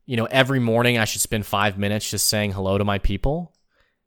you 0.05 0.15
know, 0.15 0.25
every 0.25 0.59
morning 0.59 0.99
I 0.99 1.05
should 1.05 1.21
spend 1.21 1.47
five 1.47 1.75
minutes 1.75 2.11
just 2.11 2.27
saying 2.27 2.51
hello 2.51 2.77
to 2.77 2.85
my 2.85 2.99
people? 2.99 3.51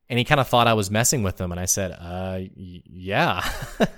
And 0.09 0.21
he 0.21 0.25
kind 0.25 0.41
of 0.41 0.47
thought 0.47 0.69
I 0.69 0.75
was 0.75 0.89
messing 0.89 1.25
with 1.25 1.41
him. 1.41 1.51
And 1.51 1.61
I 1.61 1.65
said, 1.65 1.97
uh, 1.99 2.43
yeah, 2.55 3.43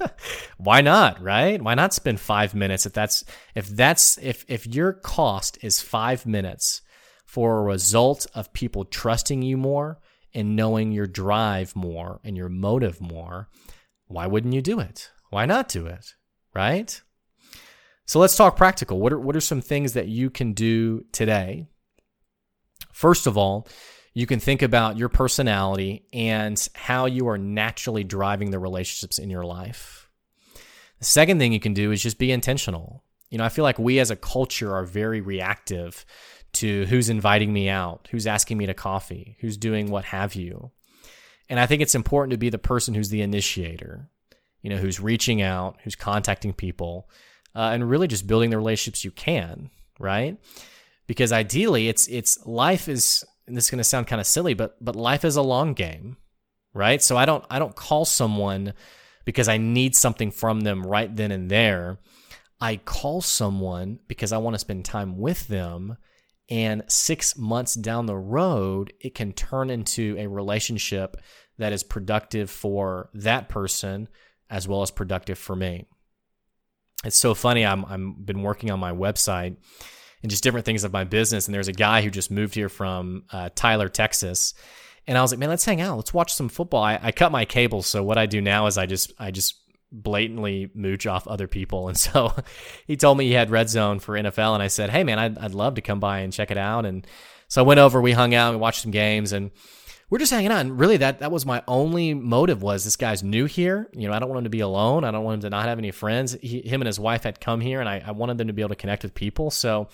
why 0.56 0.80
not? 0.80 1.20
Right? 1.20 1.60
Why 1.60 1.74
not 1.74 1.92
spend 1.92 2.18
five 2.18 2.54
minutes 2.54 2.86
if 2.86 2.94
that's, 2.94 3.26
if 3.54 3.68
that's, 3.68 4.16
if, 4.16 4.42
if 4.48 4.66
your 4.66 4.94
cost 4.94 5.58
is 5.60 5.82
five 5.82 6.24
minutes 6.24 6.80
for 7.26 7.58
a 7.58 7.62
result 7.62 8.26
of 8.34 8.54
people 8.54 8.86
trusting 8.86 9.42
you 9.42 9.58
more 9.58 10.00
and 10.32 10.56
knowing 10.56 10.92
your 10.92 11.06
drive 11.06 11.76
more 11.76 12.20
and 12.24 12.38
your 12.38 12.48
motive 12.48 13.02
more, 13.02 13.50
why 14.08 14.26
wouldn't 14.26 14.54
you 14.54 14.62
do 14.62 14.80
it? 14.80 15.10
Why 15.30 15.46
not 15.46 15.68
do 15.68 15.86
it? 15.86 16.14
Right? 16.54 17.00
So 18.06 18.18
let's 18.18 18.36
talk 18.36 18.56
practical. 18.56 18.98
What 18.98 19.12
are, 19.12 19.20
what 19.20 19.36
are 19.36 19.40
some 19.40 19.60
things 19.60 19.92
that 19.92 20.08
you 20.08 20.30
can 20.30 20.54
do 20.54 21.04
today? 21.12 21.66
First 22.92 23.26
of 23.26 23.36
all, 23.36 23.68
you 24.14 24.26
can 24.26 24.40
think 24.40 24.62
about 24.62 24.96
your 24.96 25.10
personality 25.10 26.06
and 26.12 26.68
how 26.74 27.06
you 27.06 27.28
are 27.28 27.38
naturally 27.38 28.02
driving 28.02 28.50
the 28.50 28.58
relationships 28.58 29.18
in 29.18 29.30
your 29.30 29.44
life. 29.44 30.08
The 30.98 31.04
second 31.04 31.38
thing 31.38 31.52
you 31.52 31.60
can 31.60 31.74
do 31.74 31.92
is 31.92 32.02
just 32.02 32.18
be 32.18 32.32
intentional. 32.32 33.04
You 33.30 33.38
know, 33.38 33.44
I 33.44 33.50
feel 33.50 33.62
like 33.62 33.78
we 33.78 34.00
as 34.00 34.10
a 34.10 34.16
culture 34.16 34.74
are 34.74 34.84
very 34.84 35.20
reactive 35.20 36.04
to 36.54 36.86
who's 36.86 37.10
inviting 37.10 37.52
me 37.52 37.68
out, 37.68 38.08
who's 38.10 38.26
asking 38.26 38.56
me 38.58 38.66
to 38.66 38.74
coffee, 38.74 39.36
who's 39.40 39.56
doing 39.56 39.90
what 39.90 40.06
have 40.06 40.34
you. 40.34 40.72
And 41.48 41.58
I 41.58 41.66
think 41.66 41.82
it's 41.82 41.94
important 41.94 42.32
to 42.32 42.38
be 42.38 42.50
the 42.50 42.58
person 42.58 42.94
who's 42.94 43.08
the 43.08 43.22
initiator, 43.22 44.08
you 44.62 44.70
know, 44.70 44.76
who's 44.76 45.00
reaching 45.00 45.40
out, 45.40 45.78
who's 45.82 45.94
contacting 45.94 46.52
people, 46.52 47.08
uh, 47.54 47.70
and 47.72 47.88
really 47.88 48.06
just 48.06 48.26
building 48.26 48.50
the 48.50 48.58
relationships 48.58 49.04
you 49.04 49.10
can, 49.10 49.70
right? 49.98 50.36
Because 51.06 51.32
ideally, 51.32 51.88
it's 51.88 52.06
it's 52.08 52.44
life 52.46 52.88
is, 52.88 53.24
and 53.46 53.56
this 53.56 53.64
is 53.64 53.70
going 53.70 53.78
to 53.78 53.84
sound 53.84 54.06
kind 54.06 54.20
of 54.20 54.26
silly, 54.26 54.54
but 54.54 54.76
but 54.84 54.94
life 54.94 55.24
is 55.24 55.36
a 55.36 55.42
long 55.42 55.72
game, 55.72 56.18
right? 56.74 57.02
So 57.02 57.16
I 57.16 57.24
don't 57.24 57.44
I 57.48 57.58
don't 57.58 57.74
call 57.74 58.04
someone 58.04 58.74
because 59.24 59.48
I 59.48 59.56
need 59.56 59.96
something 59.96 60.30
from 60.30 60.60
them 60.60 60.86
right 60.86 61.14
then 61.14 61.32
and 61.32 61.50
there. 61.50 61.98
I 62.60 62.76
call 62.76 63.20
someone 63.20 64.00
because 64.08 64.32
I 64.32 64.38
want 64.38 64.54
to 64.54 64.58
spend 64.58 64.84
time 64.84 65.16
with 65.18 65.48
them 65.48 65.96
and 66.48 66.82
six 66.88 67.36
months 67.36 67.74
down 67.74 68.06
the 68.06 68.16
road, 68.16 68.92
it 69.00 69.14
can 69.14 69.32
turn 69.32 69.70
into 69.70 70.16
a 70.18 70.26
relationship 70.26 71.16
that 71.58 71.72
is 71.72 71.82
productive 71.82 72.50
for 72.50 73.10
that 73.14 73.48
person 73.48 74.08
as 74.48 74.66
well 74.66 74.82
as 74.82 74.90
productive 74.90 75.38
for 75.38 75.54
me. 75.54 75.86
It's 77.04 77.16
so 77.16 77.34
funny. 77.34 77.64
I'm 77.64 77.84
I'm 77.84 78.14
been 78.14 78.42
working 78.42 78.70
on 78.70 78.80
my 78.80 78.92
website 78.92 79.56
and 80.22 80.30
just 80.30 80.42
different 80.42 80.66
things 80.66 80.84
of 80.84 80.92
my 80.92 81.04
business. 81.04 81.46
And 81.46 81.54
there's 81.54 81.68
a 81.68 81.72
guy 81.72 82.02
who 82.02 82.10
just 82.10 82.30
moved 82.30 82.54
here 82.54 82.68
from 82.68 83.24
uh, 83.30 83.50
Tyler, 83.54 83.88
Texas, 83.88 84.54
and 85.06 85.16
I 85.16 85.22
was 85.22 85.32
like, 85.32 85.38
man, 85.38 85.48
let's 85.48 85.64
hang 85.64 85.80
out. 85.80 85.96
Let's 85.96 86.12
watch 86.12 86.34
some 86.34 86.48
football. 86.48 86.82
I, 86.82 86.98
I 87.00 87.12
cut 87.12 87.32
my 87.32 87.44
cable, 87.44 87.82
so 87.82 88.02
what 88.02 88.18
I 88.18 88.26
do 88.26 88.40
now 88.40 88.66
is 88.66 88.76
I 88.76 88.86
just 88.86 89.12
I 89.18 89.30
just 89.30 89.54
blatantly 89.90 90.70
mooch 90.74 91.06
off 91.06 91.26
other 91.26 91.46
people. 91.46 91.88
And 91.88 91.96
so 91.96 92.32
he 92.86 92.96
told 92.96 93.18
me 93.18 93.26
he 93.26 93.32
had 93.32 93.50
red 93.50 93.68
zone 93.68 93.98
for 93.98 94.14
NFL, 94.14 94.54
and 94.54 94.62
I 94.62 94.68
said, 94.68 94.90
hey 94.90 95.04
man, 95.04 95.18
I'd 95.18 95.38
I'd 95.38 95.54
love 95.54 95.74
to 95.74 95.82
come 95.82 96.00
by 96.00 96.20
and 96.20 96.32
check 96.32 96.50
it 96.50 96.58
out. 96.58 96.86
And 96.86 97.06
so 97.48 97.62
I 97.62 97.66
went 97.66 97.80
over, 97.80 98.00
we 98.00 98.12
hung 98.12 98.34
out, 98.34 98.52
we 98.52 98.58
watched 98.58 98.82
some 98.82 98.90
games, 98.90 99.32
and 99.32 99.50
we're 100.10 100.18
just 100.18 100.32
hanging 100.32 100.50
out. 100.50 100.60
And 100.60 100.78
really, 100.78 100.98
that 100.98 101.20
that 101.20 101.30
was 101.30 101.44
my 101.44 101.62
only 101.66 102.14
motive 102.14 102.62
was 102.62 102.84
this 102.84 102.96
guy's 102.96 103.22
new 103.22 103.46
here. 103.46 103.88
You 103.92 104.08
know, 104.08 104.14
I 104.14 104.18
don't 104.18 104.28
want 104.28 104.38
him 104.38 104.44
to 104.44 104.50
be 104.50 104.60
alone. 104.60 105.04
I 105.04 105.10
don't 105.10 105.24
want 105.24 105.36
him 105.36 105.40
to 105.42 105.50
not 105.50 105.66
have 105.66 105.78
any 105.78 105.90
friends. 105.90 106.36
He, 106.40 106.60
him 106.60 106.80
and 106.80 106.86
his 106.86 107.00
wife 107.00 107.24
had 107.24 107.40
come 107.40 107.60
here, 107.60 107.80
and 107.80 107.88
I, 107.88 108.02
I 108.06 108.12
wanted 108.12 108.38
them 108.38 108.46
to 108.48 108.52
be 108.52 108.62
able 108.62 108.70
to 108.70 108.76
connect 108.76 109.02
with 109.02 109.14
people. 109.14 109.50
So 109.50 109.88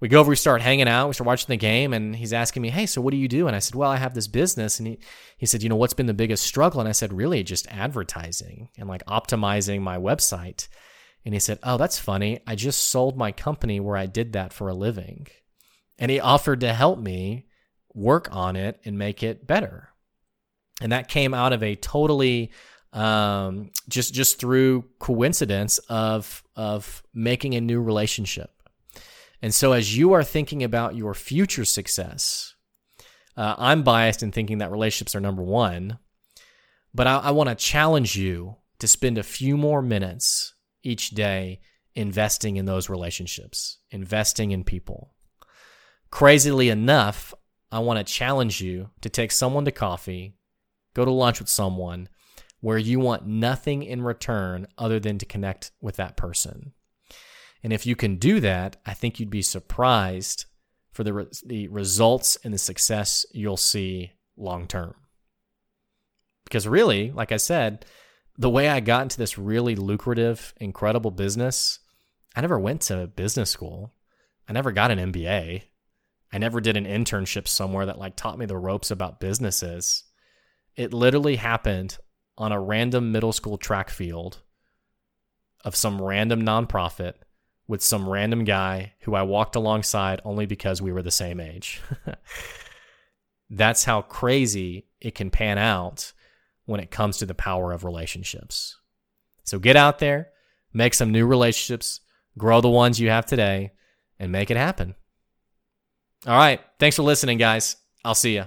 we 0.00 0.08
go 0.08 0.20
over, 0.20 0.30
we 0.30 0.36
start 0.36 0.60
hanging 0.60 0.88
out, 0.88 1.08
we 1.08 1.14
start 1.14 1.26
watching 1.26 1.48
the 1.48 1.56
game, 1.56 1.92
and 1.92 2.14
he's 2.14 2.32
asking 2.32 2.62
me, 2.62 2.70
"Hey, 2.70 2.86
so 2.86 3.00
what 3.00 3.12
do 3.12 3.16
you 3.16 3.28
do?" 3.28 3.46
And 3.46 3.56
I 3.56 3.60
said, 3.60 3.74
"Well, 3.74 3.90
I 3.90 3.96
have 3.96 4.14
this 4.14 4.28
business." 4.28 4.78
And 4.78 4.88
he 4.88 4.98
he 5.38 5.46
said, 5.46 5.62
"You 5.62 5.68
know, 5.68 5.76
what's 5.76 5.94
been 5.94 6.06
the 6.06 6.14
biggest 6.14 6.46
struggle?" 6.46 6.80
And 6.80 6.88
I 6.88 6.92
said, 6.92 7.12
"Really, 7.12 7.42
just 7.42 7.66
advertising 7.68 8.68
and 8.76 8.88
like 8.88 9.04
optimizing 9.06 9.80
my 9.80 9.96
website." 9.96 10.68
And 11.24 11.34
he 11.34 11.40
said, 11.40 11.58
"Oh, 11.62 11.76
that's 11.76 11.98
funny. 11.98 12.40
I 12.46 12.54
just 12.54 12.84
sold 12.84 13.16
my 13.16 13.32
company 13.32 13.80
where 13.80 13.96
I 13.96 14.06
did 14.06 14.32
that 14.34 14.52
for 14.52 14.68
a 14.68 14.74
living." 14.74 15.28
And 15.98 16.10
he 16.10 16.20
offered 16.20 16.60
to 16.60 16.74
help 16.74 16.98
me 16.98 17.46
work 17.94 18.28
on 18.30 18.56
it 18.56 18.80
and 18.84 18.98
make 18.98 19.22
it 19.22 19.46
better. 19.46 19.88
And 20.82 20.92
that 20.92 21.08
came 21.08 21.32
out 21.32 21.54
of 21.54 21.62
a 21.62 21.74
totally 21.74 22.52
um, 22.92 23.70
just 23.88 24.14
just 24.14 24.38
through 24.38 24.84
coincidence 24.98 25.78
of 25.88 26.42
of 26.54 27.02
making 27.14 27.54
a 27.54 27.60
new 27.60 27.80
relationship. 27.80 28.50
And 29.42 29.54
so, 29.54 29.72
as 29.72 29.96
you 29.96 30.12
are 30.12 30.24
thinking 30.24 30.62
about 30.62 30.96
your 30.96 31.14
future 31.14 31.64
success, 31.64 32.54
uh, 33.36 33.54
I'm 33.58 33.82
biased 33.82 34.22
in 34.22 34.32
thinking 34.32 34.58
that 34.58 34.70
relationships 34.70 35.14
are 35.14 35.20
number 35.20 35.42
one, 35.42 35.98
but 36.94 37.06
I, 37.06 37.18
I 37.18 37.30
want 37.32 37.50
to 37.50 37.54
challenge 37.54 38.16
you 38.16 38.56
to 38.78 38.88
spend 38.88 39.18
a 39.18 39.22
few 39.22 39.56
more 39.56 39.82
minutes 39.82 40.54
each 40.82 41.10
day 41.10 41.60
investing 41.94 42.56
in 42.56 42.64
those 42.66 42.88
relationships, 42.88 43.78
investing 43.90 44.52
in 44.52 44.64
people. 44.64 45.14
Crazily 46.10 46.68
enough, 46.68 47.34
I 47.70 47.80
want 47.80 47.98
to 47.98 48.12
challenge 48.12 48.60
you 48.60 48.90
to 49.00 49.08
take 49.08 49.32
someone 49.32 49.64
to 49.64 49.72
coffee, 49.72 50.36
go 50.94 51.04
to 51.04 51.10
lunch 51.10 51.40
with 51.40 51.48
someone 51.48 52.08
where 52.60 52.78
you 52.78 53.00
want 53.00 53.26
nothing 53.26 53.82
in 53.82 54.02
return 54.02 54.66
other 54.78 54.98
than 54.98 55.18
to 55.18 55.26
connect 55.26 55.72
with 55.80 55.96
that 55.96 56.16
person. 56.16 56.72
And 57.66 57.72
if 57.72 57.84
you 57.84 57.96
can 57.96 58.14
do 58.14 58.38
that, 58.38 58.76
I 58.86 58.94
think 58.94 59.18
you'd 59.18 59.28
be 59.28 59.42
surprised 59.42 60.44
for 60.92 61.02
the, 61.02 61.12
re- 61.12 61.26
the 61.44 61.66
results 61.66 62.38
and 62.44 62.54
the 62.54 62.58
success 62.58 63.26
you'll 63.32 63.56
see 63.56 64.12
long 64.36 64.68
term. 64.68 64.94
Because 66.44 66.68
really, 66.68 67.10
like 67.10 67.32
I 67.32 67.38
said, 67.38 67.84
the 68.38 68.48
way 68.48 68.68
I 68.68 68.78
got 68.78 69.02
into 69.02 69.18
this 69.18 69.36
really 69.36 69.74
lucrative, 69.74 70.54
incredible 70.58 71.10
business, 71.10 71.80
I 72.36 72.40
never 72.40 72.56
went 72.56 72.82
to 72.82 73.08
business 73.08 73.50
school. 73.50 73.92
I 74.48 74.52
never 74.52 74.70
got 74.70 74.92
an 74.92 75.12
MBA. 75.12 75.62
I 76.32 76.38
never 76.38 76.60
did 76.60 76.76
an 76.76 76.86
internship 76.86 77.48
somewhere 77.48 77.86
that 77.86 77.98
like 77.98 78.14
taught 78.14 78.38
me 78.38 78.46
the 78.46 78.56
ropes 78.56 78.92
about 78.92 79.18
businesses. 79.18 80.04
It 80.76 80.94
literally 80.94 81.34
happened 81.34 81.98
on 82.38 82.52
a 82.52 82.60
random 82.60 83.10
middle 83.10 83.32
school 83.32 83.58
track 83.58 83.90
field 83.90 84.40
of 85.64 85.74
some 85.74 86.00
random 86.00 86.42
nonprofit 86.42 87.14
with 87.68 87.82
some 87.82 88.08
random 88.08 88.44
guy 88.44 88.92
who 89.00 89.14
I 89.14 89.22
walked 89.22 89.56
alongside 89.56 90.20
only 90.24 90.46
because 90.46 90.80
we 90.80 90.92
were 90.92 91.02
the 91.02 91.10
same 91.10 91.40
age. 91.40 91.80
That's 93.50 93.84
how 93.84 94.02
crazy 94.02 94.86
it 95.00 95.14
can 95.14 95.30
pan 95.30 95.58
out 95.58 96.12
when 96.64 96.80
it 96.80 96.90
comes 96.90 97.18
to 97.18 97.26
the 97.26 97.34
power 97.34 97.72
of 97.72 97.84
relationships. 97.84 98.76
So 99.44 99.58
get 99.58 99.76
out 99.76 99.98
there, 99.98 100.30
make 100.72 100.94
some 100.94 101.12
new 101.12 101.26
relationships, 101.26 102.00
grow 102.36 102.60
the 102.60 102.68
ones 102.68 103.00
you 103.00 103.10
have 103.10 103.26
today, 103.26 103.72
and 104.18 104.32
make 104.32 104.50
it 104.50 104.56
happen. 104.56 104.94
All 106.26 106.36
right. 106.36 106.60
Thanks 106.78 106.96
for 106.96 107.02
listening, 107.02 107.38
guys. 107.38 107.76
I'll 108.04 108.14
see 108.14 108.34
you. 108.34 108.46